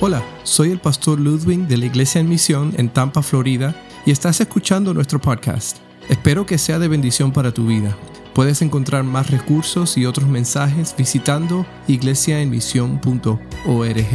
Hola, 0.00 0.24
soy 0.44 0.70
el 0.70 0.78
pastor 0.78 1.18
Ludwig 1.18 1.66
de 1.66 1.76
la 1.76 1.86
Iglesia 1.86 2.20
en 2.20 2.28
Misión 2.28 2.72
en 2.76 2.88
Tampa, 2.88 3.20
Florida, 3.20 3.74
y 4.06 4.12
estás 4.12 4.40
escuchando 4.40 4.94
nuestro 4.94 5.20
podcast. 5.20 5.78
Espero 6.08 6.46
que 6.46 6.56
sea 6.56 6.78
de 6.78 6.86
bendición 6.86 7.32
para 7.32 7.52
tu 7.52 7.66
vida. 7.66 7.98
Puedes 8.32 8.62
encontrar 8.62 9.02
más 9.02 9.28
recursos 9.28 9.98
y 9.98 10.06
otros 10.06 10.28
mensajes 10.28 10.94
visitando 10.96 11.66
iglesiaenmisión.org. 11.88 14.06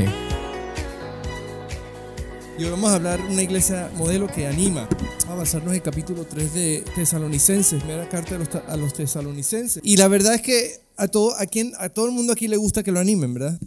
Y 2.58 2.64
hoy 2.64 2.70
vamos 2.70 2.92
a 2.92 2.96
hablar 2.96 3.22
de 3.22 3.34
una 3.34 3.42
iglesia 3.42 3.92
modelo 3.98 4.28
que 4.28 4.48
anima. 4.48 4.88
Vamos 4.88 5.28
a 5.28 5.36
basarnos 5.36 5.74
en 5.74 5.82
capítulo 5.82 6.24
3 6.24 6.54
de 6.54 6.86
Tesalonicenses, 6.96 7.84
primera 7.84 8.08
carta 8.08 8.40
a 8.70 8.78
los 8.78 8.94
tesalonicenses. 8.94 9.82
Y 9.84 9.98
la 9.98 10.08
verdad 10.08 10.36
es 10.36 10.42
que 10.44 10.83
a 10.98 11.08
todo, 11.08 11.36
a, 11.38 11.46
quien, 11.46 11.74
a 11.80 11.90
todo 11.90 12.06
el 12.06 12.12
mundo 12.12 12.34
aquí 12.34 12.48
le 12.48 12.58
gusta 12.58 12.84
que 12.84 12.92
lo 12.92 13.00
animen, 13.00 13.34
¿verdad? 13.34 13.60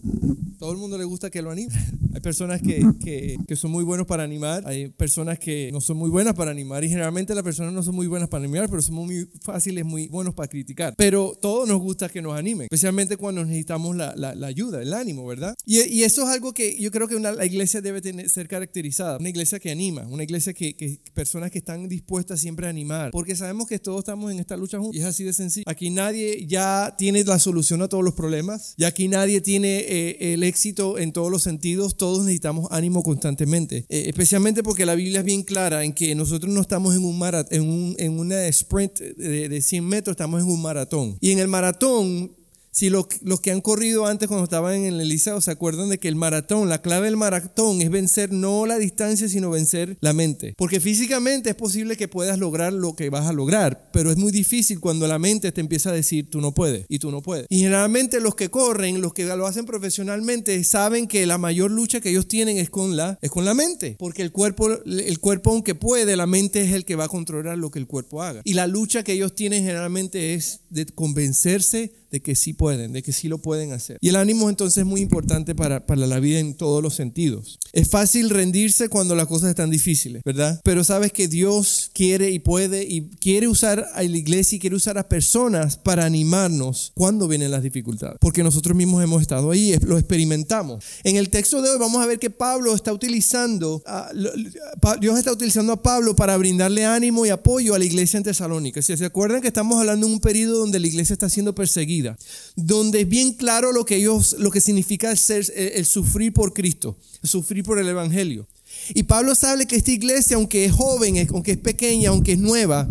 Todo 0.58 0.72
el 0.72 0.78
mundo 0.78 0.96
le 0.96 1.04
gusta 1.04 1.30
que 1.30 1.42
lo 1.42 1.50
animen. 1.50 1.76
Hay 2.16 2.20
personas 2.22 2.62
que, 2.62 2.82
que, 3.04 3.36
que, 3.46 3.56
son 3.56 3.70
muy 3.70 3.84
buenos 3.84 4.06
para 4.06 4.22
animar, 4.22 4.66
hay 4.66 4.88
personas 4.88 5.38
que 5.38 5.68
no 5.70 5.82
son 5.82 5.98
muy 5.98 6.08
buenas 6.08 6.32
para 6.32 6.50
animar 6.50 6.82
y 6.82 6.88
generalmente 6.88 7.34
las 7.34 7.44
personas 7.44 7.74
no 7.74 7.82
son 7.82 7.94
muy 7.94 8.06
buenas 8.06 8.30
para 8.30 8.42
animar, 8.42 8.70
pero 8.70 8.80
son 8.80 8.94
muy 8.94 9.28
fáciles, 9.42 9.84
muy 9.84 10.08
buenos 10.08 10.32
para 10.32 10.48
criticar. 10.48 10.94
Pero 10.96 11.36
todos 11.38 11.68
nos 11.68 11.78
gusta 11.78 12.08
que 12.08 12.22
nos 12.22 12.34
animen, 12.34 12.68
especialmente 12.70 13.18
cuando 13.18 13.44
necesitamos 13.44 13.94
la, 13.94 14.14
la, 14.16 14.34
la 14.34 14.46
ayuda, 14.46 14.80
el 14.80 14.94
ánimo, 14.94 15.26
¿verdad? 15.26 15.54
Y, 15.66 15.82
y, 15.82 16.04
eso 16.04 16.22
es 16.22 16.28
algo 16.28 16.54
que 16.54 16.80
yo 16.80 16.90
creo 16.90 17.06
que 17.06 17.16
una, 17.16 17.32
la 17.32 17.44
iglesia 17.44 17.82
debe 17.82 18.00
tener, 18.00 18.30
ser 18.30 18.48
caracterizada, 18.48 19.18
una 19.18 19.28
iglesia 19.28 19.58
que 19.58 19.70
anima, 19.70 20.06
una 20.08 20.22
iglesia 20.22 20.54
que, 20.54 20.74
que 20.74 20.98
personas 21.12 21.50
que 21.50 21.58
están 21.58 21.86
dispuestas 21.86 22.40
siempre 22.40 22.66
a 22.66 22.70
animar, 22.70 23.10
porque 23.10 23.36
sabemos 23.36 23.66
que 23.66 23.78
todos 23.78 23.98
estamos 23.98 24.32
en 24.32 24.38
esta 24.38 24.56
lucha 24.56 24.78
juntos 24.78 24.96
y 24.96 25.00
es 25.00 25.04
así 25.04 25.22
de 25.22 25.34
sencillo. 25.34 25.64
Aquí 25.66 25.90
nadie 25.90 26.46
ya 26.46 26.94
tiene 26.96 27.15
la 27.24 27.38
solución 27.38 27.82
a 27.82 27.88
todos 27.88 28.04
los 28.04 28.14
problemas, 28.14 28.74
y 28.76 28.84
aquí 28.84 29.08
nadie 29.08 29.40
tiene 29.40 29.78
eh, 29.78 30.34
el 30.34 30.42
éxito 30.42 30.98
en 30.98 31.12
todos 31.12 31.30
los 31.30 31.42
sentidos, 31.42 31.96
todos 31.96 32.24
necesitamos 32.24 32.68
ánimo 32.70 33.02
constantemente, 33.02 33.86
eh, 33.88 34.04
especialmente 34.08 34.62
porque 34.62 34.86
la 34.86 34.94
Biblia 34.94 35.20
es 35.20 35.24
bien 35.24 35.42
clara 35.42 35.84
en 35.84 35.92
que 35.92 36.14
nosotros 36.14 36.52
no 36.52 36.60
estamos 36.60 36.94
en 36.94 37.04
un, 37.04 37.18
marat 37.18 37.52
en 37.52 37.62
un 37.62 37.94
en 37.98 38.18
una 38.18 38.46
sprint 38.48 38.98
de, 38.98 39.48
de 39.48 39.62
100 39.62 39.84
metros, 39.84 40.12
estamos 40.12 40.42
en 40.42 40.48
un 40.48 40.60
maratón. 40.60 41.16
Y 41.20 41.30
en 41.30 41.38
el 41.38 41.48
maratón 41.48 42.32
si 42.76 42.90
los, 42.90 43.06
los, 43.22 43.40
que 43.40 43.52
han 43.52 43.62
corrido 43.62 44.04
antes 44.04 44.28
cuando 44.28 44.44
estaban 44.44 44.74
en 44.74 45.00
el 45.00 45.08
liceo 45.08 45.40
se 45.40 45.50
acuerdan 45.50 45.88
de 45.88 45.96
que 45.96 46.08
el 46.08 46.14
maratón, 46.14 46.68
la 46.68 46.82
clave 46.82 47.06
del 47.06 47.16
maratón 47.16 47.80
es 47.80 47.90
vencer 47.90 48.32
no 48.32 48.66
la 48.66 48.76
distancia, 48.76 49.30
sino 49.30 49.48
vencer 49.48 49.96
la 50.02 50.12
mente. 50.12 50.52
Porque 50.58 50.78
físicamente 50.78 51.48
es 51.48 51.56
posible 51.56 51.96
que 51.96 52.06
puedas 52.06 52.38
lograr 52.38 52.74
lo 52.74 52.94
que 52.94 53.08
vas 53.08 53.26
a 53.26 53.32
lograr, 53.32 53.88
pero 53.94 54.10
es 54.10 54.18
muy 54.18 54.30
difícil 54.30 54.78
cuando 54.78 55.08
la 55.08 55.18
mente 55.18 55.52
te 55.52 55.62
empieza 55.62 55.88
a 55.88 55.94
decir 55.94 56.28
tú 56.28 56.42
no 56.42 56.52
puedes 56.52 56.84
y 56.90 56.98
tú 56.98 57.10
no 57.10 57.22
puedes. 57.22 57.46
Y 57.48 57.60
generalmente 57.60 58.20
los 58.20 58.34
que 58.34 58.50
corren, 58.50 59.00
los 59.00 59.14
que 59.14 59.24
lo 59.24 59.46
hacen 59.46 59.64
profesionalmente, 59.64 60.62
saben 60.62 61.08
que 61.08 61.24
la 61.24 61.38
mayor 61.38 61.70
lucha 61.70 62.02
que 62.02 62.10
ellos 62.10 62.28
tienen 62.28 62.58
es 62.58 62.68
con 62.68 62.94
la, 62.94 63.18
es 63.22 63.30
con 63.30 63.46
la 63.46 63.54
mente. 63.54 63.96
Porque 63.98 64.20
el 64.20 64.32
cuerpo, 64.32 64.68
el 64.84 65.18
cuerpo 65.20 65.50
aunque 65.50 65.74
puede, 65.74 66.14
la 66.14 66.26
mente 66.26 66.60
es 66.60 66.72
el 66.74 66.84
que 66.84 66.94
va 66.94 67.04
a 67.04 67.08
controlar 67.08 67.56
lo 67.56 67.70
que 67.70 67.78
el 67.78 67.86
cuerpo 67.86 68.22
haga. 68.22 68.42
Y 68.44 68.52
la 68.52 68.66
lucha 68.66 69.02
que 69.02 69.14
ellos 69.14 69.34
tienen 69.34 69.64
generalmente 69.64 70.34
es 70.34 70.60
de 70.68 70.84
convencerse 70.84 72.04
de 72.16 72.22
que 72.22 72.34
sí 72.34 72.54
pueden, 72.54 72.94
de 72.94 73.02
que 73.02 73.12
sí 73.12 73.28
lo 73.28 73.38
pueden 73.38 73.72
hacer. 73.72 73.98
Y 74.00 74.08
el 74.08 74.16
ánimo 74.16 74.48
entonces 74.48 74.78
es 74.78 74.86
muy 74.86 75.02
importante 75.02 75.54
para, 75.54 75.84
para 75.84 76.06
la 76.06 76.18
vida 76.18 76.38
en 76.38 76.54
todos 76.54 76.82
los 76.82 76.94
sentidos. 76.94 77.58
Es 77.72 77.90
fácil 77.90 78.30
rendirse 78.30 78.88
cuando 78.88 79.14
las 79.14 79.26
cosas 79.26 79.50
están 79.50 79.68
difíciles, 79.68 80.22
¿verdad? 80.24 80.62
Pero 80.64 80.82
sabes 80.82 81.12
que 81.12 81.28
Dios 81.28 81.90
quiere 81.92 82.30
y 82.30 82.38
puede 82.38 82.84
y 82.84 83.10
quiere 83.20 83.48
usar 83.48 83.86
a 83.92 84.02
la 84.02 84.16
iglesia 84.16 84.56
y 84.56 84.58
quiere 84.58 84.76
usar 84.76 84.96
a 84.96 85.10
personas 85.10 85.76
para 85.76 86.06
animarnos 86.06 86.92
cuando 86.94 87.28
vienen 87.28 87.50
las 87.50 87.62
dificultades. 87.62 88.16
Porque 88.18 88.42
nosotros 88.42 88.74
mismos 88.74 89.04
hemos 89.04 89.20
estado 89.20 89.50
ahí, 89.50 89.76
lo 89.82 89.98
experimentamos. 89.98 90.82
En 91.04 91.16
el 91.16 91.28
texto 91.28 91.60
de 91.60 91.68
hoy 91.68 91.78
vamos 91.78 92.02
a 92.02 92.06
ver 92.06 92.18
que 92.18 92.30
Pablo 92.30 92.74
está 92.74 92.94
utilizando, 92.94 93.82
uh, 93.86 95.00
Dios 95.00 95.18
está 95.18 95.32
utilizando 95.32 95.74
a 95.74 95.82
Pablo 95.82 96.16
para 96.16 96.34
brindarle 96.38 96.86
ánimo 96.86 97.26
y 97.26 97.28
apoyo 97.28 97.74
a 97.74 97.78
la 97.78 97.84
iglesia 97.84 98.16
en 98.16 98.24
Tesalónica. 98.24 98.80
Si 98.80 98.96
se 98.96 99.04
acuerdan 99.04 99.42
que 99.42 99.48
estamos 99.48 99.78
hablando 99.78 100.06
de 100.06 100.14
un 100.14 100.20
periodo 100.20 100.60
donde 100.60 100.80
la 100.80 100.86
iglesia 100.86 101.12
está 101.12 101.28
siendo 101.28 101.54
perseguida, 101.54 102.05
donde 102.54 103.00
es 103.00 103.08
bien 103.08 103.32
claro 103.32 103.72
lo 103.72 103.84
que 103.84 103.96
ellos, 103.96 104.36
lo 104.38 104.50
que 104.50 104.60
significa 104.60 105.14
ser, 105.16 105.50
el, 105.54 105.72
el 105.74 105.86
sufrir 105.86 106.32
por 106.32 106.52
Cristo, 106.52 106.96
el 107.22 107.28
sufrir 107.28 107.64
por 107.64 107.78
el 107.78 107.88
Evangelio. 107.88 108.46
Y 108.94 109.04
Pablo 109.04 109.34
sabe 109.34 109.66
que 109.66 109.76
esta 109.76 109.90
iglesia, 109.90 110.36
aunque 110.36 110.64
es 110.64 110.72
joven, 110.72 111.26
aunque 111.30 111.52
es 111.52 111.58
pequeña, 111.58 112.10
aunque 112.10 112.32
es 112.32 112.38
nueva, 112.38 112.88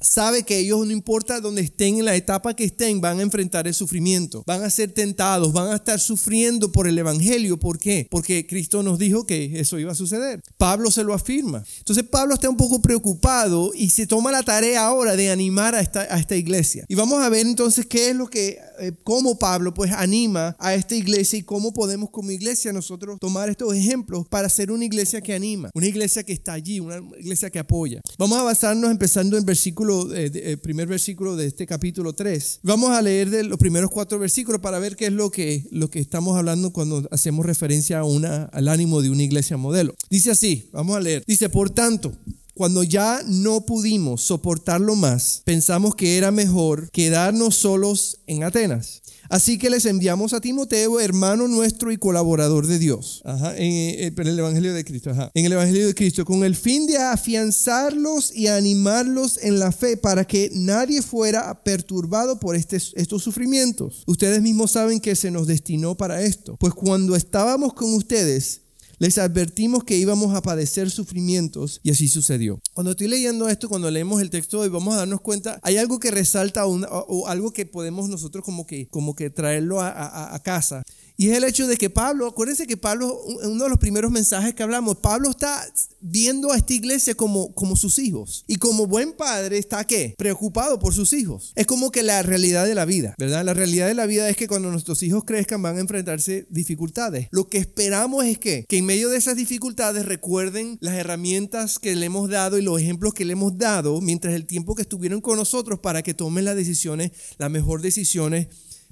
sabe 0.00 0.44
que 0.44 0.58
ellos 0.58 0.86
no 0.86 0.92
importa 0.92 1.40
donde 1.40 1.62
estén, 1.62 1.98
en 1.98 2.04
la 2.04 2.16
etapa 2.16 2.54
que 2.54 2.64
estén, 2.64 3.00
van 3.00 3.18
a 3.18 3.22
enfrentar 3.22 3.66
el 3.66 3.74
sufrimiento, 3.74 4.42
van 4.46 4.62
a 4.62 4.70
ser 4.70 4.92
tentados, 4.92 5.52
van 5.52 5.70
a 5.72 5.76
estar 5.76 6.00
sufriendo 6.00 6.72
por 6.72 6.88
el 6.88 6.98
Evangelio. 6.98 7.58
¿Por 7.58 7.78
qué? 7.78 8.06
Porque 8.10 8.46
Cristo 8.46 8.82
nos 8.82 8.98
dijo 8.98 9.26
que 9.26 9.60
eso 9.60 9.78
iba 9.78 9.92
a 9.92 9.94
suceder. 9.94 10.40
Pablo 10.56 10.90
se 10.90 11.04
lo 11.04 11.14
afirma. 11.14 11.64
Entonces 11.78 12.04
Pablo 12.04 12.34
está 12.34 12.48
un 12.48 12.56
poco 12.56 12.80
preocupado 12.80 13.72
y 13.74 13.90
se 13.90 14.06
toma 14.06 14.32
la 14.32 14.42
tarea 14.42 14.86
ahora 14.86 15.16
de 15.16 15.30
animar 15.30 15.74
a 15.74 15.80
esta, 15.80 16.00
a 16.02 16.18
esta 16.18 16.36
iglesia. 16.36 16.84
Y 16.88 16.94
vamos 16.94 17.22
a 17.22 17.28
ver 17.28 17.46
entonces 17.46 17.86
qué 17.86 18.10
es 18.10 18.16
lo 18.16 18.28
que, 18.28 18.58
eh, 18.80 18.92
cómo 19.04 19.38
Pablo 19.38 19.74
pues 19.74 19.92
anima 19.92 20.56
a 20.58 20.74
esta 20.74 20.94
iglesia 20.94 21.38
y 21.38 21.42
cómo 21.42 21.72
podemos 21.72 22.10
como 22.10 22.30
iglesia 22.30 22.72
nosotros 22.72 23.18
tomar 23.20 23.48
estos 23.50 23.74
ejemplos 23.74 24.26
para 24.28 24.48
ser 24.48 24.70
una 24.70 24.84
iglesia 24.84 25.20
que 25.20 25.34
anima, 25.34 25.70
una 25.74 25.86
iglesia 25.86 26.22
que 26.22 26.32
está 26.32 26.54
allí, 26.54 26.80
una 26.80 27.00
iglesia 27.18 27.50
que 27.50 27.58
apoya. 27.58 28.00
Vamos 28.18 28.38
a 28.38 28.42
basarnos 28.42 28.90
empezando 28.90 29.36
en 29.36 29.44
versículo 29.44 29.89
el 29.90 30.32
eh, 30.34 30.56
primer 30.56 30.88
versículo 30.88 31.36
de 31.36 31.46
este 31.46 31.66
capítulo 31.66 32.12
3. 32.12 32.60
Vamos 32.62 32.90
a 32.90 33.02
leer 33.02 33.30
de 33.30 33.44
los 33.44 33.58
primeros 33.58 33.90
cuatro 33.90 34.18
versículos 34.18 34.60
para 34.60 34.78
ver 34.78 34.96
qué 34.96 35.06
es 35.06 35.12
lo 35.12 35.30
que, 35.30 35.64
lo 35.70 35.90
que 35.90 35.98
estamos 35.98 36.36
hablando 36.36 36.72
cuando 36.72 37.06
hacemos 37.10 37.44
referencia 37.44 38.00
a 38.00 38.04
una, 38.04 38.44
al 38.44 38.68
ánimo 38.68 39.02
de 39.02 39.10
una 39.10 39.22
iglesia 39.22 39.56
modelo. 39.56 39.94
Dice 40.08 40.30
así, 40.30 40.68
vamos 40.72 40.96
a 40.96 41.00
leer. 41.00 41.24
Dice, 41.26 41.48
por 41.48 41.70
tanto, 41.70 42.12
cuando 42.60 42.82
ya 42.82 43.22
no 43.26 43.64
pudimos 43.64 44.20
soportarlo 44.20 44.94
más, 44.94 45.40
pensamos 45.46 45.94
que 45.94 46.18
era 46.18 46.30
mejor 46.30 46.90
quedarnos 46.90 47.56
solos 47.56 48.18
en 48.26 48.44
Atenas. 48.44 49.00
Así 49.30 49.56
que 49.56 49.70
les 49.70 49.86
enviamos 49.86 50.34
a 50.34 50.42
Timoteo, 50.42 51.00
hermano 51.00 51.48
nuestro 51.48 51.90
y 51.90 51.96
colaborador 51.96 52.66
de 52.66 52.78
Dios, 52.78 53.22
ajá, 53.24 53.56
en, 53.56 54.12
en, 54.14 54.26
el 54.26 54.38
Evangelio 54.38 54.74
de 54.74 54.84
Cristo, 54.84 55.10
en 55.32 55.46
el 55.46 55.52
Evangelio 55.52 55.86
de 55.86 55.94
Cristo, 55.94 56.26
con 56.26 56.44
el 56.44 56.54
fin 56.54 56.86
de 56.86 56.98
afianzarlos 56.98 58.30
y 58.36 58.48
animarlos 58.48 59.38
en 59.40 59.58
la 59.58 59.72
fe 59.72 59.96
para 59.96 60.26
que 60.26 60.50
nadie 60.52 61.00
fuera 61.00 61.64
perturbado 61.64 62.38
por 62.40 62.56
este, 62.56 62.76
estos 62.76 63.22
sufrimientos. 63.22 64.02
Ustedes 64.06 64.42
mismos 64.42 64.72
saben 64.72 65.00
que 65.00 65.16
se 65.16 65.30
nos 65.30 65.46
destinó 65.46 65.96
para 65.96 66.20
esto, 66.20 66.58
pues 66.58 66.74
cuando 66.74 67.16
estábamos 67.16 67.72
con 67.72 67.94
ustedes, 67.94 68.60
les 69.00 69.16
advertimos 69.16 69.82
que 69.82 69.96
íbamos 69.96 70.36
a 70.36 70.42
padecer 70.42 70.90
sufrimientos 70.90 71.80
y 71.82 71.90
así 71.90 72.06
sucedió. 72.06 72.60
Cuando 72.74 72.90
estoy 72.90 73.08
leyendo 73.08 73.48
esto, 73.48 73.68
cuando 73.68 73.90
leemos 73.90 74.20
el 74.20 74.28
texto 74.28 74.60
hoy, 74.60 74.68
vamos 74.68 74.94
a 74.94 74.98
darnos 74.98 75.22
cuenta, 75.22 75.58
hay 75.62 75.78
algo 75.78 75.98
que 75.98 76.10
resalta 76.10 76.66
o, 76.66 77.26
algo 77.26 77.52
que 77.52 77.64
podemos 77.64 78.10
nosotros 78.10 78.44
como 78.44 78.66
que, 78.66 78.88
como 78.88 79.14
que 79.16 79.30
traerlo 79.30 79.80
a 79.80 80.40
casa. 80.44 80.82
Y 81.20 81.28
es 81.28 81.36
el 81.36 81.44
hecho 81.44 81.66
de 81.66 81.76
que 81.76 81.90
Pablo, 81.90 82.26
acuérdense 82.26 82.66
que 82.66 82.78
Pablo, 82.78 83.14
uno 83.44 83.64
de 83.64 83.68
los 83.68 83.78
primeros 83.78 84.10
mensajes 84.10 84.54
que 84.54 84.62
hablamos, 84.62 84.96
Pablo 84.96 85.28
está 85.28 85.70
viendo 86.00 86.50
a 86.50 86.56
esta 86.56 86.72
iglesia 86.72 87.14
como, 87.14 87.52
como 87.52 87.76
sus 87.76 87.98
hijos. 87.98 88.42
Y 88.46 88.56
como 88.56 88.86
buen 88.86 89.12
padre 89.12 89.58
está 89.58 89.84
qué? 89.84 90.14
Preocupado 90.16 90.78
por 90.78 90.94
sus 90.94 91.12
hijos. 91.12 91.52
Es 91.56 91.66
como 91.66 91.92
que 91.92 92.02
la 92.02 92.22
realidad 92.22 92.64
de 92.64 92.74
la 92.74 92.86
vida, 92.86 93.14
¿verdad? 93.18 93.44
La 93.44 93.52
realidad 93.52 93.86
de 93.86 93.92
la 93.92 94.06
vida 94.06 94.30
es 94.30 94.36
que 94.38 94.48
cuando 94.48 94.70
nuestros 94.70 95.02
hijos 95.02 95.24
crezcan 95.24 95.60
van 95.60 95.76
a 95.76 95.80
enfrentarse 95.80 96.46
dificultades. 96.48 97.28
Lo 97.32 97.50
que 97.50 97.58
esperamos 97.58 98.24
es 98.24 98.38
que, 98.38 98.64
que 98.66 98.78
en 98.78 98.86
medio 98.86 99.10
de 99.10 99.18
esas 99.18 99.36
dificultades 99.36 100.06
recuerden 100.06 100.78
las 100.80 100.94
herramientas 100.94 101.78
que 101.78 101.96
le 101.96 102.06
hemos 102.06 102.30
dado 102.30 102.56
y 102.56 102.62
los 102.62 102.80
ejemplos 102.80 103.12
que 103.12 103.26
le 103.26 103.34
hemos 103.34 103.58
dado 103.58 104.00
mientras 104.00 104.32
el 104.32 104.46
tiempo 104.46 104.74
que 104.74 104.80
estuvieron 104.80 105.20
con 105.20 105.36
nosotros 105.36 105.80
para 105.80 106.02
que 106.02 106.14
tomen 106.14 106.46
las 106.46 106.56
decisiones, 106.56 107.10
las 107.36 107.50
mejores 107.50 107.82
decisiones 107.82 108.46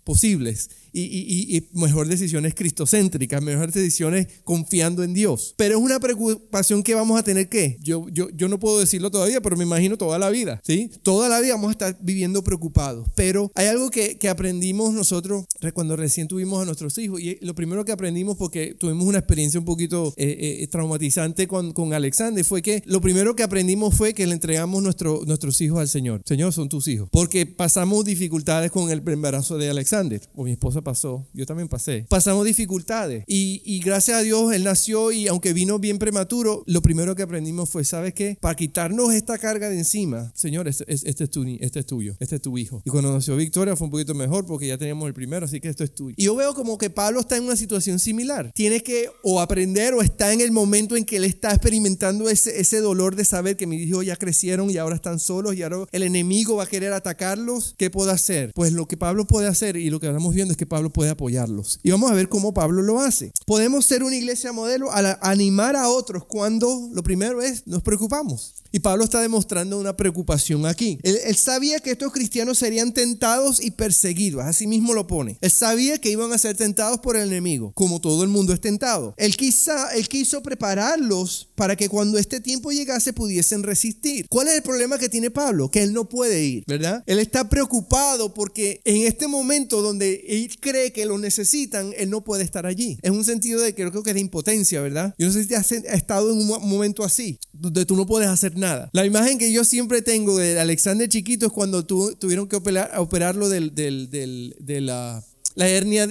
posibles 0.04 0.68
y, 0.93 1.03
y, 1.03 1.56
y, 1.56 1.69
mejor 1.72 2.09
decisiones 2.09 2.54
cristocéntricas, 2.54 3.43
mejores 3.43 3.75
decisiones 3.75 4.26
confiando 4.44 5.02
en 5.02 5.14
Dios. 5.14 5.55
Pero 5.56 5.79
es 5.79 5.85
una 5.85 6.00
preocupación 6.00 6.82
que 6.82 6.94
vamos 6.94 7.19
a 7.19 7.23
tener 7.23 7.49
que, 7.49 7.79
yo, 7.82 8.06
yo, 8.11 8.29
yo 8.31 8.49
no 8.49 8.58
puedo 8.58 8.79
decirlo 8.79 9.11
todavía, 9.11 9.40
pero 9.40 9.56
me 9.56 9.64
imagino 9.64 9.96
toda 9.96 10.19
la 10.19 10.31
vida, 10.31 10.61
¿sí? 10.64 10.90
Toda 11.02 11.29
la 11.29 11.40
vida 11.40 11.55
vamos 11.55 11.69
a 11.69 11.73
estar 11.73 11.99
viviendo 12.00 12.43
preocupados. 12.43 13.08
Pero 13.14 13.50
hay 13.55 13.67
algo 13.67 13.90
que, 13.90 14.19
que 14.19 14.29
aprendimos 14.29 14.93
nosotros 14.94 15.44
cuando 15.75 15.96
recién 15.96 16.29
tuvimos 16.29 16.62
a 16.62 16.64
nuestros 16.64 16.96
hijos 16.99 17.20
y 17.20 17.38
lo 17.41 17.55
primero 17.55 17.84
que 17.84 17.93
aprendimos 17.93 18.37
porque 18.37 18.75
tuvimos 18.75 19.05
una 19.05 19.19
experiencia 19.19 19.58
un 19.61 19.67
poquito 19.67 20.14
eh, 20.17 20.58
eh, 20.61 20.67
traumatizante 20.69 21.46
con, 21.46 21.73
con 21.73 21.93
Alexander 21.93 22.44
fue 22.44 22.62
que 22.62 22.82
lo 22.87 23.00
primero 23.00 23.37
que 23.37 23.43
aprendimos 23.43 23.94
fue 23.94 24.14
que 24.14 24.26
le 24.26 24.34
entregamos 24.34 24.82
nuestro, 24.82 25.23
nuestros 25.26 25.61
hijos 25.61 25.81
al 25.81 25.88
Señor. 25.88 26.23
Señor, 26.25 26.52
son 26.52 26.69
tus 26.69 26.88
hijos. 26.88 27.08
Porque 27.11 27.46
pasamos 27.46 28.05
dificultades 28.05 28.70
con 28.70 28.91
el 28.91 29.02
embarazo 29.06 29.58
de 29.58 29.70
Alexander 29.70 30.20
o 30.34 30.44
mi 30.44 30.52
esposa 30.52 30.77
esposa 30.78 30.82
pasó, 30.82 31.26
yo 31.32 31.46
también 31.46 31.69
pasé. 31.69 32.06
Pasamos 32.08 32.44
dificultades 32.46 33.25
y, 33.26 33.62
y 33.64 33.80
gracias 33.80 34.19
a 34.19 34.22
Dios 34.22 34.52
él 34.52 34.64
nació 34.64 35.12
y 35.12 35.28
aunque 35.28 35.52
vino 35.52 35.78
bien 35.78 35.98
prematuro, 35.98 36.62
lo 36.66 36.82
primero 36.82 37.14
que 37.14 37.22
aprendimos 37.22 37.69
fue, 37.69 37.84
¿sabes 37.84 38.14
qué? 38.14 38.38
Para 38.40 38.54
quitarnos 38.54 39.12
esta 39.12 39.38
carga 39.38 39.69
de 39.69 39.78
encima, 39.78 40.32
Señor, 40.34 40.69
este, 40.69 40.84
este, 40.88 41.25
es, 41.25 41.30
tu, 41.30 41.44
este 41.60 41.80
es 41.80 41.86
tuyo, 41.86 42.16
este 42.20 42.36
es 42.36 42.42
tu 42.42 42.56
hijo. 42.58 42.82
Y 42.84 42.90
cuando 42.90 43.12
nació 43.12 43.36
Victoria 43.36 43.76
fue 43.76 43.86
un 43.86 43.90
poquito 43.90 44.14
mejor 44.14 44.46
porque 44.46 44.66
ya 44.66 44.78
teníamos 44.78 45.06
el 45.08 45.14
primero, 45.14 45.46
así 45.46 45.60
que 45.60 45.69
esto 45.69 45.84
es 45.84 45.94
tuyo. 45.94 46.14
Y 46.16 46.25
yo 46.25 46.34
veo 46.36 46.54
como 46.54 46.78
que 46.78 46.90
Pablo 46.90 47.20
está 47.20 47.36
en 47.36 47.44
una 47.44 47.56
situación 47.56 47.98
similar. 47.98 48.52
Tiene 48.54 48.82
que 48.82 49.10
o 49.22 49.40
aprender 49.40 49.94
o 49.94 50.02
está 50.02 50.32
en 50.32 50.40
el 50.40 50.50
momento 50.50 50.96
en 50.96 51.04
que 51.04 51.16
él 51.16 51.24
está 51.24 51.50
experimentando 51.50 52.28
ese, 52.28 52.60
ese 52.60 52.81
dolor 52.81 53.16
de 53.16 53.24
saber 53.24 53.56
que 53.56 53.66
mis 53.66 53.86
hijos 53.86 54.04
ya 54.06 54.16
crecieron 54.16 54.70
y 54.70 54.76
ahora 54.76 54.96
están 54.96 55.19
solos 55.19 55.54
y 55.54 55.62
ahora 55.62 55.84
el 55.92 56.02
enemigo 56.02 56.56
va 56.56 56.64
a 56.64 56.66
querer 56.66 56.92
atacarlos. 56.92 57.74
¿Qué 57.78 57.90
puedo 57.90 58.10
hacer? 58.10 58.52
Pues 58.54 58.72
lo 58.72 58.86
que 58.86 58.96
Pablo 58.96 59.26
puede 59.26 59.48
hacer 59.48 59.76
y 59.76 59.90
lo 59.90 60.00
que 60.00 60.06
estamos 60.06 60.34
viendo 60.34 60.52
es 60.52 60.56
que 60.56 60.66
Pablo 60.69 60.91
puede 60.91 61.11
apoyarlos. 61.11 61.81
Y 61.82 61.91
vamos 61.91 62.11
a 62.11 62.15
ver 62.15 62.29
cómo 62.29 62.55
Pablo 62.55 62.82
lo 62.82 63.00
hace. 63.00 63.32
Podemos 63.47 63.87
ser 63.87 64.03
una 64.03 64.17
iglesia 64.17 64.53
modelo 64.53 64.93
al 64.93 65.19
animar 65.23 65.76
a 65.76 65.88
otros 65.88 66.25
cuando 66.25 66.88
lo 66.93 67.03
primero 67.03 67.43
es 67.43 67.67
nos 67.67 67.82
preocupamos. 67.82 68.55
Y 68.70 68.81
Pablo 68.81 69.05
está 69.05 69.20
demostrando 69.20 69.79
una 69.79 69.97
preocupación 69.97 70.67
aquí. 70.67 70.99
Él, 71.03 71.37
sabía 71.37 71.81
que 71.81 71.93
estos 71.93 72.12
cristianos 72.12 72.59
serían 72.59 72.93
tentados 72.93 73.62
y 73.62 73.70
perseguidos, 73.70 74.44
así 74.44 74.67
mismo 74.67 74.93
lo 74.93 75.06
pone. 75.06 75.38
Él 75.41 75.50
sabía 75.50 75.99
que 75.99 76.11
iban 76.11 76.32
a 76.32 76.38
ser 76.38 76.56
tentados 76.56 77.00
por 77.00 77.17
el 77.17 77.29
enemigo, 77.29 77.73
como 77.75 78.00
todo 78.00 78.23
el 78.23 78.29
mundo 78.29 78.53
es 78.53 78.61
tentado. 78.61 79.15
Él, 79.17 79.37
quizá, 79.37 79.94
él 79.94 80.09
quiso 80.09 80.43
prepararlos 80.43 81.49
para 81.55 81.76
que 81.76 81.88
cuando 81.88 82.19
este 82.19 82.41
tiempo 82.41 82.70
llegase 82.70 83.12
pudiesen 83.12 83.62
resistir. 83.62 84.26
¿Cuál 84.29 84.49
es 84.49 84.56
el 84.56 84.62
problema 84.62 84.99
que 84.99 85.09
tiene 85.09 85.31
Pablo? 85.31 85.70
Que 85.70 85.82
él 85.82 85.93
no 85.93 86.09
puede 86.09 86.44
ir, 86.44 86.65
¿verdad? 86.67 87.03
Él 87.06 87.19
está 87.19 87.49
preocupado 87.49 88.35
porque 88.35 88.81
en 88.85 89.06
este 89.06 89.29
momento 89.29 89.81
donde 89.81 90.25
cree 90.58 90.93
que 90.93 91.06
lo 91.06 91.19
necesitan, 91.19 91.93
él 91.96 92.10
no 92.10 92.22
puede 92.22 92.44
estar 92.44 92.66
allí. 92.66 92.99
Es 93.02 93.10
un 93.10 93.25
sentido 93.25 93.60
de 93.60 93.75
creo 93.75 94.02
que 94.02 94.14
de 94.14 94.20
impotencia, 94.20 94.81
¿verdad? 94.81 95.14
Yo 95.19 95.26
no 95.26 95.32
sé 95.32 95.44
si 95.44 95.55
has 95.55 95.70
estado 95.72 96.32
en 96.32 96.38
un 96.38 96.46
momento 96.46 97.05
así, 97.05 97.38
donde 97.52 97.84
tú 97.87 97.96
no 97.96 98.06
puedes 98.06 98.28
hacer 98.28 98.56
nada. 98.56 98.90
La 98.93 99.06
imagen 99.06 99.38
que 99.38 99.52
yo 99.52 99.64
siempre 99.64 100.02
tengo 100.02 100.38
de 100.38 100.58
Alexander 100.60 101.08
chiquito 101.08 101.46
es 101.46 101.52
cuando 101.52 101.84
tuvieron 101.84 102.49
que 102.49 102.56
operar, 102.56 102.93
operarlo 102.99 103.49
del, 103.49 103.75
de 103.75 104.81
la, 104.81 105.25
la 105.55 105.69
hernia, 105.69 106.08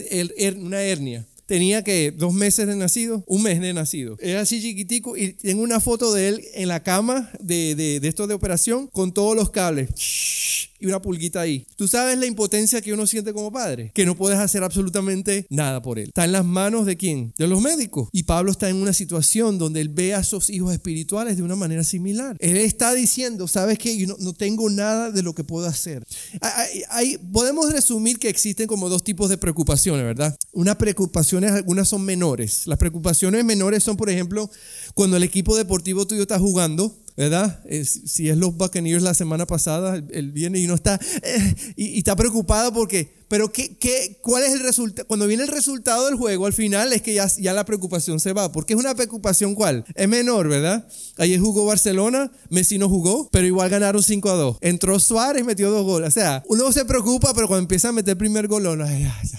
una 0.58 0.82
hernia 0.82 1.26
tenía 1.48 1.84
que 1.84 2.12
dos 2.12 2.34
meses 2.34 2.68
de 2.68 2.76
nacido, 2.76 3.24
un 3.26 3.44
mes 3.44 3.60
de 3.60 3.74
nacido. 3.74 4.18
Era 4.20 4.42
así 4.42 4.62
chiquitico 4.62 5.18
y 5.18 5.34
tengo 5.34 5.64
una 5.64 5.80
foto 5.80 6.14
de 6.14 6.28
él 6.28 6.46
en 6.54 6.68
la 6.68 6.84
cama 6.84 7.32
de, 7.40 7.74
de, 7.76 8.00
de 8.00 8.08
esto 8.08 8.28
de 8.28 8.36
operación 8.36 8.88
con 8.88 9.14
todos 9.14 9.36
los 9.36 9.50
cables 9.50 9.90
y 10.80 10.86
una 10.86 11.02
pulguita 11.02 11.42
ahí. 11.42 11.66
Tú 11.76 11.88
sabes 11.88 12.18
la 12.18 12.26
impotencia 12.26 12.82
que 12.82 12.94
uno 12.94 13.08
siente 13.08 13.34
como 13.34 13.52
padre, 13.52 13.92
que 13.94 14.06
no 14.06 14.16
puedes 14.16 14.40
hacer 14.40 14.64
absolutamente 14.64 15.46
nada 15.50 15.82
por 15.82 16.00
él. 16.00 16.08
Está 16.08 16.26
en 16.26 16.32
las 16.32 16.46
manos 16.46 16.86
de 16.86 16.98
quién? 16.98 17.34
De 17.38 17.48
los 17.48 17.62
médicos. 17.62 18.10
Y 18.12 18.24
Pablo 18.24 18.52
está 18.52 18.70
en 18.70 18.78
una 18.78 18.94
situación 18.94 19.58
donde 19.58 19.82
él 19.82 19.90
ve 19.90 20.14
a 20.14 20.24
sus 20.24 20.50
hijos 20.50 20.74
espirituales 20.74 21.38
de 21.38 21.44
una 21.44 21.56
manera 21.56 21.84
similar. 21.84 22.36
Él 22.40 22.58
está 22.58 22.94
diciendo, 22.94 23.48
sabes 23.48 23.80
que 23.80 23.98
yo 23.98 24.16
no, 24.20 24.34
tengo 24.34 24.70
nada 24.70 25.12
de 25.12 25.24
lo 25.24 25.34
que 25.34 25.44
puedo 25.44 25.68
hacer. 25.68 26.06
Hay, 26.90 27.18
podemos 27.18 27.72
resumir 27.72 28.20
que 28.20 28.30
existen 28.30 28.68
como 28.68 28.90
dos 28.90 29.04
tipos 29.04 29.30
de 29.30 29.38
preocupaciones, 29.38 30.04
¿verdad? 30.04 30.38
Unas 30.52 30.76
algunas 31.46 31.88
son 31.88 32.04
menores. 32.04 32.68
Las 32.68 32.78
preocupaciones 32.78 33.44
menores 33.46 33.84
son, 33.84 33.98
por 33.98 34.10
ejemplo, 34.10 34.50
cuando 34.94 35.18
el 35.18 35.24
equipo 35.24 35.56
deportivo 35.56 36.06
tuyo 36.08 36.24
está 36.24 36.40
jugando 36.40 36.96
¿verdad? 37.18 37.64
si 37.84 38.30
es 38.30 38.38
los 38.38 38.56
Buccaneers 38.56 39.02
la 39.02 39.16
semana 39.16 39.48
pasada, 39.48 39.96
él 39.96 40.32
viene 40.32 40.60
y 40.60 40.68
no 40.68 40.76
está, 40.76 41.00
eh, 41.24 41.56
y, 41.76 41.98
está 41.98 42.16
preocupado 42.16 42.72
porque, 42.72 43.12
pero 43.28 43.52
¿qué, 43.52 43.76
qué, 43.76 44.20
¿cuál 44.22 44.44
es 44.44 44.54
el 44.54 44.60
resultado? 44.60 45.08
Cuando 45.08 45.26
viene 45.26 45.44
el 45.44 45.50
resultado 45.50 46.06
del 46.06 46.16
juego, 46.16 46.46
al 46.46 46.54
final 46.54 46.94
es 46.94 47.02
que 47.02 47.16
ya, 47.16 47.28
ya 47.40 47.54
la 47.54 47.66
preocupación 47.66 48.20
se 48.20 48.34
va, 48.34 48.52
porque 48.52 48.74
es 48.74 48.80
una 48.80 48.94
preocupación 48.94 49.56
cuál? 49.56 49.84
Es 49.96 50.08
menor, 50.08 50.48
¿verdad? 50.48 50.88
Ayer 51.18 51.40
jugó 51.40 51.66
Barcelona, 51.66 52.32
Messi 52.50 52.78
no 52.78 52.88
jugó, 52.88 53.30
pero 53.32 53.48
igual 53.48 53.70
ganaron 53.70 54.04
5 54.04 54.30
a 54.30 54.34
2. 54.36 54.58
Entró 54.62 55.00
Suárez, 55.00 55.44
metió 55.44 55.72
dos 55.72 55.84
goles. 55.84 56.10
O 56.10 56.12
sea, 56.12 56.44
uno 56.48 56.72
se 56.72 56.86
preocupa, 56.86 57.34
pero 57.34 57.48
cuando 57.48 57.64
empieza 57.64 57.90
a 57.90 57.92
meter 57.92 58.12
el 58.12 58.18
primer 58.18 58.48
gol, 58.48 58.64
no, 58.64 58.86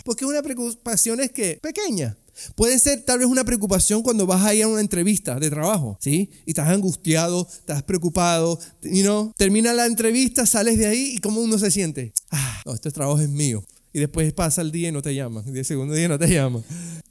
porque 0.04 0.24
es 0.24 0.30
una 0.30 0.42
preocupación 0.42 1.20
es 1.20 1.30
que 1.30 1.60
pequeña. 1.62 2.16
Puede 2.54 2.78
ser 2.78 3.02
tal 3.02 3.18
vez 3.18 3.28
una 3.28 3.44
preocupación 3.44 4.02
cuando 4.02 4.26
vas 4.26 4.44
a 4.44 4.54
ir 4.54 4.64
a 4.64 4.68
una 4.68 4.80
entrevista 4.80 5.38
de 5.38 5.50
trabajo, 5.50 5.96
¿sí? 6.00 6.30
Y 6.46 6.50
estás 6.50 6.68
angustiado, 6.68 7.46
estás 7.50 7.82
preocupado, 7.82 8.58
know? 9.02 9.32
termina 9.36 9.72
la 9.72 9.86
entrevista, 9.86 10.46
sales 10.46 10.78
de 10.78 10.86
ahí 10.86 11.14
y 11.16 11.18
cómo 11.18 11.40
uno 11.40 11.58
se 11.58 11.70
siente. 11.70 12.12
Ah, 12.30 12.62
no, 12.66 12.74
este 12.74 12.90
trabajo 12.90 13.20
es 13.20 13.28
mío 13.28 13.62
y 13.92 14.00
después 14.00 14.32
pasa 14.32 14.62
el 14.62 14.70
día 14.70 14.88
y 14.88 14.92
no 14.92 15.02
te 15.02 15.14
llaman, 15.14 15.44
y 15.46 15.58
el 15.58 15.64
segundo 15.64 15.94
día 15.94 16.08
no 16.08 16.18
te 16.18 16.28
llaman. 16.28 16.62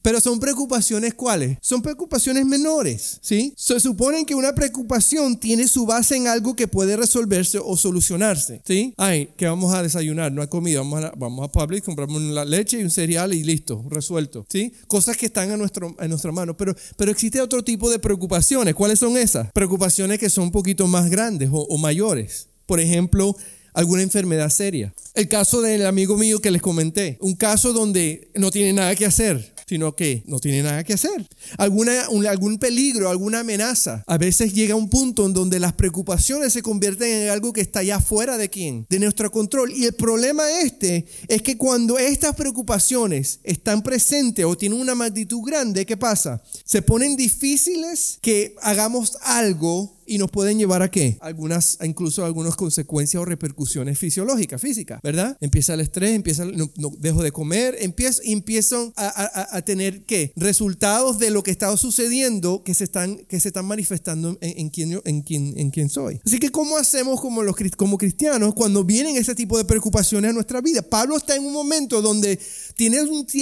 Pero 0.02 0.22
son 0.22 0.40
preocupaciones 0.40 1.14
cuáles? 1.16 1.58
Son 1.62 1.82
preocupaciones 1.82 2.46
menores, 2.46 3.20
¿sí? 3.22 3.54
Se 3.58 3.78
supone 3.80 4.26
que 4.26 4.36
una 4.36 4.56
preocupación 4.56 5.38
tiene 5.38 5.68
su 5.68 5.86
base 5.86 6.16
en 6.16 6.28
algo 6.28 6.56
que 6.56 6.68
puede 6.68 6.96
resolverse 6.96 7.60
o 7.62 7.76
solucionarse, 7.76 8.62
¿sí? 8.66 8.94
Ay, 8.96 9.30
que 9.36 9.48
vamos 9.48 9.74
a 9.74 9.84
desayunar, 9.84 10.32
no 10.32 10.42
hay 10.42 10.48
comida, 10.48 10.80
vamos 10.80 11.04
a, 11.04 11.12
vamos 11.18 11.44
a 11.44 11.52
Publix, 11.52 11.84
compramos 11.84 12.22
la 12.22 12.46
leche 12.46 12.80
y 12.80 12.84
un 12.84 12.90
cereal 12.90 13.34
y 13.34 13.44
listo, 13.44 13.84
resuelto, 13.90 14.46
¿sí? 14.48 14.72
Cosas 14.88 15.18
que 15.18 15.26
están 15.26 15.52
a, 15.52 15.58
nuestro, 15.58 15.94
a 16.00 16.08
nuestra 16.08 16.32
mano, 16.32 16.56
pero, 16.56 16.74
pero 16.96 17.12
existe 17.12 17.42
otro 17.42 17.64
tipo 17.64 17.90
de 17.90 18.00
preocupaciones. 18.00 18.76
¿Cuáles 18.76 19.00
son 19.00 19.18
esas? 19.18 19.52
Preocupaciones 19.52 20.20
que 20.20 20.30
son 20.30 20.46
un 20.46 20.52
poquito 20.52 20.88
más 20.88 21.10
grandes 21.10 21.50
o 21.52 21.78
mayores. 21.78 22.48
Por 22.66 22.82
ejemplo, 22.82 23.36
alguna 23.78 24.02
enfermedad 24.02 24.50
seria. 24.50 24.92
El 25.14 25.28
caso 25.28 25.62
del 25.62 25.86
amigo 25.86 26.18
mío 26.18 26.40
que 26.40 26.50
les 26.50 26.64
comenté, 26.64 27.20
un 27.22 27.36
caso 27.36 27.74
donde 27.74 28.32
no 28.34 28.50
tiene 28.50 28.74
nada 28.74 28.96
que 28.96 29.06
hacer 29.06 29.56
sino 29.68 29.94
que 29.96 30.24
no 30.28 30.40
tiene 30.40 30.64
nada 30.64 30.84
que 30.86 30.94
hacer. 30.94 31.28
Alguna, 31.58 32.06
algún 32.30 32.58
peligro, 32.58 33.10
alguna 33.10 33.42
amenaza. 33.42 34.02
A 34.08 34.18
veces 34.18 34.54
llega 34.54 34.76
un 34.76 34.90
punto 34.90 35.26
en 35.26 35.34
donde 35.34 35.60
las 35.60 35.74
preocupaciones 35.74 36.54
se 36.54 36.62
convierten 36.62 37.24
en 37.24 37.30
algo 37.30 37.52
que 37.52 37.60
está 37.60 37.84
ya 37.84 38.00
fuera 38.00 38.38
de 38.38 38.50
quién, 38.50 38.86
de 38.90 39.00
nuestro 39.00 39.30
control. 39.30 39.74
Y 39.74 39.84
el 39.84 39.94
problema 39.94 40.50
este 40.62 41.06
es 41.28 41.42
que 41.42 41.58
cuando 41.58 42.00
estas 42.00 42.34
preocupaciones 42.36 43.42
están 43.44 43.84
presentes 43.84 44.46
o 44.46 44.58
tienen 44.58 44.80
una 44.80 44.96
magnitud 44.96 45.42
grande, 45.46 45.86
¿qué 45.86 45.98
pasa? 45.98 46.42
Se 46.64 46.82
ponen 46.82 47.18
difíciles 47.18 48.20
que 48.22 48.56
hagamos 48.62 49.18
algo 49.22 49.97
y 50.08 50.18
nos 50.18 50.32
pueden 50.32 50.58
llevar 50.58 50.82
a 50.82 50.90
qué? 50.90 51.18
Algunas, 51.22 51.78
incluso 51.84 52.26
algunas 52.26 52.56
consecuencias 52.56 53.22
o 53.22 53.26
repercusiones 53.26 54.00
fisiológicas, 54.00 54.62
físicas, 54.62 55.02
¿verdad? 55.04 55.38
Empieza 55.42 55.74
el 55.74 55.82
estrés, 55.82 56.16
empieza, 56.16 56.46
no, 56.46 56.72
dejo 56.98 57.22
de 57.22 57.32
comer, 57.32 57.76
empiezo, 57.80 58.22
empiezan 58.24 58.94
a, 58.96 59.62
tener 59.66 60.06
qué? 60.06 60.32
Resultados 60.36 61.20
de 61.20 61.30
lo 61.30 61.44
que 61.44 61.52
está 61.52 61.76
sucediendo 61.76 62.64
que 62.64 62.74
se 62.74 62.86
están, 62.86 63.18
que 63.28 63.40
se 63.40 63.50
están 63.50 63.66
manifestando 63.66 64.38
en, 64.42 64.60
en, 64.60 64.70
quién, 64.70 65.02
en, 65.04 65.22
quién, 65.22 65.54
en 65.58 65.72
quién 65.72 65.90
soy. 65.90 66.22
Así 66.26 66.40
que, 66.40 66.50
¿cómo 66.50 66.78
hacemos 66.78 67.20
como, 67.20 67.44
los, 67.44 67.56
como 67.76 67.98
cristianos 67.98 68.54
cuando 68.54 68.84
vienen 68.84 69.18
ese 69.18 69.36
tipo 69.36 69.58
de 69.58 69.66
preocupaciones 69.66 70.30
a 70.32 70.34
nuestra 70.34 70.62
vida? 70.62 70.82
Pablo 70.82 71.18
está 71.18 71.36
en 71.36 71.46
un 71.46 71.54
momento 71.54 72.02
donde 72.02 72.40
tiene 72.76 73.02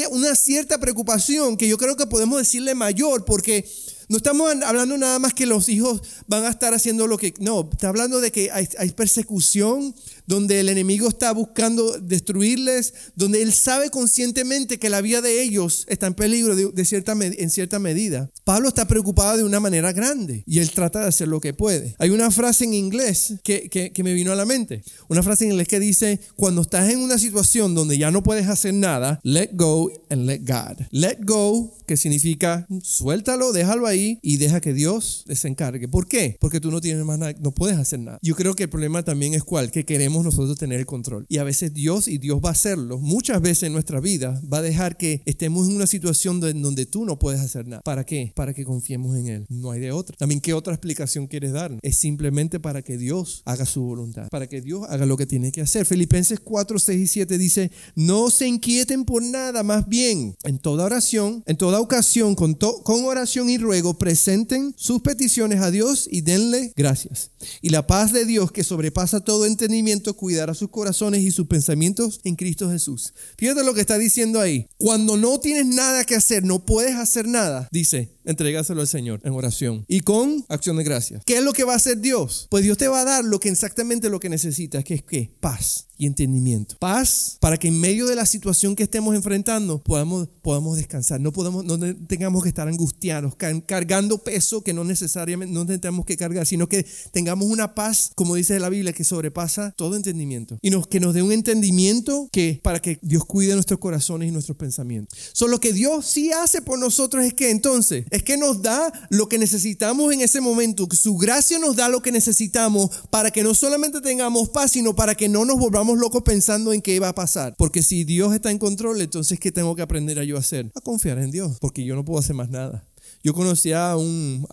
una 0.10 0.36
cierta 0.36 0.80
preocupación 0.80 1.58
que 1.58 1.68
yo 1.68 1.78
creo 1.78 1.96
que 1.96 2.08
podemos 2.08 2.40
decirle 2.40 2.74
mayor 2.74 3.26
porque 3.26 3.66
no 4.08 4.18
estamos 4.18 4.54
hablando 4.64 4.98
nada 4.98 5.20
más 5.20 5.34
que 5.34 5.46
los 5.46 5.70
hijos 5.70 6.02
van 6.28 6.46
a 6.46 6.50
estar 6.50 6.74
haciendo 6.74 7.08
lo 7.08 7.18
que... 7.18 7.34
No, 7.40 7.70
está 7.72 7.90
hablando 7.90 8.22
de 8.22 8.32
que 8.32 8.52
hay, 8.52 8.68
hay 8.78 8.92
persecución, 8.92 9.96
donde 10.28 10.60
el 10.60 10.70
enemigo 10.70 11.08
está 11.08 11.32
buscando 11.32 12.00
destruirles, 12.00 12.94
donde 13.16 13.42
él 13.42 13.54
sabe 13.54 13.90
conscientemente 13.90 14.80
que 14.80 14.90
la 14.90 15.02
vida 15.02 15.22
de 15.22 15.42
ellos 15.42 15.86
está 15.90 16.08
en 16.08 16.14
peligro 16.14 16.56
de, 16.56 16.86
cierta, 16.86 17.14
en 17.14 17.50
cierta 17.50 17.80
medida. 17.80 18.30
Pablo 18.44 18.68
está 18.68 18.88
preocupado 18.88 19.38
de 19.38 19.44
una 19.44 19.60
manera 19.60 19.92
grande 19.94 20.44
y 20.46 20.60
él 20.60 20.72
trata 20.72 21.02
de 21.02 21.08
hacer 21.08 21.28
lo 21.28 21.42
que 21.42 21.54
puede. 21.54 21.96
Hay 22.00 22.10
una 22.10 22.32
frase 22.32 22.66
en 22.66 22.74
inglés 22.74 23.36
que, 23.44 23.70
que, 23.70 24.04
me 24.04 24.14
vino 24.14 24.32
a 24.32 24.36
la 24.36 24.46
mente, 24.46 24.84
una 25.08 25.24
frase 25.24 25.46
en 25.46 25.52
inglés 25.52 25.68
que 25.68 25.80
dice, 25.80 26.20
cuando 26.36 26.62
estás 26.62 26.90
en 26.92 27.00
una 27.00 27.18
situación 27.18 27.74
donde 27.74 27.98
ya 27.98 28.12
no 28.12 28.22
puedes 28.22 28.48
hacer 28.48 28.74
nada, 28.74 29.20
let 29.24 29.50
go 29.54 29.92
and 30.10 30.28
let 30.28 30.42
God. 30.42 30.86
Let 30.92 31.20
go, 31.24 31.74
que 31.88 31.98
significa 31.98 32.68
suéltalo, 32.84 33.52
déjalo 33.52 33.88
ahí 33.88 34.20
y 34.22 34.38
deja 34.38 34.62
que 34.62 34.74
Dios 34.74 35.26
se 35.28 35.48
encargue. 35.48 35.88
¿Por 35.88 36.08
qué? 36.08 36.38
Porque 36.40 36.60
tú 36.60 36.70
no 36.72 36.82
tienes 36.82 37.04
más 37.04 37.18
nada, 37.18 37.34
no 37.40 37.52
puedes 37.52 37.78
hacer 37.78 38.00
nada. 38.00 38.20
Yo 38.22 38.36
creo 38.36 38.56
que 38.56 38.64
el 38.64 38.70
problema 38.70 39.04
también 39.04 39.34
es 39.34 39.44
cuál, 39.44 39.72
que 39.72 39.86
queremos 39.86 40.15
nosotros 40.24 40.58
tener 40.58 40.80
el 40.80 40.86
control. 40.86 41.26
Y 41.30 41.38
a 41.38 41.44
veces 41.44 41.74
Dios, 41.74 42.08
y 42.08 42.18
Dios 42.18 42.40
va 42.44 42.50
a 42.50 42.52
hacerlo, 42.54 43.00
muchas 43.00 43.42
veces 43.42 43.64
en 43.64 43.74
nuestra 43.74 44.00
vida 44.00 44.42
va 44.52 44.60
a 44.60 44.62
dejar 44.62 44.98
que 44.98 45.22
estemos 45.26 45.68
en 45.68 45.76
una 45.76 45.88
situación 45.88 46.40
donde 46.40 46.86
tú 46.86 47.06
no 47.06 47.20
puedes 47.20 47.42
hacer 47.42 47.68
nada. 47.68 47.82
¿Para 47.82 48.06
qué? 48.06 48.32
Para 48.36 48.54
que 48.54 48.66
confiemos 48.66 49.18
en 49.18 49.28
Él. 49.28 49.46
No 49.50 49.72
hay 49.72 49.80
de 49.80 49.92
otra. 49.92 50.16
También, 50.18 50.42
¿qué 50.42 50.54
otra 50.54 50.74
explicación 50.74 51.28
quieres 51.28 51.52
dar? 51.52 51.78
Es 51.82 51.98
simplemente 51.98 52.60
para 52.60 52.82
que 52.82 52.98
Dios 52.98 53.42
haga 53.46 53.66
su 53.66 53.82
voluntad, 53.84 54.28
para 54.30 54.48
que 54.48 54.62
Dios 54.62 54.84
haga 54.90 55.06
lo 55.06 55.18
que 55.18 55.26
tiene 55.26 55.52
que 55.52 55.62
hacer. 55.62 55.86
Filipenses 55.86 56.40
4, 56.40 56.80
6 56.80 57.02
y 57.02 57.08
7 57.08 57.38
dice, 57.38 57.72
no 57.96 58.30
se 58.30 58.48
inquieten 58.48 59.06
por 59.06 59.24
nada, 59.24 59.64
más 59.64 59.88
bien, 59.88 60.36
en 60.44 60.60
toda 60.60 60.86
oración, 60.86 61.44
en 61.46 61.58
toda 61.58 61.80
ocasión, 61.80 62.36
con, 62.36 62.54
con 62.56 63.06
oración 63.06 63.50
y 63.50 63.58
ruego, 63.58 63.98
presenten 63.98 64.74
sus 64.78 65.02
peticiones 65.02 65.62
a 65.62 65.72
Dios 65.72 66.08
y 66.12 66.22
denle 66.22 66.74
gracias. 66.76 67.32
Y 67.62 67.70
la 67.70 67.88
paz 67.88 68.12
de 68.12 68.26
Dios 68.26 68.52
que 68.52 68.64
sobrepasa 68.64 69.22
todo 69.22 69.46
entendimiento, 69.46 70.05
atento 70.06 70.16
cuidará 70.16 70.54
sus 70.54 70.70
corazones 70.70 71.22
y 71.22 71.32
sus 71.32 71.48
pensamientos 71.48 72.20
en 72.24 72.36
Cristo 72.36 72.70
Jesús. 72.70 73.14
Fíjate 73.38 73.64
lo 73.64 73.74
que 73.74 73.82
está 73.82 73.98
diciendo 73.98 74.40
ahí. 74.40 74.68
Cuando 74.78 75.18
no 75.18 75.40
tienes 75.40 75.66
nada 75.66 76.04
que 76.04 76.16
hacer, 76.16 76.44
no 76.44 76.66
puedes 76.66 76.96
hacer 76.96 77.28
nada, 77.28 77.68
dice, 77.72 78.15
entregárselo 78.26 78.82
al 78.82 78.88
Señor 78.88 79.22
en 79.24 79.34
oración 79.34 79.86
y 79.88 80.02
con 80.02 80.46
acción 80.50 80.78
de 80.78 80.84
gracias. 80.84 81.24
¿Qué 81.26 81.38
es 81.38 81.44
lo 81.44 81.54
que 81.54 81.64
va 81.64 81.74
a 81.74 81.78
hacer 81.78 82.00
Dios? 82.00 82.48
Pues 82.50 82.64
Dios 82.64 82.78
te 82.78 82.88
va 82.88 83.02
a 83.02 83.06
dar 83.06 83.24
lo 83.24 83.40
que 83.40 83.50
exactamente 83.50 84.10
lo 84.10 84.20
que 84.20 84.30
necesitas, 84.30 84.84
que 84.84 84.96
es 84.96 85.04
que 85.04 85.32
paz 85.40 85.88
y 85.98 86.06
entendimiento. 86.06 86.76
Paz 86.80 87.38
para 87.40 87.58
que 87.58 87.68
en 87.68 87.80
medio 87.80 88.06
de 88.06 88.16
la 88.16 88.26
situación 88.26 88.76
que 88.76 88.84
estemos 88.84 89.16
enfrentando 89.16 89.80
podamos, 89.80 90.28
podamos 90.42 90.78
descansar. 90.78 91.20
No, 91.20 91.32
podemos, 91.32 91.64
no 91.64 91.78
tengamos 92.08 92.44
que 92.44 92.50
estar 92.50 92.68
angustiados, 92.68 93.36
cargando 93.36 94.18
peso 94.20 94.62
que 94.62 94.74
no 94.74 94.84
necesariamente 94.84 95.54
no 95.54 95.66
tenemos 95.66 96.06
que 96.06 96.18
cargar, 96.18 96.46
sino 96.46 96.68
que 96.68 96.86
tengamos 97.12 97.48
una 97.48 97.76
paz, 97.76 98.12
como 98.16 98.36
dice 98.36 98.60
la 98.60 98.70
Biblia, 98.70 98.94
que 98.94 99.04
sobrepasa 99.04 99.74
todo 99.78 99.96
entendimiento. 99.96 100.58
Y 100.62 100.70
nos, 100.70 100.88
que 100.88 101.00
nos 101.00 101.14
dé 101.14 101.22
un 101.22 101.32
entendimiento 101.32 102.30
que 102.32 102.60
para 102.62 102.82
que 102.82 103.00
Dios 103.02 103.26
cuide 103.26 103.54
nuestros 103.54 103.80
corazones 103.80 104.30
y 104.30 104.32
nuestros 104.32 104.58
pensamientos. 104.58 105.18
Solo 105.34 105.60
que 105.60 105.74
Dios 105.74 106.06
sí 106.06 106.32
hace 106.32 106.62
por 106.62 106.80
nosotros 106.80 107.24
es 107.24 107.34
que 107.34 107.52
entonces, 107.52 108.06
es 108.16 108.24
que 108.24 108.38
nos 108.38 108.62
da 108.62 108.92
lo 109.10 109.28
que 109.28 109.38
necesitamos 109.38 110.14
en 110.14 110.22
ese 110.22 110.42
momento. 110.42 110.88
Su 110.92 111.18
gracia 111.18 111.60
nos 111.60 111.76
da 111.76 111.90
lo 111.90 112.02
que 112.02 112.12
necesitamos 112.12 112.90
para 113.10 113.32
que 113.32 113.44
no 113.44 113.54
solamente 113.54 114.02
tengamos 114.02 114.50
paz, 114.50 114.72
sino 114.72 114.96
para 114.96 115.16
que 115.16 115.30
no 115.30 115.46
nos 115.46 115.58
volvamos 115.58 115.98
locos 115.98 116.24
pensando 116.24 116.74
en 116.74 116.82
qué 116.82 117.00
va 117.00 117.10
a 117.10 117.16
pasar. 117.16 117.56
Porque 117.58 117.82
si 117.84 118.04
Dios 118.04 118.34
está 118.34 118.52
en 118.52 118.58
control, 118.58 119.02
entonces 119.02 119.40
¿qué 119.40 119.52
tengo 119.52 119.76
que 119.76 119.82
aprender 119.82 120.20
a 120.20 120.24
yo 120.24 120.38
hacer? 120.38 120.72
A 120.76 120.82
confiar 120.82 121.20
en 121.20 121.32
Dios, 121.32 121.58
porque 121.60 121.84
yo 121.84 121.96
no 121.96 122.06
puedo 122.06 122.20
hacer 122.20 122.36
más 122.36 122.50
nada. 122.50 122.86
Yo 123.24 123.34
conocía 123.34 123.92
a 123.92 123.98
un, 123.98 124.48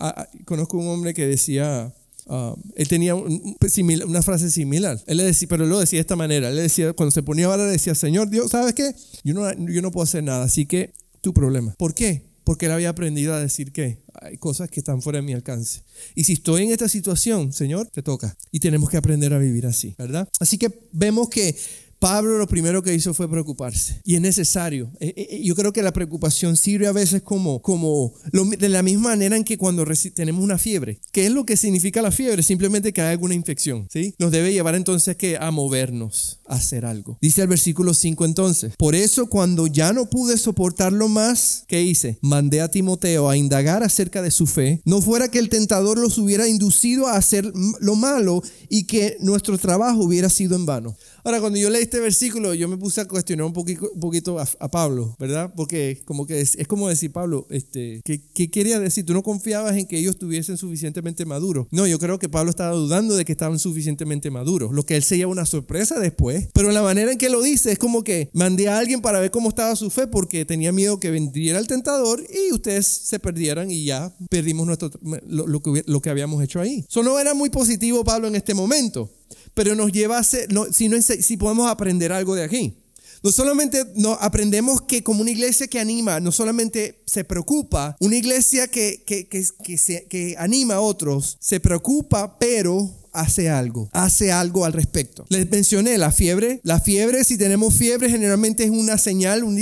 conozco 0.45 0.77
un 0.77 0.87
hombre 0.87 1.13
que 1.13 1.27
decía, 1.27 1.93
uh, 2.25 2.55
él 2.75 2.87
tenía 2.87 3.15
una 3.15 4.21
frase 4.21 4.49
similar. 4.49 5.01
Él 5.05 5.17
le 5.17 5.23
decía, 5.23 5.47
pero 5.47 5.63
él 5.63 5.69
lo 5.69 5.79
decía 5.79 5.97
de 5.97 6.01
esta 6.01 6.15
manera. 6.15 6.49
Él 6.49 6.55
le 6.55 6.63
decía, 6.63 6.93
cuando 6.93 7.11
se 7.11 7.23
ponía 7.23 7.47
a 7.47 7.53
hablar, 7.53 7.69
decía, 7.69 7.95
Señor 7.95 8.29
Dios, 8.29 8.51
¿sabes 8.51 8.73
qué? 8.73 8.95
Yo 9.23 9.33
no, 9.33 9.51
yo 9.69 9.81
no 9.81 9.91
puedo 9.91 10.03
hacer 10.03 10.23
nada, 10.23 10.43
así 10.43 10.65
que 10.65 10.93
tu 11.21 11.33
problema. 11.33 11.75
¿Por 11.77 11.93
qué? 11.93 12.32
Porque 12.43 12.65
él 12.65 12.71
había 12.71 12.89
aprendido 12.89 13.33
a 13.33 13.39
decir 13.39 13.71
que 13.71 13.99
hay 14.21 14.37
cosas 14.37 14.69
que 14.69 14.79
están 14.79 15.01
fuera 15.01 15.17
de 15.19 15.23
mi 15.23 15.33
alcance. 15.33 15.81
Y 16.15 16.23
si 16.23 16.33
estoy 16.33 16.63
en 16.63 16.71
esta 16.71 16.89
situación, 16.89 17.53
Señor, 17.53 17.87
te 17.87 18.03
toca. 18.03 18.37
Y 18.51 18.59
tenemos 18.59 18.89
que 18.89 18.97
aprender 18.97 19.33
a 19.33 19.37
vivir 19.37 19.65
así, 19.65 19.95
¿verdad? 19.97 20.27
Así 20.39 20.57
que 20.57 20.71
vemos 20.91 21.29
que 21.29 21.55
Pablo 22.03 22.37
lo 22.37 22.47
primero 22.47 22.83
que 22.83 22.93
hizo 22.93 23.13
fue 23.13 23.29
preocuparse. 23.29 24.01
Y 24.03 24.15
es 24.15 24.21
necesario. 24.21 24.91
Eh, 24.99 25.13
eh, 25.15 25.27
eh, 25.31 25.41
yo 25.41 25.55
creo 25.55 25.71
que 25.71 25.81
la 25.81 25.93
preocupación 25.93 26.57
sirve 26.57 26.85
a 26.87 26.91
veces 26.91 27.21
como, 27.21 27.61
como 27.61 28.13
de 28.57 28.67
la 28.67 28.83
misma 28.83 29.11
manera 29.11 29.37
en 29.37 29.45
que 29.45 29.57
cuando 29.57 29.85
tenemos 30.13 30.43
una 30.43 30.57
fiebre. 30.57 30.99
¿Qué 31.13 31.27
es 31.27 31.31
lo 31.31 31.45
que 31.45 31.55
significa 31.55 32.01
la 32.01 32.11
fiebre? 32.11 32.43
Simplemente 32.43 32.91
que 32.91 33.01
hay 33.01 33.11
alguna 33.11 33.35
infección. 33.35 33.87
¿sí? 33.89 34.15
Nos 34.19 34.33
debe 34.33 34.51
llevar 34.51 34.75
entonces 34.75 35.15
que 35.15 35.37
a 35.37 35.49
movernos, 35.51 36.41
a 36.45 36.55
hacer 36.55 36.83
algo. 36.83 37.17
Dice 37.21 37.41
el 37.41 37.47
versículo 37.47 37.93
5 37.93 38.25
entonces. 38.25 38.73
Por 38.75 38.95
eso 38.95 39.27
cuando 39.27 39.67
ya 39.67 39.93
no 39.93 40.09
pude 40.09 40.37
soportarlo 40.37 41.07
más, 41.07 41.63
¿qué 41.69 41.83
hice? 41.83 42.17
Mandé 42.19 42.59
a 42.59 42.69
Timoteo 42.69 43.29
a 43.29 43.37
indagar 43.37 43.81
acerca 43.81 44.21
de 44.21 44.31
su 44.31 44.45
fe. 44.45 44.81
No 44.83 45.01
fuera 45.01 45.29
que 45.29 45.39
el 45.39 45.47
tentador 45.47 45.97
los 45.97 46.17
hubiera 46.17 46.49
inducido 46.49 47.07
a 47.07 47.15
hacer 47.15 47.49
lo 47.79 47.95
malo 47.95 48.43
y 48.67 48.87
que 48.87 49.15
nuestro 49.21 49.57
trabajo 49.57 50.03
hubiera 50.03 50.27
sido 50.27 50.57
en 50.57 50.65
vano. 50.65 50.97
Ahora, 51.25 51.39
cuando 51.39 51.57
yo 51.57 51.69
leí 51.69 51.83
este 51.83 52.01
versículo, 52.01 52.53
yo 52.53 52.67
me 52.67 52.77
puse 52.77 52.99
a 52.99 53.07
cuestionar 53.07 53.45
un 53.45 53.53
poquito, 53.53 53.89
un 53.93 53.99
poquito 53.99 54.39
a, 54.39 54.45
Pablo, 54.69 55.15
¿verdad? 55.19 55.53
Porque 55.55 56.01
como 56.05 56.25
que 56.25 56.41
es, 56.41 56.57
como 56.67 56.89
decir, 56.89 57.13
Pablo, 57.13 57.47
este, 57.49 58.01
¿qué, 58.03 58.21
¿qué, 58.33 58.51
quería 58.51 58.79
decir? 58.79 59.05
Tú 59.05 59.13
no 59.13 59.23
confiabas 59.23 59.77
en 59.77 59.85
que 59.85 59.97
ellos 59.97 60.15
estuviesen 60.15 60.57
suficientemente 60.57 61.25
maduros. 61.25 61.67
No, 61.71 61.87
yo 61.87 61.97
creo 61.97 62.19
que 62.19 62.27
Pablo 62.27 62.49
estaba 62.49 62.75
dudando 62.75 63.15
de 63.15 63.23
que 63.23 63.31
estaban 63.31 63.57
suficientemente 63.57 64.31
maduros, 64.31 64.73
lo 64.73 64.85
que 64.85 64.97
él 64.97 65.03
se 65.03 65.15
lleva 65.15 65.31
una 65.31 65.45
sorpresa 65.45 65.97
después. 65.97 66.49
Pero 66.53 66.71
la 66.71 66.81
manera 66.81 67.11
en 67.11 67.17
que 67.17 67.29
lo 67.29 67.41
dice 67.41 67.71
es 67.71 67.79
como 67.79 68.03
que 68.03 68.29
mandé 68.33 68.67
a 68.67 68.77
alguien 68.77 69.01
para 69.01 69.21
ver 69.21 69.31
cómo 69.31 69.47
estaba 69.47 69.75
su 69.77 69.89
fe 69.89 70.07
porque 70.07 70.43
tenía 70.43 70.73
miedo 70.73 70.99
que 70.99 71.09
vendría 71.09 71.57
el 71.57 71.67
tentador 71.67 72.21
y 72.21 72.53
ustedes 72.53 72.85
se 72.85 73.19
perdieran 73.19 73.71
y 73.71 73.85
ya 73.85 74.13
perdimos 74.29 74.67
nuestro, 74.67 74.91
lo, 75.27 75.61
que, 75.61 75.83
lo 75.85 76.01
que 76.01 76.09
habíamos 76.09 76.43
hecho 76.43 76.59
ahí. 76.59 76.85
Eso 76.89 77.01
no 77.01 77.17
era 77.17 77.33
muy 77.33 77.49
positivo 77.49 78.03
Pablo 78.03 78.27
en 78.27 78.35
este 78.35 78.53
momento 78.53 79.09
pero 79.53 79.75
nos 79.75 79.91
lleva 79.91 80.17
a 80.17 80.23
ser, 80.23 80.51
no, 80.51 80.65
si, 80.71 81.37
podemos 81.37 81.69
aprender 81.69 82.11
algo 82.11 82.35
de 82.35 82.43
aquí. 82.43 82.77
No 83.21 83.31
solamente 83.31 83.85
no, 83.95 84.13
aprendemos 84.13 84.81
que 84.81 85.01
como 85.01 85.21
una 85.21 85.31
iglesia 85.31 85.67
que 85.67 85.79
anima, 85.79 86.19
no 86.19 86.31
solamente 86.31 87.01
se 87.05 87.23
preocupa, 87.23 87.95
una 88.01 88.17
iglesia 88.17 88.67
que, 88.67 89.01
que, 89.05 89.27
que, 89.27 89.45
que, 89.63 89.77
se, 89.77 90.05
que 90.05 90.35
anima 90.37 90.75
a 90.75 90.81
otros, 90.81 91.37
se 91.39 91.59
preocupa, 91.61 92.37
pero 92.37 92.91
hace 93.13 93.49
algo, 93.49 93.89
hace 93.93 94.31
algo 94.31 94.65
al 94.65 94.73
respecto. 94.73 95.25
Les 95.29 95.49
mencioné 95.49 95.97
la 95.97 96.11
fiebre. 96.11 96.59
La 96.63 96.79
fiebre, 96.79 97.23
si 97.23 97.37
tenemos 97.37 97.75
fiebre, 97.75 98.09
generalmente 98.09 98.63
es 98.63 98.71
una 98.71 98.97
señal, 98.97 99.43
un, 99.43 99.57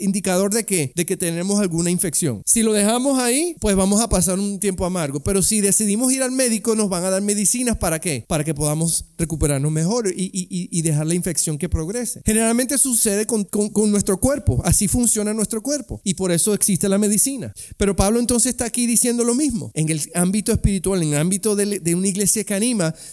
indicador 0.00 0.52
de 0.52 0.64
que, 0.64 0.92
de 0.94 1.06
que 1.06 1.16
tenemos 1.16 1.60
alguna 1.60 1.90
infección. 1.90 2.42
Si 2.46 2.62
lo 2.62 2.72
dejamos 2.72 3.18
ahí, 3.18 3.56
pues 3.60 3.76
vamos 3.76 4.00
a 4.00 4.08
pasar 4.08 4.38
un 4.38 4.58
tiempo 4.60 4.86
amargo. 4.86 5.20
Pero 5.20 5.42
si 5.42 5.60
decidimos 5.60 6.12
ir 6.12 6.22
al 6.22 6.32
médico, 6.32 6.74
nos 6.74 6.88
van 6.88 7.04
a 7.04 7.10
dar 7.10 7.22
medicinas 7.22 7.76
para 7.76 8.00
qué? 8.00 8.24
Para 8.26 8.44
que 8.44 8.54
podamos 8.54 9.04
recuperarnos 9.18 9.70
mejor 9.70 10.08
y, 10.08 10.30
y, 10.32 10.82
dejar 10.82 11.06
la 11.06 11.14
infección 11.14 11.58
que 11.58 11.68
progrese. 11.68 12.22
Generalmente 12.24 12.78
sucede 12.78 13.26
con, 13.26 13.44
con, 13.44 13.90
nuestro 13.90 14.18
cuerpo. 14.18 14.62
Así 14.64 14.88
funciona 14.88 15.34
nuestro 15.34 15.62
cuerpo. 15.62 16.00
Y 16.04 16.14
por 16.14 16.32
eso 16.32 16.54
existe 16.54 16.88
la 16.88 16.98
medicina. 16.98 17.52
Pero 17.76 17.96
Pablo 17.96 18.20
entonces 18.20 18.50
está 18.50 18.64
aquí 18.64 18.86
diciendo 18.86 19.24
lo 19.24 19.34
mismo. 19.34 19.70
En 19.74 19.88
el 19.88 20.00
ámbito 20.14 20.52
espiritual, 20.52 21.02
en 21.02 21.14
el 21.14 21.18
ámbito 21.18 21.56
de, 21.56 21.80
de 21.80 21.94
una 21.94 22.08
iglesia 22.08 22.44
que 22.44 22.54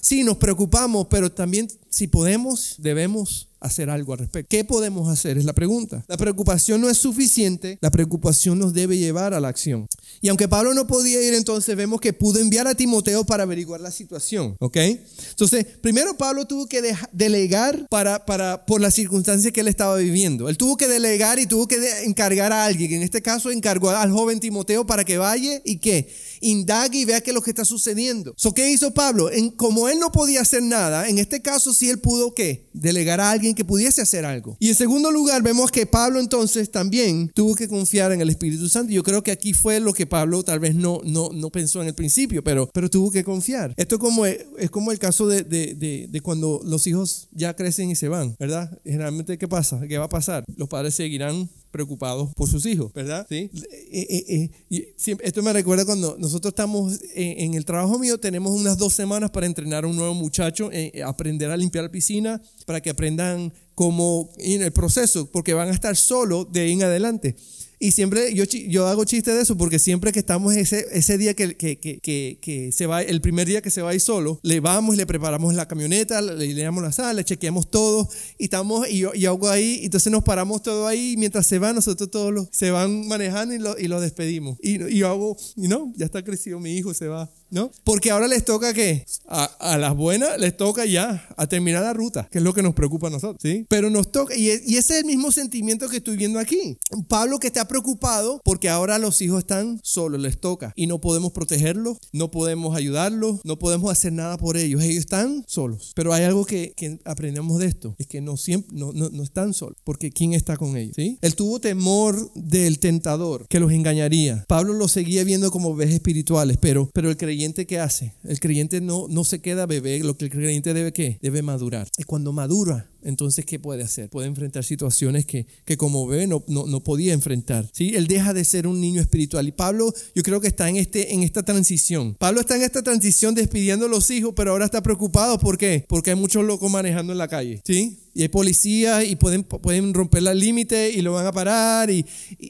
sí, 0.01 0.23
nos 0.23 0.37
preocupamos, 0.37 1.07
pero 1.09 1.31
también 1.31 1.67
si 1.89 2.07
podemos, 2.07 2.75
debemos 2.79 3.47
hacer 3.59 3.89
algo 3.89 4.13
al 4.13 4.19
respecto. 4.19 4.47
¿Qué 4.49 4.63
podemos 4.63 5.09
hacer? 5.09 5.37
Es 5.37 5.45
la 5.45 5.53
pregunta. 5.53 6.03
La 6.07 6.17
preocupación 6.17 6.81
no 6.81 6.89
es 6.89 6.97
suficiente, 6.97 7.77
la 7.81 7.91
preocupación 7.91 8.59
nos 8.59 8.73
debe 8.73 8.97
llevar 8.97 9.33
a 9.33 9.39
la 9.39 9.47
acción. 9.47 9.87
Y 10.21 10.29
aunque 10.29 10.47
Pablo 10.47 10.73
no 10.73 10.87
podía 10.87 11.21
ir, 11.21 11.33
entonces 11.33 11.75
vemos 11.75 12.01
que 12.01 12.13
pudo 12.13 12.39
enviar 12.39 12.67
a 12.67 12.75
Timoteo 12.75 13.25
para 13.25 13.43
averiguar 13.43 13.81
la 13.81 13.91
situación, 13.91 14.55
¿ok? 14.59 14.77
Entonces, 14.77 15.65
primero 15.81 16.17
Pablo 16.17 16.45
tuvo 16.45 16.67
que 16.67 16.95
delegar 17.11 17.87
para, 17.89 18.25
para, 18.25 18.65
por 18.65 18.81
las 18.81 18.93
circunstancias 18.93 19.51
que 19.51 19.61
él 19.61 19.67
estaba 19.67 19.95
viviendo. 19.97 20.49
Él 20.49 20.57
tuvo 20.57 20.77
que 20.77 20.87
delegar 20.87 21.39
y 21.39 21.47
tuvo 21.47 21.67
que 21.67 21.77
encargar 22.03 22.53
a 22.53 22.65
alguien. 22.65 22.93
En 22.93 23.03
este 23.03 23.21
caso, 23.21 23.51
encargó 23.51 23.89
al 23.89 24.11
joven 24.11 24.39
Timoteo 24.39 24.85
para 24.85 25.03
que 25.03 25.17
vaya 25.17 25.61
y 25.63 25.77
que 25.77 26.09
indague 26.41 26.99
y 26.99 27.05
vea 27.05 27.21
qué 27.21 27.31
es 27.31 27.35
lo 27.35 27.41
que 27.41 27.51
está 27.51 27.65
sucediendo. 27.65 28.35
¿Qué 28.55 28.71
hizo 28.71 28.91
Pablo? 28.91 29.29
Como 29.55 29.87
él 29.87 29.99
no 29.99 30.11
podía 30.11 30.41
hacer 30.41 30.63
nada, 30.63 31.07
en 31.07 31.19
este 31.19 31.43
caso 31.43 31.73
sí 31.77 31.89
él 31.89 31.99
pudo 31.99 32.33
¿qué? 32.33 32.67
delegar 32.73 33.19
a 33.19 33.31
alguien 33.31 33.55
que 33.55 33.65
pudiese 33.65 34.01
hacer 34.01 34.25
algo. 34.25 34.57
Y 34.59 34.69
en 34.69 34.75
segundo 34.75 35.11
lugar, 35.11 35.41
vemos 35.41 35.71
que 35.71 35.85
Pablo 35.85 36.19
entonces 36.19 36.71
también 36.71 37.31
tuvo 37.33 37.55
que 37.55 37.67
confiar 37.67 38.11
en 38.11 38.21
el 38.21 38.29
Espíritu 38.29 38.67
Santo. 38.69 38.91
Yo 38.91 39.03
creo 39.03 39.23
que 39.23 39.31
aquí 39.31 39.53
fue 39.53 39.79
lo 39.79 39.93
que 39.93 40.05
Pablo 40.05 40.43
tal 40.43 40.59
vez 40.59 40.75
no, 40.75 41.01
no, 41.03 41.29
no 41.33 41.49
pensó 41.49 41.81
en 41.81 41.87
el 41.87 41.95
principio, 41.95 42.43
pero, 42.43 42.69
pero 42.73 42.89
tuvo 42.89 43.11
que 43.11 43.23
confiar. 43.23 43.73
Esto 43.77 43.99
como, 43.99 44.25
es, 44.25 44.45
como 44.71 44.91
el 44.91 44.99
caso 44.99 45.27
de, 45.27 45.43
de, 45.43 46.07
de, 46.09 46.21
cuando 46.21 46.61
los 46.63 46.87
hijos 46.87 47.27
ya 47.31 47.55
crecen 47.55 47.89
y 47.89 47.95
se 47.95 48.07
van, 48.07 48.35
¿verdad? 48.39 48.79
Generalmente, 48.83 49.37
¿qué 49.37 49.47
pasa? 49.47 49.79
¿Qué 49.87 49.97
va 49.97 50.05
a 50.05 50.09
pasar? 50.09 50.43
Los 50.55 50.67
padres 50.67 50.95
seguirán 50.95 51.49
preocupados 51.77 52.33
por 52.33 52.49
sus 52.49 52.65
hijos, 52.65 52.91
¿verdad? 52.91 53.27
¿Sí? 53.29 53.51
Eh, 53.91 54.07
eh, 54.09 54.49
eh, 54.71 54.95
esto 54.97 55.43
me 55.43 55.53
recuerda 55.53 55.85
cuando 55.85 56.17
nosotros 56.17 56.51
estamos 56.51 56.99
en, 57.13 57.53
el 57.53 57.65
trabajo 57.65 57.99
mío, 57.99 58.19
tenemos 58.19 58.59
unas 58.59 58.79
dos 58.79 58.93
semanas 58.93 59.29
para 59.29 59.45
entrenar 59.45 59.83
a 59.83 59.87
un 59.87 59.95
nuevo 59.95 60.15
muchacho, 60.15 60.71
aprender 61.05 61.51
a 61.51 61.57
limpiar 61.57 61.83
la 61.83 61.91
piscina, 61.91 62.41
para 62.65 62.81
que 62.81 62.89
aprendan 62.89 63.53
cómo 63.75 64.31
en 64.39 64.63
el 64.63 64.71
proceso, 64.71 65.29
porque 65.29 65.53
van 65.53 65.69
a 65.69 65.73
estar 65.73 65.95
solos 65.95 66.47
de 66.51 66.61
ahí 66.61 66.71
en 66.71 66.81
adelante. 66.81 67.35
Y 67.79 67.91
siempre 67.91 68.33
yo, 68.33 68.45
yo 68.45 68.87
hago 68.87 69.05
chiste 69.05 69.31
de 69.31 69.41
eso 69.41 69.55
porque 69.55 69.79
siempre 69.79 70.11
que 70.11 70.19
estamos 70.19 70.55
ese, 70.55 70.85
ese 70.91 71.17
día 71.17 71.35
que, 71.35 71.55
que, 71.55 71.79
que, 71.79 72.39
que, 72.41 72.71
se 72.71 72.85
va, 72.87 73.01
el 73.01 73.21
primer 73.21 73.47
día 73.47 73.61
que 73.61 73.69
se 73.69 73.81
va 73.81 73.91
ahí 73.91 73.99
solo, 73.99 74.39
le 74.41 74.59
vamos 74.59 74.95
y 74.95 74.97
le 74.97 75.05
preparamos 75.05 75.53
la 75.53 75.67
camioneta, 75.67 76.21
le, 76.21 76.53
le 76.53 76.63
damos 76.63 76.81
la 76.81 76.91
sala, 76.91 77.13
le 77.13 77.23
chequeamos 77.23 77.69
todo 77.69 78.09
y 78.37 78.45
estamos, 78.45 78.89
y 78.89 78.99
yo, 78.99 79.11
y 79.13 79.25
hago 79.25 79.49
ahí, 79.49 79.81
entonces 79.83 80.11
nos 80.11 80.23
paramos 80.23 80.63
todo 80.63 80.87
ahí 80.87 81.13
y 81.13 81.17
mientras 81.17 81.45
se 81.45 81.59
van, 81.59 81.75
nosotros 81.75 82.09
todos 82.09 82.33
los, 82.33 82.47
se 82.51 82.71
van 82.71 83.07
manejando 83.07 83.53
y 83.53 83.59
lo, 83.59 83.77
y 83.77 83.87
lo 83.87 84.01
despedimos. 84.01 84.57
Y, 84.61 84.83
y 84.83 84.97
yo 84.97 85.09
hago, 85.09 85.37
y 85.55 85.67
no, 85.67 85.93
ya 85.95 86.05
está 86.05 86.23
crecido 86.23 86.59
mi 86.59 86.75
hijo, 86.75 86.93
se 86.93 87.07
va. 87.07 87.29
¿no? 87.49 87.71
Porque 87.83 88.11
ahora 88.11 88.27
les 88.27 88.43
toca 88.43 88.73
que 88.73 89.05
a, 89.27 89.77
las 89.77 89.95
buenas 89.95 90.37
les 90.39 90.55
toca 90.57 90.85
ya 90.85 91.27
a 91.37 91.47
terminar 91.47 91.83
la 91.83 91.93
ruta, 91.93 92.27
que 92.29 92.39
es 92.39 92.43
lo 92.43 92.53
que 92.53 92.61
nos 92.61 92.73
preocupa 92.73 93.07
a 93.07 93.09
nosotros, 93.09 93.39
¿sí? 93.41 93.65
Pero 93.69 93.89
nos 93.89 94.11
toca, 94.11 94.35
y, 94.35 94.49
ese 94.49 94.77
es 94.77 94.91
el 94.91 95.05
mismo 95.05 95.31
sentimiento 95.31 95.87
que 95.89 95.97
estoy 95.97 96.17
viendo 96.17 96.39
aquí. 96.39 96.77
Pablo 97.07 97.39
que 97.39 97.47
está 97.47 97.66
preocupado 97.67 98.41
porque 98.43 98.69
ahora 98.69 98.99
los 98.99 99.21
hijos 99.21 99.39
están 99.39 99.79
solos, 99.83 100.21
les 100.21 100.39
toca, 100.39 100.73
y 100.75 100.87
no 100.87 100.99
podemos 100.99 101.31
protegerlos, 101.31 101.97
no 102.11 102.31
podemos 102.31 102.75
ayudarlos, 102.75 103.39
no 103.43 103.59
podemos 103.59 103.91
hacer 103.91 104.13
nada 104.13 104.37
por 104.37 104.57
ellos, 104.57 104.81
ellos 104.83 104.97
están 104.97 105.43
solos. 105.47 105.91
Pero 105.95 106.13
hay 106.13 106.23
algo 106.23 106.45
que, 106.45 106.73
aprendemos 107.05 107.59
de 107.59 107.67
esto, 107.67 107.95
es 107.97 108.07
que 108.07 108.21
no 108.21 108.37
siempre, 108.37 108.77
no, 108.77 108.91
no, 108.93 109.23
están 109.23 109.53
solos, 109.53 109.77
porque 109.83 110.11
¿quién 110.11 110.33
está 110.33 110.57
con 110.57 110.77
ellos? 110.77 110.95
¿sí? 110.95 111.17
Él 111.21 111.35
tuvo 111.35 111.59
temor 111.59 112.31
del 112.33 112.79
tentador 112.79 113.47
que 113.47 113.59
los 113.59 113.71
engañaría. 113.71 114.45
Pablo 114.47 114.73
los 114.73 114.91
seguía 114.91 115.23
viendo 115.23 115.51
como 115.51 115.69
ovejas 115.69 115.95
espirituales, 115.95 116.57
pero, 116.57 116.89
pero 116.93 117.09
el 117.09 117.17
creyente 117.17 117.65
que 117.65 117.79
hace, 117.79 118.13
el 118.23 118.39
creyente 118.39 118.81
no, 118.81 119.07
no 119.09 119.23
se 119.23 119.39
queda 119.39 119.65
bebé, 119.65 119.99
lo 119.99 120.17
que 120.17 120.25
el 120.25 120.31
creyente 120.31 120.73
debe 120.73 120.93
qué? 120.93 121.17
Debe 121.21 121.41
madurar. 121.41 121.87
Y 121.97 122.03
cuando 122.03 122.33
madura, 122.33 122.89
entonces, 123.07 123.45
¿qué 123.45 123.57
puede 123.57 123.83
hacer? 123.83 124.09
Puede 124.09 124.27
enfrentar 124.27 124.65
situaciones 124.65 125.25
que, 125.25 125.45
que 125.63 125.77
como 125.77 126.05
bebé 126.07 126.27
no, 126.27 126.43
no, 126.49 126.83
podía 126.83 127.13
enfrentar. 127.13 127.65
¿sí? 127.71 127.93
Él 127.95 128.05
deja 128.05 128.33
de 128.33 128.43
ser 128.43 128.67
un 128.67 128.81
niño 128.81 128.99
espiritual. 128.99 129.47
Y 129.47 129.53
Pablo, 129.53 129.93
yo 130.13 130.23
creo 130.23 130.41
que 130.41 130.49
está 130.49 130.67
en, 130.67 130.75
este, 130.75 131.13
en 131.13 131.23
esta 131.23 131.41
transición. 131.41 132.15
Pablo 132.19 132.41
está 132.41 132.57
en 132.57 132.63
esta 132.63 132.83
transición 132.83 133.33
despidiendo 133.33 133.85
a 133.85 133.89
los 133.89 134.11
hijos, 134.11 134.33
pero 134.35 134.51
ahora 134.51 134.65
está 134.65 134.83
preocupado. 134.83 135.39
¿Por 135.39 135.57
qué? 135.57 135.85
Porque 135.87 136.09
hay 136.09 136.15
muchos 136.17 136.43
locos 136.43 136.69
manejando 136.69 137.13
en 137.13 137.17
la 137.17 137.29
calle. 137.29 137.61
¿sí? 137.63 137.97
Y 138.17 138.23
hay 138.23 138.29
policías 138.29 139.05
y 139.05 139.15
pueden, 139.15 139.43
pueden 139.43 139.93
romper 139.93 140.27
el 140.27 140.39
límite 140.39 140.89
y 140.89 141.03
lo 141.03 141.13
van 141.13 141.27
a 141.27 141.31
parar 141.31 141.91
y, 141.91 142.03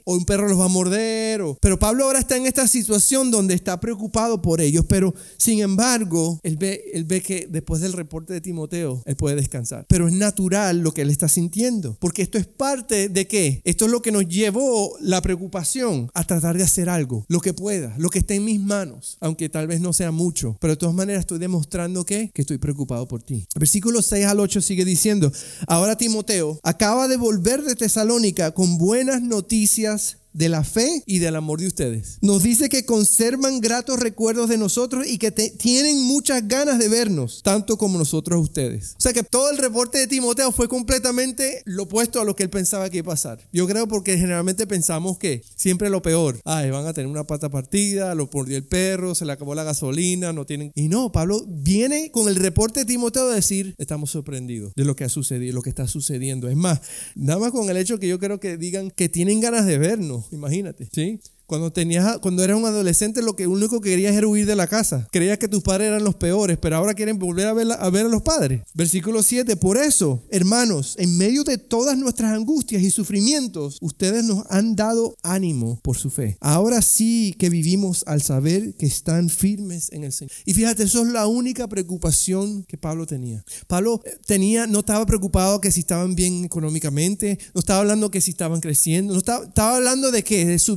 o 0.05 0.15
un 0.15 0.23
perro 0.23 0.47
los 0.47 0.57
va 0.57 0.63
a 0.63 0.69
morder. 0.69 1.41
pero 1.59 1.77
Pablo 1.77 2.05
ahora 2.05 2.19
está 2.19 2.37
en 2.37 2.45
esta 2.45 2.69
situación 2.69 3.31
donde 3.31 3.53
está 3.53 3.77
preocupado 3.77 4.41
por 4.41 4.61
ellos, 4.61 4.85
pero 4.87 5.13
sin 5.35 5.59
embargo, 5.59 6.39
él 6.43 6.55
ve, 6.55 6.85
él 6.93 7.03
ve 7.03 7.21
que 7.21 7.47
después 7.49 7.81
del 7.81 7.91
reporte 7.91 8.31
de 8.31 8.39
Timoteo, 8.39 9.03
él 9.05 9.17
puede 9.17 9.35
descansar. 9.35 9.85
Pero 9.89 10.07
es 10.07 10.13
natural 10.13 10.79
lo 10.79 10.93
que 10.93 11.01
él 11.01 11.09
está 11.09 11.27
sintiendo, 11.27 11.97
porque 11.99 12.21
esto 12.21 12.37
es 12.37 12.47
parte 12.47 13.09
de 13.09 13.27
qué? 13.27 13.61
Esto 13.65 13.85
es 13.85 13.91
lo 13.91 14.01
que 14.01 14.13
nos 14.13 14.25
llevó 14.25 14.95
la 15.01 15.21
preocupación 15.21 16.09
a 16.13 16.23
tratar 16.23 16.57
de 16.57 16.63
hacer 16.63 16.87
algo, 16.87 17.25
lo 17.27 17.41
que 17.41 17.53
pueda, 17.53 17.93
lo 17.97 18.09
que 18.09 18.19
esté 18.19 18.35
en 18.35 18.45
mis 18.45 18.61
manos, 18.61 19.17
aunque 19.19 19.49
tal 19.49 19.67
vez 19.67 19.81
no 19.81 19.91
sea 19.91 20.11
mucho, 20.11 20.55
pero 20.61 20.71
de 20.71 20.77
todas 20.77 20.95
maneras 20.95 21.21
estoy 21.21 21.39
demostrando 21.39 22.05
que, 22.05 22.31
que 22.33 22.43
estoy 22.43 22.57
preocupado 22.57 23.05
por 23.05 23.21
ti. 23.21 23.45
versículo 23.59 24.01
6 24.01 24.25
al 24.25 24.39
8 24.39 24.61
sigue 24.61 24.85
diciendo, 24.85 25.29
Ahora 25.65 25.97
Timoteo 25.97 26.59
acaba 26.63 27.07
de 27.07 27.17
volver 27.17 27.63
de 27.63 27.75
Tesalónica 27.75 28.51
con 28.51 28.77
buenas 28.77 29.21
noticias 29.21 30.17
de 30.33 30.49
la 30.49 30.63
fe 30.63 31.03
y 31.05 31.19
del 31.19 31.35
amor 31.35 31.59
de 31.59 31.67
ustedes. 31.67 32.17
Nos 32.21 32.43
dice 32.43 32.69
que 32.69 32.85
conservan 32.85 33.59
gratos 33.59 33.99
recuerdos 33.99 34.49
de 34.49 34.57
nosotros 34.57 35.07
y 35.07 35.17
que 35.17 35.31
tienen 35.31 36.03
muchas 36.03 36.47
ganas 36.47 36.79
de 36.79 36.89
vernos, 36.89 37.41
tanto 37.43 37.77
como 37.77 37.97
nosotros 37.97 38.41
ustedes. 38.41 38.95
O 38.97 39.01
sea 39.01 39.13
que 39.13 39.23
todo 39.23 39.49
el 39.49 39.57
reporte 39.57 39.97
de 39.97 40.07
Timoteo 40.07 40.51
fue 40.51 40.67
completamente 40.67 41.63
lo 41.65 41.83
opuesto 41.83 42.21
a 42.21 42.25
lo 42.25 42.35
que 42.35 42.43
él 42.43 42.49
pensaba 42.49 42.89
que 42.89 42.97
iba 42.97 43.11
a 43.11 43.15
pasar. 43.15 43.47
Yo 43.51 43.67
creo 43.67 43.87
porque 43.87 44.17
generalmente 44.17 44.67
pensamos 44.67 45.17
que 45.17 45.43
siempre 45.55 45.89
lo 45.89 46.01
peor, 46.01 46.39
ay, 46.45 46.69
van 46.69 46.85
a 46.85 46.93
tener 46.93 47.09
una 47.09 47.25
pata 47.25 47.49
partida, 47.49 48.13
lo 48.13 48.29
mordió 48.31 48.57
el 48.57 48.65
perro, 48.65 49.15
se 49.15 49.25
le 49.25 49.31
acabó 49.31 49.55
la 49.55 49.63
gasolina, 49.63 50.33
no 50.33 50.45
tienen... 50.45 50.71
Y 50.75 50.87
no, 50.89 51.11
Pablo 51.11 51.43
viene 51.47 52.11
con 52.11 52.27
el 52.27 52.35
reporte 52.35 52.81
de 52.81 52.85
Timoteo 52.85 53.29
a 53.29 53.35
decir, 53.35 53.73
estamos 53.77 54.11
sorprendidos 54.11 54.73
de 54.75 54.85
lo 54.85 54.95
que 54.95 55.03
ha 55.03 55.09
sucedido, 55.09 55.55
lo 55.55 55.61
que 55.61 55.69
está 55.69 55.87
sucediendo. 55.87 56.47
Es 56.47 56.55
más, 56.55 56.81
nada 57.15 57.39
más 57.39 57.51
con 57.51 57.69
el 57.69 57.77
hecho 57.77 57.99
que 57.99 58.07
yo 58.07 58.19
creo 58.19 58.39
que 58.39 58.57
digan 58.57 58.91
que 58.91 59.09
tienen 59.09 59.39
ganas 59.39 59.65
de 59.65 59.77
vernos 59.77 60.16
imagínate, 60.31 60.87
¿sí? 60.91 61.19
Cuando, 61.47 61.71
tenías, 61.71 62.17
cuando 62.19 62.43
eras 62.43 62.57
un 62.57 62.65
adolescente, 62.65 63.21
lo 63.21 63.37
que 63.37 63.47
único 63.47 63.79
que 63.79 63.91
querías 63.91 64.13
era 64.15 64.27
huir 64.27 64.45
de 64.45 64.55
la 64.57 64.67
casa. 64.67 65.07
Creías 65.11 65.37
que 65.37 65.47
tus 65.47 65.63
padres 65.63 65.87
eran 65.87 66.03
los 66.03 66.15
peores, 66.15 66.57
pero 66.61 66.75
ahora 66.75 66.93
quieren 66.93 67.17
volver 67.17 67.47
a 67.47 67.53
ver, 67.53 67.67
a 67.71 67.89
ver 67.89 68.05
a 68.05 68.09
los 68.09 68.21
padres. 68.21 68.63
Versículo 68.73 69.23
7. 69.23 69.55
Por 69.55 69.77
eso, 69.77 70.23
hermanos, 70.29 70.95
en 70.99 71.17
medio 71.17 71.45
de 71.45 71.57
todas 71.57 71.97
nuestras 71.97 72.33
angustias 72.33 72.83
y 72.83 72.91
sufrimientos, 72.91 73.77
ustedes 73.79 74.25
nos 74.25 74.43
han 74.49 74.75
dado 74.75 75.15
ánimo 75.23 75.79
por 75.83 75.97
su 75.97 76.09
fe. 76.09 76.37
Ahora 76.41 76.81
sí 76.81 77.33
que 77.39 77.49
vivimos 77.49 78.03
al 78.07 78.21
saber 78.21 78.75
que 78.75 78.85
están 78.85 79.29
firmes 79.29 79.89
en 79.93 80.03
el 80.03 80.11
Señor. 80.11 80.33
Y 80.45 80.53
fíjate, 80.53 80.83
eso 80.83 81.01
es 81.03 81.07
la 81.07 81.27
única 81.27 81.67
preocupación 81.69 82.63
que 82.63 82.77
Pablo 82.77 83.07
tenía. 83.07 83.45
Pablo 83.67 84.01
eh, 84.03 84.17
tenía, 84.25 84.67
no 84.67 84.79
estaba 84.79 85.05
preocupado 85.05 85.61
que 85.61 85.71
si 85.71 85.79
estaban 85.79 86.13
bien 86.13 86.43
económicamente, 86.43 87.39
no 87.53 87.59
estaba 87.59 87.79
hablando 87.79 88.11
que 88.11 88.19
si 88.19 88.31
estaban 88.31 88.59
creciendo, 88.59 89.13
no 89.13 89.19
estaba, 89.19 89.45
estaba 89.45 89.77
hablando 89.77 90.11
de 90.11 90.23
que 90.23 90.45
de 90.45 90.59
su 90.59 90.75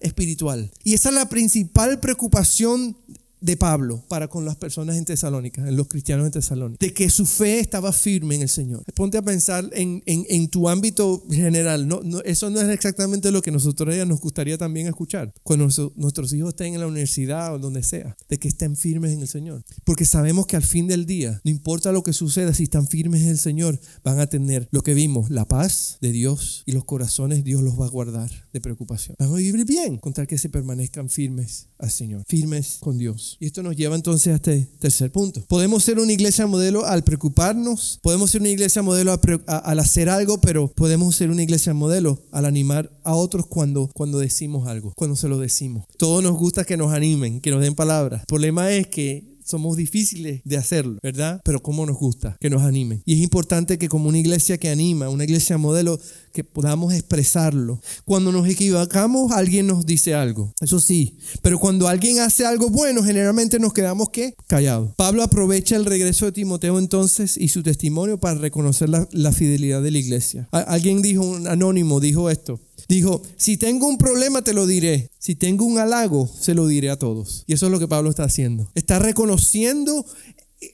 espiritual. 0.00 0.70
Y 0.84 0.94
esa 0.94 1.10
es 1.10 1.14
la 1.14 1.28
principal 1.28 2.00
preocupación 2.00 2.96
de 3.40 3.56
Pablo 3.56 4.04
para 4.08 4.28
con 4.28 4.44
las 4.44 4.56
personas 4.56 4.96
en 4.96 5.04
Tesalónica, 5.04 5.66
en 5.66 5.76
los 5.76 5.88
cristianos 5.88 6.26
en 6.26 6.32
Tesalónica, 6.32 6.84
de 6.84 6.92
que 6.92 7.10
su 7.10 7.26
fe 7.26 7.60
estaba 7.60 7.92
firme 7.92 8.34
en 8.34 8.42
el 8.42 8.48
Señor. 8.48 8.84
Ponte 8.94 9.18
a 9.18 9.22
pensar 9.22 9.68
en, 9.72 10.02
en, 10.06 10.48
tu 10.48 10.68
ámbito 10.68 11.24
general. 11.30 11.86
No, 11.86 12.00
eso 12.24 12.50
no 12.50 12.60
es 12.60 12.68
exactamente 12.68 13.30
lo 13.30 13.42
que 13.42 13.50
nosotros 13.50 13.94
nos 14.06 14.20
gustaría 14.20 14.58
también 14.58 14.86
escuchar 14.86 15.32
cuando 15.42 15.68
nuestros 15.96 16.32
hijos 16.32 16.50
estén 16.50 16.74
en 16.74 16.80
la 16.80 16.86
universidad 16.86 17.54
o 17.54 17.58
donde 17.58 17.82
sea, 17.82 18.16
de 18.28 18.38
que 18.38 18.48
estén 18.48 18.76
firmes 18.76 19.12
en 19.12 19.20
el 19.20 19.28
Señor. 19.28 19.64
Porque 19.84 20.04
sabemos 20.04 20.46
que 20.46 20.56
al 20.56 20.62
fin 20.62 20.86
del 20.86 21.06
día, 21.06 21.40
no 21.44 21.50
importa 21.50 21.92
lo 21.92 22.02
que 22.02 22.12
suceda, 22.12 22.54
si 22.54 22.64
están 22.64 22.86
firmes 22.86 23.22
en 23.22 23.28
el 23.28 23.38
Señor, 23.38 23.80
van 24.04 24.20
a 24.20 24.26
tener 24.26 24.68
lo 24.70 24.82
que 24.82 24.94
vimos, 24.94 25.30
la 25.30 25.46
paz 25.46 25.98
de 26.00 26.12
Dios 26.12 26.62
y 26.66 26.72
los 26.72 26.84
corazones 26.84 27.44
Dios 27.44 27.62
los 27.62 27.78
va 27.78 27.86
a 27.86 27.90
guardar 27.90 28.30
de 28.52 28.60
preocupación. 28.60 29.16
Van 29.18 29.30
a 29.30 29.36
vivir 29.36 29.64
bien 29.64 29.98
con 29.98 30.12
tal 30.12 30.26
que 30.26 30.38
se 30.38 30.48
permanezcan 30.48 31.08
firmes 31.08 31.68
al 31.78 31.90
Señor, 31.90 32.24
firmes 32.26 32.78
con 32.80 32.98
Dios. 32.98 33.27
Y 33.40 33.46
esto 33.46 33.62
nos 33.62 33.76
lleva 33.76 33.96
entonces 33.96 34.32
a 34.32 34.36
este 34.36 34.68
tercer 34.78 35.10
punto. 35.12 35.42
Podemos 35.48 35.84
ser 35.84 35.98
una 35.98 36.12
iglesia 36.12 36.46
modelo 36.46 36.84
al 36.84 37.04
preocuparnos, 37.04 37.98
podemos 38.02 38.30
ser 38.30 38.40
una 38.40 38.50
iglesia 38.50 38.82
modelo 38.82 39.18
al 39.46 39.78
hacer 39.78 40.08
algo, 40.08 40.40
pero 40.40 40.68
podemos 40.68 41.16
ser 41.16 41.30
una 41.30 41.42
iglesia 41.42 41.74
modelo 41.74 42.22
al 42.32 42.44
animar 42.44 42.90
a 43.04 43.14
otros 43.14 43.46
cuando, 43.46 43.90
cuando 43.94 44.18
decimos 44.18 44.68
algo, 44.68 44.92
cuando 44.94 45.16
se 45.16 45.28
lo 45.28 45.38
decimos. 45.38 45.84
Todos 45.96 46.22
nos 46.22 46.36
gusta 46.36 46.64
que 46.64 46.76
nos 46.76 46.92
animen, 46.92 47.40
que 47.40 47.50
nos 47.50 47.60
den 47.60 47.74
palabras. 47.74 48.20
El 48.20 48.26
problema 48.26 48.70
es 48.70 48.86
que 48.86 49.37
somos 49.48 49.76
difíciles 49.76 50.42
de 50.44 50.56
hacerlo, 50.56 50.98
¿verdad? 51.02 51.40
Pero 51.44 51.62
cómo 51.62 51.86
nos 51.86 51.96
gusta 51.96 52.36
que 52.40 52.50
nos 52.50 52.62
animen. 52.62 53.02
Y 53.04 53.14
es 53.14 53.20
importante 53.20 53.78
que 53.78 53.88
como 53.88 54.08
una 54.08 54.18
iglesia 54.18 54.58
que 54.58 54.68
anima, 54.68 55.08
una 55.08 55.24
iglesia 55.24 55.58
modelo, 55.58 55.98
que 56.32 56.44
podamos 56.44 56.92
expresarlo. 56.92 57.80
Cuando 58.04 58.30
nos 58.30 58.46
equivocamos, 58.46 59.32
alguien 59.32 59.66
nos 59.66 59.86
dice 59.86 60.14
algo. 60.14 60.52
Eso 60.60 60.80
sí. 60.80 61.16
Pero 61.42 61.58
cuando 61.58 61.88
alguien 61.88 62.20
hace 62.20 62.44
algo 62.44 62.70
bueno, 62.70 63.02
generalmente 63.02 63.58
nos 63.58 63.72
quedamos 63.72 64.10
¿qué? 64.10 64.34
Callados. 64.46 64.94
Pablo 64.96 65.22
aprovecha 65.22 65.76
el 65.76 65.84
regreso 65.84 66.26
de 66.26 66.32
Timoteo 66.32 66.78
entonces 66.78 67.36
y 67.36 67.48
su 67.48 67.62
testimonio 67.62 68.18
para 68.18 68.38
reconocer 68.38 68.88
la, 68.88 69.32
fidelidad 69.32 69.82
de 69.82 69.90
la 69.90 69.98
iglesia. 69.98 70.48
alguien 70.52 71.02
dijo, 71.02 71.22
un 71.24 71.46
anónimo 71.46 72.00
dijo 72.00 72.30
esto. 72.30 72.60
Dijo, 72.88 73.22
si 73.36 73.58
tengo 73.58 73.86
un 73.86 73.98
problema 73.98 74.42
te 74.42 74.54
lo 74.54 74.66
diré, 74.66 75.10
si 75.18 75.34
tengo 75.34 75.64
un 75.66 75.78
halago 75.78 76.28
se 76.40 76.54
lo 76.54 76.66
diré 76.66 76.88
a 76.90 76.98
todos. 76.98 77.44
Y 77.46 77.52
eso 77.52 77.66
es 77.66 77.72
lo 77.72 77.78
que 77.78 77.86
Pablo 77.86 78.08
está 78.08 78.24
haciendo. 78.24 78.70
Está 78.74 78.98
reconociendo 78.98 80.06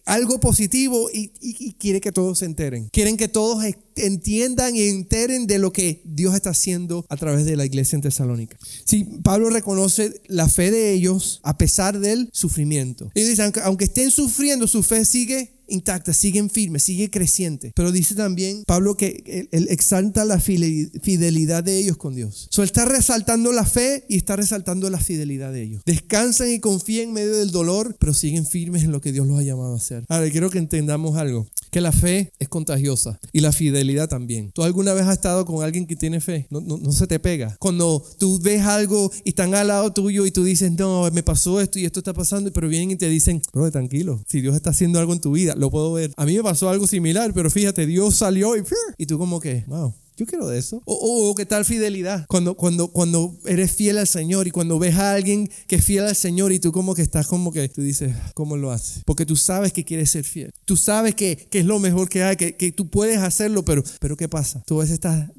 algo 0.07 0.41
positivo 0.41 1.11
y, 1.13 1.29
quiere 1.75 2.01
que 2.01 2.13
todos 2.13 2.39
se 2.39 2.47
enteren. 2.47 2.89
Quieren 2.91 3.17
que 3.17 3.29
todos 3.29 3.65
entiendan 3.97 4.75
y 4.77 4.83
enteren 4.83 5.47
de 5.47 5.59
lo 5.59 5.73
que 5.73 6.01
Dios 6.05 6.35
está 6.35 6.51
haciendo 6.51 7.05
a 7.09 7.17
través 7.17 7.45
de 7.45 7.57
la 7.57 7.67
iglesia 7.67 7.97
en 7.97 8.03
Tesalónica. 8.03 8.57
Sí, 8.85 9.05
Pablo 9.23 9.51
reconoce 9.51 10.21
la 10.27 10.49
fe 10.49 10.71
de 10.71 10.93
ellos 10.93 11.41
a 11.43 11.59
pesar 11.59 11.99
del 11.99 12.31
sufrimiento. 12.33 13.11
Y 13.15 13.23
dice, 13.23 13.43
aunque 13.65 13.85
estén 13.85 14.11
sufriendo, 14.11 14.67
su 14.67 14.83
fe 14.83 15.05
sigue 15.05 15.54
intacta, 15.69 16.13
siguen 16.13 16.51
firmes, 16.51 16.83
sigue 16.83 17.11
creciente. 17.11 17.73
Pero 17.75 17.93
dice 17.93 18.15
también 18.15 18.65
Pablo 18.67 18.97
que 18.97 19.49
él, 19.51 19.67
exalta 19.71 20.25
la 20.25 20.41
fidelidad 20.41 21.65
de 21.65 21.79
ellos 21.79 21.97
con 21.97 22.15
Dios. 22.15 22.49
So, 22.51 22.63
él 22.63 22.67
está 22.67 22.85
resaltando 22.85 23.53
la 23.53 23.65
fe 23.65 24.05
y 24.09 24.17
está 24.17 24.37
resaltando 24.37 24.89
la 24.91 24.99
fidelidad 24.99 25.53
de 25.53 25.63
ellos. 25.63 25.83
Descansan 25.85 26.51
y 26.51 26.61
confían 26.61 27.09
en 27.09 27.13
medio 27.13 27.37
del 27.37 27.51
dolor, 27.51 27.97
pero 27.99 28.15
siguen 28.15 28.47
firmes 28.47 28.85
en 28.85 28.93
lo 28.93 29.01
que 29.01 29.13
Dios 29.13 29.27
los 29.27 29.39
ha 29.39 29.43
llamado 29.43 29.75
a 29.75 29.77
hacer. 29.77 30.05
Ahora, 30.09 30.31
quiero 30.31 30.51
que 30.51 30.59
entendamos 30.59 31.17
algo, 31.17 31.47
que 31.71 31.81
la 31.81 31.93
fe 31.93 32.33
es 32.39 32.49
contagiosa 32.49 33.19
y 33.33 33.41
la 33.41 33.53
fidelidad 33.53 34.09
también. 34.09 34.51
¿Tú 34.53 34.63
alguna 34.63 34.93
vez 34.93 35.05
has 35.05 35.15
estado 35.15 35.45
con 35.45 35.65
alguien 35.65 35.87
que 35.87 35.97
tiene 35.97 36.21
fe? 36.21 36.47
No, 36.51 36.61
no, 36.61 36.79
no 36.79 36.93
se 36.93 37.07
te 37.07 37.19
pega. 37.19 37.57
Cuando 37.59 38.05
tú 38.19 38.39
ves 38.41 38.63
algo 38.63 39.11
y 39.25 39.31
están 39.31 39.55
al 39.55 39.69
lado 39.69 39.93
tuyo 39.93 40.27
y 40.27 40.31
tú 40.31 40.45
dices, 40.45 40.73
no, 40.73 41.11
me 41.11 41.23
pasó 41.23 41.61
esto 41.61 41.79
y 41.79 41.85
esto 41.85 42.01
está 42.01 42.13
pasando, 42.13 42.53
pero 42.53 42.69
vienen 42.69 42.93
y 42.93 42.97
te 42.97 43.09
dicen, 43.09 43.43
bro, 43.53 43.71
tranquilo, 43.71 44.23
si 44.29 44.41
Dios 44.41 44.55
está 44.55 44.71
haciendo 44.71 44.99
algo 44.99 45.13
en 45.13 45.21
tu 45.21 45.33
vida, 45.33 45.54
lo 45.57 45.71
puedo 45.71 45.93
ver. 45.93 46.13
A 46.17 46.27
mí 46.27 46.37
me 46.37 46.43
pasó 46.43 46.69
algo 46.69 46.87
similar, 46.87 47.33
pero 47.35 47.51
fíjate, 47.51 47.87
Dios 47.87 48.17
salió 48.17 48.57
y, 48.57 48.63
y 48.99 49.07
tú 49.07 49.19
como 49.19 49.41
que, 49.41 49.65
wow, 49.67 49.95
yo 50.17 50.27
quiero 50.27 50.47
de 50.47 50.59
eso. 50.59 50.81
O, 50.85 51.35
qué 51.35 51.45
tal 51.45 51.65
fidelidad. 51.65 52.27
Cuando, 52.29 52.57
cuando, 52.57 52.89
cuando 52.89 53.37
eres 53.47 53.73
fiel 53.73 53.99
al 53.99 54.07
Señor 54.07 54.47
y 54.47 54.51
cuando 54.51 54.79
ves 54.79 54.95
a 54.95 55.15
alguien 55.15 55.51
que 55.67 55.77
es 55.77 55.85
fiel 55.85 56.05
al 56.05 56.15
Señor 56.15 56.53
y 56.53 56.61
tú 56.61 56.71
como 56.71 56.95
que 56.95 57.03
estás 57.03 57.27
como 57.27 57.53
que 57.53 57.69
tú 57.69 57.83
dices, 57.83 58.15
¿cómo 58.35 58.57
lo 58.57 58.71
haces? 58.71 59.03
Porque 59.05 59.27
tú 59.27 59.35
sabes 59.35 59.73
que 59.73 59.85
quieres 59.85 60.11
ser 60.11 60.25
fiel. 60.25 60.53
Tú 60.65 60.77
sabes 60.77 61.15
que, 61.15 61.49
que 61.51 61.61
es 61.61 61.67
lo 61.67 61.79
mejor 61.81 62.09
que 62.09 62.23
hay, 62.23 62.37
que, 62.37 62.57
que, 62.57 62.71
tú 62.71 62.89
puedes 62.89 63.19
hacerlo, 63.19 63.65
pero, 63.65 63.83
pero 64.01 64.17
¿qué 64.17 64.29
pasa? 64.29 64.63
Tú 64.67 64.81
a 64.81 64.85
veces, 64.85 64.95
estás, 64.95 65.31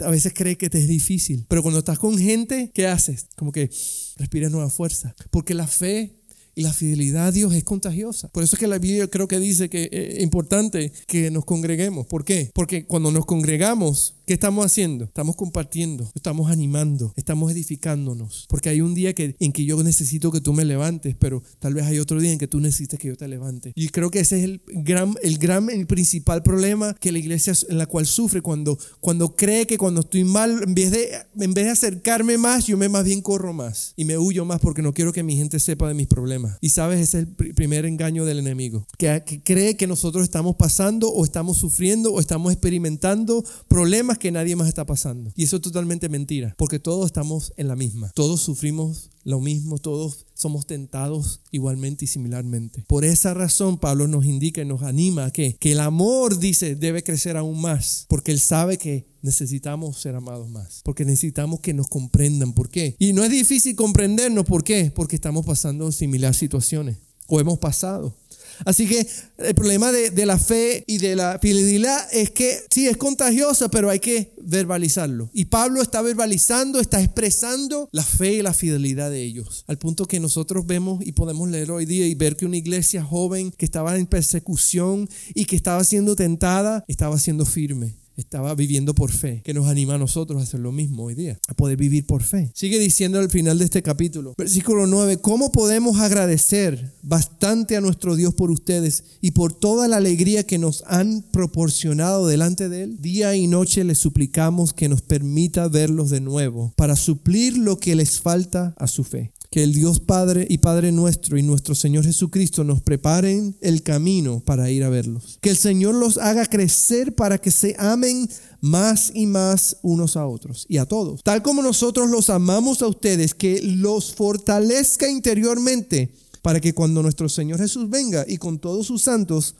a 0.00 0.10
veces 0.10 0.32
crees 0.34 0.58
que 0.58 0.70
te 0.70 0.78
es 0.78 0.88
difícil. 0.88 1.46
Pero 1.48 1.62
cuando 1.62 1.78
estás 1.78 1.98
con 1.98 2.18
gente, 2.18 2.72
¿qué 2.74 2.88
haces? 2.88 3.28
Como 3.36 3.52
que 3.52 3.70
respiras 4.16 4.50
nueva 4.50 4.70
fuerza. 4.70 5.14
Porque 5.30 5.54
la 5.54 5.68
fe 5.68 6.23
Y 6.54 6.62
la 6.62 6.72
fidelidad 6.72 7.26
a 7.26 7.32
Dios 7.32 7.54
es 7.54 7.64
contagiosa. 7.64 8.28
Por 8.28 8.44
eso 8.44 8.56
es 8.56 8.60
que 8.60 8.68
la 8.68 8.78
Biblia 8.78 9.08
creo 9.08 9.28
que 9.28 9.40
dice 9.40 9.68
que 9.68 9.88
es 9.90 10.22
importante 10.22 10.92
que 11.06 11.30
nos 11.30 11.44
congreguemos. 11.44 12.06
¿Por 12.06 12.24
qué? 12.24 12.50
Porque 12.54 12.86
cuando 12.86 13.10
nos 13.10 13.26
congregamos, 13.26 14.14
¿qué 14.26 14.34
estamos 14.34 14.64
haciendo? 14.64 15.04
Estamos 15.04 15.36
compartiendo, 15.36 16.10
estamos 16.14 16.50
animando, 16.50 17.12
estamos 17.16 17.50
edificándonos. 17.50 18.46
Porque 18.48 18.68
hay 18.68 18.80
un 18.80 18.94
día 18.94 19.14
que, 19.14 19.34
en 19.40 19.52
que 19.52 19.64
yo 19.64 19.82
necesito 19.82 20.30
que 20.30 20.40
tú 20.40 20.52
me 20.52 20.64
levantes, 20.64 21.16
pero 21.18 21.42
tal 21.58 21.74
vez 21.74 21.84
hay 21.86 21.98
otro 21.98 22.20
día 22.20 22.32
en 22.32 22.38
que 22.38 22.48
tú 22.48 22.60
necesitas 22.60 22.98
que 23.00 23.08
yo 23.08 23.16
te 23.16 23.26
levante. 23.26 23.72
Y 23.74 23.88
creo 23.88 24.10
que 24.10 24.20
ese 24.20 24.38
es 24.38 24.44
el 24.44 24.62
gran, 24.66 25.14
el 25.22 25.38
gran, 25.38 25.70
el 25.70 25.86
principal 25.86 26.42
problema 26.42 26.94
que 26.94 27.12
la 27.12 27.18
iglesia 27.18 27.52
en 27.68 27.78
la 27.78 27.86
cual 27.86 28.06
sufre 28.06 28.40
cuando, 28.40 28.78
cuando 29.00 29.34
cree 29.34 29.66
que 29.66 29.78
cuando 29.78 30.00
estoy 30.00 30.24
mal, 30.24 30.62
en 30.62 30.74
vez, 30.74 30.90
de, 30.90 31.10
en 31.38 31.54
vez 31.54 31.64
de 31.64 31.70
acercarme 31.70 32.38
más, 32.38 32.66
yo 32.66 32.76
me 32.76 32.88
más 32.88 33.04
bien 33.04 33.20
corro 33.20 33.52
más 33.52 33.92
y 33.96 34.04
me 34.04 34.18
huyo 34.18 34.44
más 34.44 34.60
porque 34.60 34.82
no 34.82 34.92
quiero 34.92 35.12
que 35.12 35.22
mi 35.22 35.36
gente 35.36 35.58
sepa 35.60 35.88
de 35.88 35.94
mis 35.94 36.06
problemas. 36.06 36.43
Y 36.60 36.70
sabes, 36.70 37.00
ese 37.00 37.18
es 37.18 37.26
el 37.26 37.54
primer 37.54 37.84
engaño 37.86 38.24
del 38.24 38.38
enemigo, 38.38 38.86
que, 38.98 39.22
que 39.24 39.42
cree 39.42 39.76
que 39.76 39.86
nosotros 39.86 40.24
estamos 40.24 40.56
pasando 40.56 41.08
o 41.08 41.24
estamos 41.24 41.58
sufriendo 41.58 42.12
o 42.12 42.20
estamos 42.20 42.52
experimentando 42.52 43.44
problemas 43.68 44.18
que 44.18 44.30
nadie 44.30 44.56
más 44.56 44.68
está 44.68 44.86
pasando. 44.86 45.32
Y 45.36 45.44
eso 45.44 45.56
es 45.56 45.62
totalmente 45.62 46.08
mentira, 46.08 46.54
porque 46.58 46.78
todos 46.78 47.06
estamos 47.06 47.52
en 47.56 47.68
la 47.68 47.76
misma. 47.76 48.10
Todos 48.14 48.40
sufrimos 48.40 49.10
lo 49.24 49.40
mismo, 49.40 49.78
todos 49.78 50.26
somos 50.34 50.66
tentados 50.66 51.40
igualmente 51.50 52.04
y 52.04 52.08
similarmente. 52.08 52.84
Por 52.86 53.04
esa 53.04 53.34
razón 53.34 53.78
Pablo 53.78 54.06
nos 54.06 54.26
indica 54.26 54.62
y 54.62 54.66
nos 54.66 54.82
anima 54.82 55.26
a 55.26 55.30
que, 55.30 55.56
que 55.56 55.72
el 55.72 55.80
amor, 55.80 56.38
dice, 56.38 56.74
debe 56.76 57.02
crecer 57.02 57.36
aún 57.36 57.60
más, 57.60 58.06
porque 58.08 58.32
él 58.32 58.40
sabe 58.40 58.78
que 58.78 59.06
necesitamos 59.22 59.98
ser 59.98 60.14
amados 60.14 60.50
más, 60.50 60.82
porque 60.84 61.04
necesitamos 61.04 61.60
que 61.60 61.72
nos 61.72 61.88
comprendan. 61.88 62.52
¿Por 62.52 62.68
qué? 62.68 62.94
Y 62.98 63.14
no 63.14 63.24
es 63.24 63.30
difícil 63.30 63.74
comprendernos. 63.74 64.44
¿Por 64.44 64.62
qué? 64.62 64.92
Porque 64.94 65.16
estamos 65.16 65.46
pasando 65.46 65.90
similares 65.90 66.36
situaciones 66.36 66.98
o 67.26 67.40
hemos 67.40 67.58
pasado. 67.58 68.14
Así 68.64 68.86
que 68.86 69.06
el 69.38 69.54
problema 69.54 69.92
de, 69.92 70.26
la 70.26 70.38
fe 70.38 70.84
y 70.86 70.98
de 70.98 71.16
la 71.16 71.38
fidelidad 71.40 72.06
es 72.12 72.30
que 72.30 72.58
sí, 72.70 72.86
es 72.86 72.96
contagiosa, 72.96 73.68
pero 73.68 73.90
hay 73.90 74.00
que 74.00 74.32
verbalizarlo. 74.42 75.30
Y 75.32 75.46
Pablo 75.46 75.82
está 75.82 76.02
verbalizando, 76.02 76.80
está 76.80 77.00
expresando 77.00 77.88
la 77.92 78.02
fe 78.02 78.34
y 78.34 78.42
la 78.42 78.54
fidelidad 78.54 79.10
de 79.10 79.22
ellos. 79.22 79.64
Al 79.66 79.78
punto 79.78 80.06
que 80.06 80.20
nosotros 80.20 80.66
vemos 80.66 81.04
y 81.04 81.12
podemos 81.12 81.48
leer 81.48 81.70
hoy 81.70 81.86
día 81.86 82.06
y 82.06 82.14
ver 82.14 82.36
que 82.36 82.46
una 82.46 82.56
iglesia 82.56 83.02
joven 83.02 83.50
que 83.50 83.64
estaba 83.64 83.96
en 83.96 84.06
persecución 84.06 85.08
y 85.34 85.44
que 85.44 85.56
estaba 85.56 85.84
siendo 85.84 86.16
tentada, 86.16 86.84
estaba 86.88 87.18
siendo 87.18 87.44
firme 87.44 88.03
estaba 88.16 88.54
viviendo 88.54 88.94
por 88.94 89.10
fe, 89.10 89.42
que 89.44 89.54
nos 89.54 89.66
anima 89.66 89.94
a 89.94 89.98
nosotros 89.98 90.40
a 90.40 90.44
hacer 90.44 90.60
lo 90.60 90.72
mismo 90.72 91.04
hoy 91.04 91.14
día, 91.14 91.38
a 91.48 91.54
poder 91.54 91.76
vivir 91.76 92.06
por 92.06 92.22
fe. 92.22 92.50
Sigue 92.54 92.78
diciendo 92.78 93.18
al 93.18 93.30
final 93.30 93.58
de 93.58 93.64
este 93.64 93.82
capítulo, 93.82 94.34
versículo 94.36 94.86
9, 94.86 95.18
¿cómo 95.18 95.52
podemos 95.52 95.98
agradecer 95.98 96.92
bastante 97.02 97.76
a 97.76 97.80
nuestro 97.80 98.16
Dios 98.16 98.34
por 98.34 98.50
ustedes 98.50 99.04
y 99.20 99.32
por 99.32 99.52
toda 99.52 99.88
la 99.88 99.96
alegría 99.96 100.44
que 100.44 100.58
nos 100.58 100.84
han 100.86 101.22
proporcionado 101.32 102.26
delante 102.26 102.68
de 102.68 102.84
Él? 102.84 103.00
Día 103.00 103.34
y 103.34 103.46
noche 103.46 103.84
les 103.84 103.98
suplicamos 103.98 104.72
que 104.72 104.88
nos 104.88 105.02
permita 105.02 105.68
verlos 105.68 106.10
de 106.10 106.20
nuevo 106.20 106.72
para 106.76 106.96
suplir 106.96 107.58
lo 107.58 107.78
que 107.78 107.94
les 107.94 108.20
falta 108.20 108.74
a 108.78 108.86
su 108.86 109.04
fe 109.04 109.33
que 109.54 109.62
el 109.62 109.72
Dios 109.72 110.00
Padre 110.00 110.48
y 110.50 110.58
Padre 110.58 110.90
nuestro 110.90 111.38
y 111.38 111.44
nuestro 111.44 111.76
Señor 111.76 112.04
Jesucristo 112.04 112.64
nos 112.64 112.82
preparen 112.82 113.54
el 113.60 113.84
camino 113.84 114.42
para 114.44 114.68
ir 114.68 114.82
a 114.82 114.88
verlos. 114.88 115.38
Que 115.40 115.50
el 115.50 115.56
Señor 115.56 115.94
los 115.94 116.18
haga 116.18 116.44
crecer 116.46 117.14
para 117.14 117.38
que 117.38 117.52
se 117.52 117.76
amen 117.78 118.28
más 118.60 119.12
y 119.14 119.26
más 119.26 119.76
unos 119.82 120.16
a 120.16 120.26
otros 120.26 120.66
y 120.68 120.78
a 120.78 120.86
todos. 120.86 121.22
Tal 121.22 121.40
como 121.40 121.62
nosotros 121.62 122.10
los 122.10 122.30
amamos 122.30 122.82
a 122.82 122.88
ustedes, 122.88 123.32
que 123.32 123.62
los 123.62 124.12
fortalezca 124.16 125.08
interiormente 125.08 126.10
para 126.42 126.60
que 126.60 126.74
cuando 126.74 127.00
nuestro 127.00 127.28
Señor 127.28 127.60
Jesús 127.60 127.88
venga 127.88 128.24
y 128.26 128.38
con 128.38 128.58
todos 128.58 128.88
sus 128.88 129.02
santos, 129.02 129.54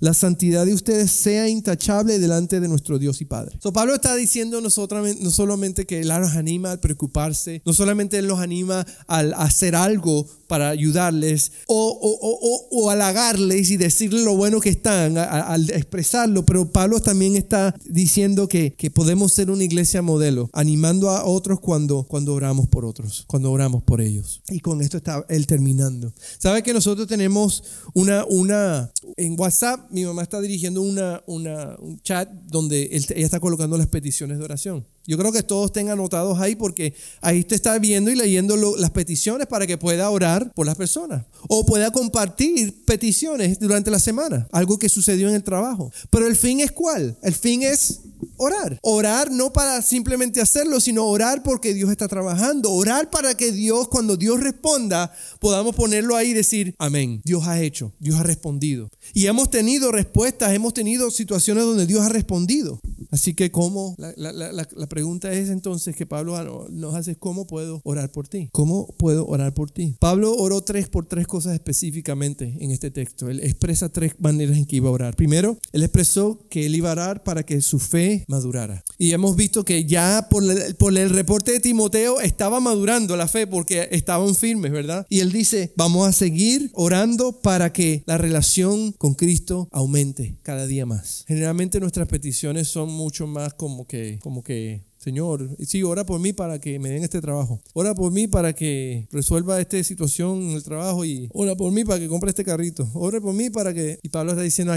la 0.00 0.14
santidad 0.14 0.64
de 0.66 0.74
ustedes 0.74 1.10
sea 1.10 1.48
intachable 1.48 2.18
delante 2.18 2.60
de 2.60 2.68
nuestro 2.68 2.98
Dios 2.98 3.20
y 3.20 3.24
Padre. 3.24 3.58
So, 3.60 3.72
Pablo 3.72 3.94
está 3.94 4.14
diciendo 4.14 4.60
no 4.60 4.70
solamente 4.70 5.86
que 5.86 6.00
Él 6.00 6.08
nos 6.08 6.36
anima 6.36 6.72
a 6.72 6.80
preocuparse, 6.80 7.62
no 7.64 7.72
solamente 7.72 8.18
Él 8.18 8.26
los 8.26 8.38
anima 8.38 8.86
a 9.06 9.20
hacer 9.20 9.74
algo 9.74 10.26
para 10.48 10.70
ayudarles 10.70 11.52
o, 11.66 12.68
o, 12.70 12.90
halagarles 12.90 13.70
y 13.70 13.76
decirles 13.76 14.24
lo 14.24 14.34
bueno 14.34 14.60
que 14.60 14.70
están 14.70 15.18
al 15.18 15.70
expresarlo, 15.70 16.44
pero 16.44 16.70
Pablo 16.72 17.00
también 17.00 17.36
está 17.36 17.74
diciendo 17.84 18.48
que, 18.48 18.74
podemos 18.94 19.32
ser 19.32 19.50
una 19.50 19.62
iglesia 19.62 20.02
modelo, 20.02 20.48
animando 20.52 21.10
a 21.10 21.24
otros 21.24 21.60
cuando, 21.60 22.06
oramos 22.32 22.66
por 22.68 22.84
otros, 22.84 23.24
cuando 23.26 23.52
oramos 23.52 23.82
por 23.82 24.00
ellos. 24.00 24.42
Y 24.48 24.60
con 24.60 24.80
esto 24.80 24.96
está 24.96 25.24
él 25.28 25.46
terminando. 25.46 26.12
¿Sabe 26.38 26.62
que 26.62 26.72
nosotros 26.72 27.06
tenemos 27.06 27.62
una, 27.94 28.90
en 29.16 29.38
WhatsApp 29.38 29.90
mi 29.90 30.04
mamá 30.04 30.22
está 30.22 30.40
dirigiendo 30.40 30.80
una, 30.82 31.22
un 31.26 32.00
chat 32.02 32.28
donde 32.46 32.88
ella 32.90 33.24
está 33.24 33.38
colocando 33.40 33.76
las 33.76 33.86
peticiones 33.86 34.38
de 34.38 34.44
oración. 34.44 34.86
Yo 35.08 35.16
creo 35.16 35.32
que 35.32 35.42
todos 35.42 35.70
estén 35.70 35.88
anotados 35.88 36.38
ahí 36.38 36.54
porque 36.54 36.92
ahí 37.22 37.40
usted 37.40 37.56
está 37.56 37.78
viendo 37.78 38.10
y 38.10 38.14
leyendo 38.14 38.56
las 38.76 38.90
peticiones 38.90 39.46
para 39.46 39.66
que 39.66 39.78
pueda 39.78 40.10
orar 40.10 40.52
por 40.52 40.66
las 40.66 40.76
personas 40.76 41.24
o 41.48 41.64
pueda 41.64 41.90
compartir 41.90 42.84
peticiones 42.84 43.58
durante 43.58 43.90
la 43.90 44.00
semana, 44.00 44.46
algo 44.52 44.78
que 44.78 44.90
sucedió 44.90 45.30
en 45.30 45.34
el 45.34 45.42
trabajo. 45.42 45.90
Pero 46.10 46.26
el 46.26 46.36
fin 46.36 46.60
es 46.60 46.72
cuál? 46.72 47.16
El 47.22 47.32
fin 47.32 47.62
es 47.62 48.00
orar. 48.38 48.78
Orar 48.82 49.30
no 49.30 49.52
para 49.52 49.82
simplemente 49.82 50.40
hacerlo, 50.40 50.80
sino 50.80 51.04
orar 51.06 51.42
porque 51.42 51.74
Dios 51.74 51.90
está 51.90 52.08
trabajando. 52.08 52.72
Orar 52.72 53.10
para 53.10 53.36
que 53.36 53.52
Dios, 53.52 53.88
cuando 53.88 54.16
Dios 54.16 54.40
responda, 54.40 55.12
podamos 55.40 55.74
ponerlo 55.74 56.16
ahí 56.16 56.30
y 56.30 56.34
decir, 56.34 56.74
amén. 56.78 57.20
Dios 57.24 57.46
ha 57.46 57.60
hecho, 57.60 57.92
Dios 57.98 58.18
ha 58.18 58.22
respondido. 58.22 58.90
Y 59.14 59.26
hemos 59.26 59.50
tenido 59.50 59.92
respuestas, 59.92 60.52
hemos 60.52 60.74
tenido 60.74 61.10
situaciones 61.10 61.64
donde 61.64 61.86
Dios 61.86 62.02
ha 62.02 62.08
respondido. 62.08 62.80
Así 63.10 63.34
que, 63.34 63.50
¿cómo? 63.50 63.94
La, 63.98 64.32
la 64.52 64.88
pregunta 64.88 65.32
es 65.32 65.48
entonces 65.48 65.96
que 65.96 66.06
Pablo 66.06 66.66
nos 66.70 66.94
hace, 66.94 67.16
¿cómo 67.16 67.46
puedo 67.46 67.80
orar 67.84 68.10
por 68.10 68.28
ti? 68.28 68.48
¿Cómo 68.52 68.86
puedo 68.98 69.26
orar 69.26 69.54
por 69.54 69.70
ti? 69.70 69.96
Pablo 69.98 70.34
oró 70.34 70.62
tres 70.62 70.88
por 70.88 71.06
tres 71.06 71.26
cosas 71.26 71.54
específicamente 71.54 72.56
en 72.60 72.70
este 72.70 72.90
texto. 72.90 73.28
Él 73.28 73.40
expresa 73.40 73.88
tres 73.88 74.14
maneras 74.18 74.56
en 74.56 74.66
que 74.66 74.76
iba 74.76 74.88
a 74.88 74.92
orar. 74.92 75.16
Primero, 75.16 75.58
él 75.72 75.82
expresó 75.82 76.38
que 76.48 76.66
él 76.66 76.74
iba 76.74 76.90
a 76.90 76.92
orar 76.92 77.24
para 77.24 77.44
que 77.44 77.60
su 77.60 77.78
fe 77.78 78.24
madurara. 78.28 78.84
Y 78.98 79.12
hemos 79.12 79.34
visto 79.34 79.64
que 79.64 79.84
ya 79.84 80.28
por 80.30 80.44
el, 80.44 80.76
por 80.76 80.96
el 80.96 81.10
reporte 81.10 81.52
de 81.52 81.60
Timoteo 81.60 82.20
estaba 82.20 82.60
madurando 82.60 83.16
la 83.16 83.26
fe 83.26 83.46
porque 83.46 83.88
estaban 83.90 84.34
firmes, 84.34 84.70
¿verdad? 84.70 85.06
Y 85.08 85.20
él 85.20 85.32
dice, 85.32 85.72
vamos 85.76 86.06
a 86.06 86.12
seguir 86.12 86.70
orando 86.74 87.32
para 87.32 87.72
que 87.72 88.02
la 88.06 88.18
relación 88.18 88.92
con 88.92 89.14
Cristo 89.14 89.68
aumente 89.72 90.36
cada 90.42 90.66
día 90.66 90.86
más. 90.86 91.24
Generalmente 91.26 91.80
nuestras 91.80 92.08
peticiones 92.08 92.68
son 92.68 92.90
mucho 92.90 93.26
más 93.26 93.54
como 93.54 93.86
que, 93.86 94.18
como 94.22 94.44
que 94.44 94.87
Señor, 95.08 95.56
sí, 95.60 95.82
ora 95.82 96.04
por 96.04 96.20
mí 96.20 96.34
para 96.34 96.60
que 96.60 96.78
me 96.78 96.90
den 96.90 97.02
este 97.02 97.22
trabajo. 97.22 97.62
Ora 97.72 97.94
por 97.94 98.12
mí 98.12 98.28
para 98.28 98.52
que 98.52 99.08
resuelva 99.10 99.58
esta 99.58 99.82
situación 99.82 100.42
en 100.42 100.50
el 100.50 100.62
trabajo 100.62 101.02
y 101.02 101.30
ora 101.32 101.56
por 101.56 101.72
mí 101.72 101.82
para 101.82 101.98
que 101.98 102.08
compre 102.08 102.28
este 102.28 102.44
carrito. 102.44 102.86
Ora 102.92 103.18
por 103.22 103.32
mí 103.32 103.48
para 103.48 103.72
que... 103.72 103.98
Y 104.02 104.10
Pablo 104.10 104.32
está 104.32 104.42
diciendo, 104.42 104.74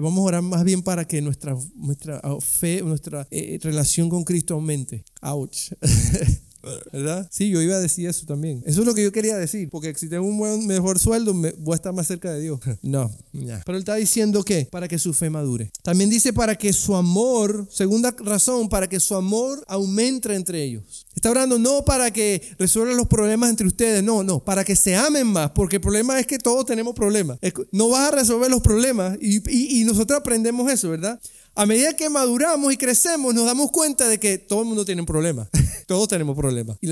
vamos 0.00 0.18
a 0.18 0.22
orar 0.22 0.42
más 0.42 0.62
bien 0.62 0.82
para 0.82 1.04
que 1.04 1.20
nuestra, 1.20 1.56
nuestra 1.74 2.22
fe, 2.38 2.80
nuestra 2.82 3.26
eh, 3.32 3.58
relación 3.60 4.08
con 4.08 4.22
Cristo 4.22 4.54
aumente. 4.54 5.04
Ouch. 5.20 5.72
¿Verdad? 6.92 7.28
Sí, 7.30 7.50
yo 7.50 7.60
iba 7.60 7.76
a 7.76 7.80
decir 7.80 8.08
eso 8.08 8.24
también. 8.26 8.62
Eso 8.64 8.80
es 8.80 8.86
lo 8.86 8.94
que 8.94 9.02
yo 9.02 9.12
quería 9.12 9.36
decir, 9.36 9.68
porque 9.70 9.94
si 9.94 10.08
tengo 10.08 10.26
un 10.26 10.38
buen, 10.38 10.66
mejor 10.66 10.98
sueldo, 10.98 11.34
me, 11.34 11.52
voy 11.58 11.74
a 11.74 11.76
estar 11.76 11.92
más 11.92 12.06
cerca 12.06 12.32
de 12.32 12.40
Dios. 12.40 12.60
No, 12.82 13.10
Pero 13.32 13.76
él 13.76 13.78
está 13.78 13.94
diciendo 13.94 14.44
que 14.44 14.66
para 14.70 14.88
que 14.88 14.98
su 14.98 15.14
fe 15.14 15.30
madure. 15.30 15.70
También 15.82 16.10
dice 16.10 16.32
para 16.32 16.56
que 16.56 16.72
su 16.72 16.94
amor, 16.94 17.66
segunda 17.70 18.14
razón, 18.18 18.68
para 18.68 18.88
que 18.88 19.00
su 19.00 19.14
amor 19.14 19.64
aumente 19.68 20.34
entre 20.34 20.62
ellos. 20.62 21.06
Está 21.14 21.28
hablando 21.28 21.58
no 21.58 21.84
para 21.84 22.10
que 22.10 22.42
resuelvan 22.58 22.96
los 22.96 23.06
problemas 23.06 23.50
entre 23.50 23.66
ustedes, 23.66 24.02
no, 24.02 24.22
no, 24.22 24.40
para 24.40 24.64
que 24.64 24.76
se 24.76 24.94
amen 24.94 25.26
más, 25.26 25.50
porque 25.52 25.76
el 25.76 25.82
problema 25.82 26.18
es 26.18 26.26
que 26.26 26.38
todos 26.38 26.66
tenemos 26.66 26.94
problemas. 26.94 27.38
No 27.70 27.88
vas 27.88 28.12
a 28.12 28.16
resolver 28.16 28.50
los 28.50 28.60
problemas 28.60 29.16
y, 29.20 29.80
y 29.80 29.84
nosotros 29.84 30.18
aprendemos 30.18 30.70
eso, 30.70 30.90
¿verdad? 30.90 31.20
A 31.54 31.66
medida 31.66 31.94
que 31.94 32.08
maduramos 32.08 32.72
y 32.72 32.76
crecemos, 32.78 33.34
nos 33.34 33.44
damos 33.44 33.70
cuenta 33.70 34.08
de 34.08 34.18
que 34.18 34.38
todo 34.38 34.62
el 34.62 34.66
mundo 34.66 34.84
tiene 34.84 35.02
un 35.02 35.06
problema. 35.06 35.48
Todos 35.86 36.08
tenemos 36.08 36.34
problemas. 36.36 36.78
Y, 36.80 36.90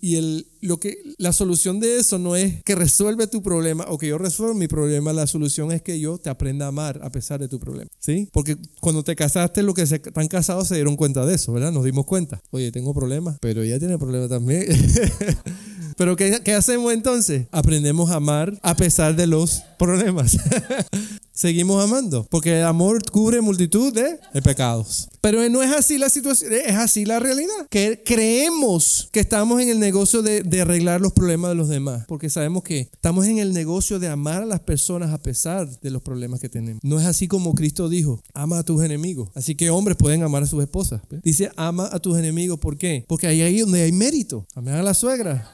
y, 0.00 0.16
el, 0.16 0.46
lo 0.60 0.80
que, 0.80 0.96
la 1.18 1.32
solución 1.32 1.78
de 1.78 1.98
eso 1.98 2.18
no 2.18 2.34
es 2.34 2.62
que 2.64 2.74
resuelve 2.74 3.28
tu 3.28 3.42
problema 3.42 3.84
o 3.88 3.98
que 3.98 4.08
yo 4.08 4.18
resuelva 4.18 4.54
mi 4.54 4.66
problema. 4.66 5.12
La 5.12 5.28
solución 5.28 5.70
es 5.70 5.82
que 5.82 6.00
yo 6.00 6.18
te 6.18 6.30
aprenda 6.30 6.64
a 6.64 6.68
amar 6.68 6.98
a 7.02 7.10
pesar 7.10 7.38
de 7.38 7.46
tu 7.46 7.60
problema. 7.60 7.88
¿Sí? 8.00 8.28
Porque 8.32 8.56
cuando 8.80 9.04
te 9.04 9.14
casaste, 9.14 9.62
los 9.62 9.74
que 9.74 9.82
están 9.82 10.26
casados 10.26 10.66
se 10.66 10.74
dieron 10.74 10.96
cuenta 10.96 11.24
de 11.24 11.34
eso, 11.34 11.52
¿verdad? 11.52 11.70
Nos 11.70 11.84
dimos 11.84 12.06
cuenta. 12.06 12.40
Oye, 12.50 12.72
tengo 12.72 12.92
problemas, 12.94 13.36
pero 13.40 13.62
ella 13.62 13.78
tiene 13.78 13.98
problemas 13.98 14.28
también. 14.30 14.66
Pero 15.96 16.16
¿qué, 16.16 16.40
¿qué, 16.42 16.54
hacemos 16.54 16.92
entonces? 16.92 17.46
Aprendemos 17.52 18.10
a 18.10 18.16
amar 18.16 18.58
a 18.62 18.74
pesar 18.74 19.14
de 19.14 19.28
los 19.28 19.62
problemas. 19.78 20.36
Seguimos 21.36 21.82
amando, 21.82 22.24
porque 22.30 22.60
el 22.60 22.64
amor 22.64 23.02
cubre 23.10 23.40
multitud 23.40 23.92
de, 23.92 24.20
pecados. 24.40 25.08
Pero 25.20 25.48
no 25.48 25.64
es 25.64 25.72
así 25.72 25.98
la 25.98 26.08
situación, 26.08 26.52
es 26.52 26.76
así 26.76 27.04
la 27.04 27.18
realidad. 27.18 27.66
Que 27.70 28.00
creemos 28.04 29.08
que 29.10 29.18
estamos 29.18 29.60
en 29.60 29.68
el 29.68 29.80
negocio 29.80 30.22
de, 30.22 30.42
de 30.42 30.60
arreglar 30.60 31.00
los 31.00 31.12
problemas 31.12 31.50
de 31.50 31.56
los 31.56 31.68
demás, 31.68 32.04
porque 32.06 32.30
sabemos 32.30 32.62
que 32.62 32.88
estamos 32.92 33.26
en 33.26 33.38
el 33.38 33.52
negocio 33.52 33.98
de 33.98 34.06
amar 34.06 34.42
a 34.42 34.46
las 34.46 34.60
personas 34.60 35.12
a 35.12 35.18
pesar 35.18 35.68
de 35.80 35.90
los 35.90 36.02
problemas 36.02 36.38
que 36.38 36.48
tenemos. 36.48 36.80
No 36.84 37.00
es 37.00 37.06
así 37.06 37.26
como 37.26 37.52
Cristo 37.56 37.88
dijo, 37.88 38.22
ama 38.32 38.60
a 38.60 38.62
tus 38.62 38.84
enemigos. 38.84 39.30
Así 39.34 39.56
que 39.56 39.70
hombres 39.70 39.96
pueden 39.96 40.22
amar 40.22 40.44
a 40.44 40.46
sus 40.46 40.62
esposas. 40.62 41.00
Dice, 41.24 41.50
ama 41.56 41.88
a 41.90 41.98
tus 41.98 42.16
enemigos. 42.16 42.60
¿Por 42.60 42.78
qué? 42.78 43.04
Porque 43.08 43.26
ahí 43.26 43.40
es 43.40 43.60
donde 43.62 43.82
hay 43.82 43.90
mérito. 43.90 44.46
Amar 44.54 44.74
a 44.74 44.82
la 44.84 44.94
suegra. 44.94 45.50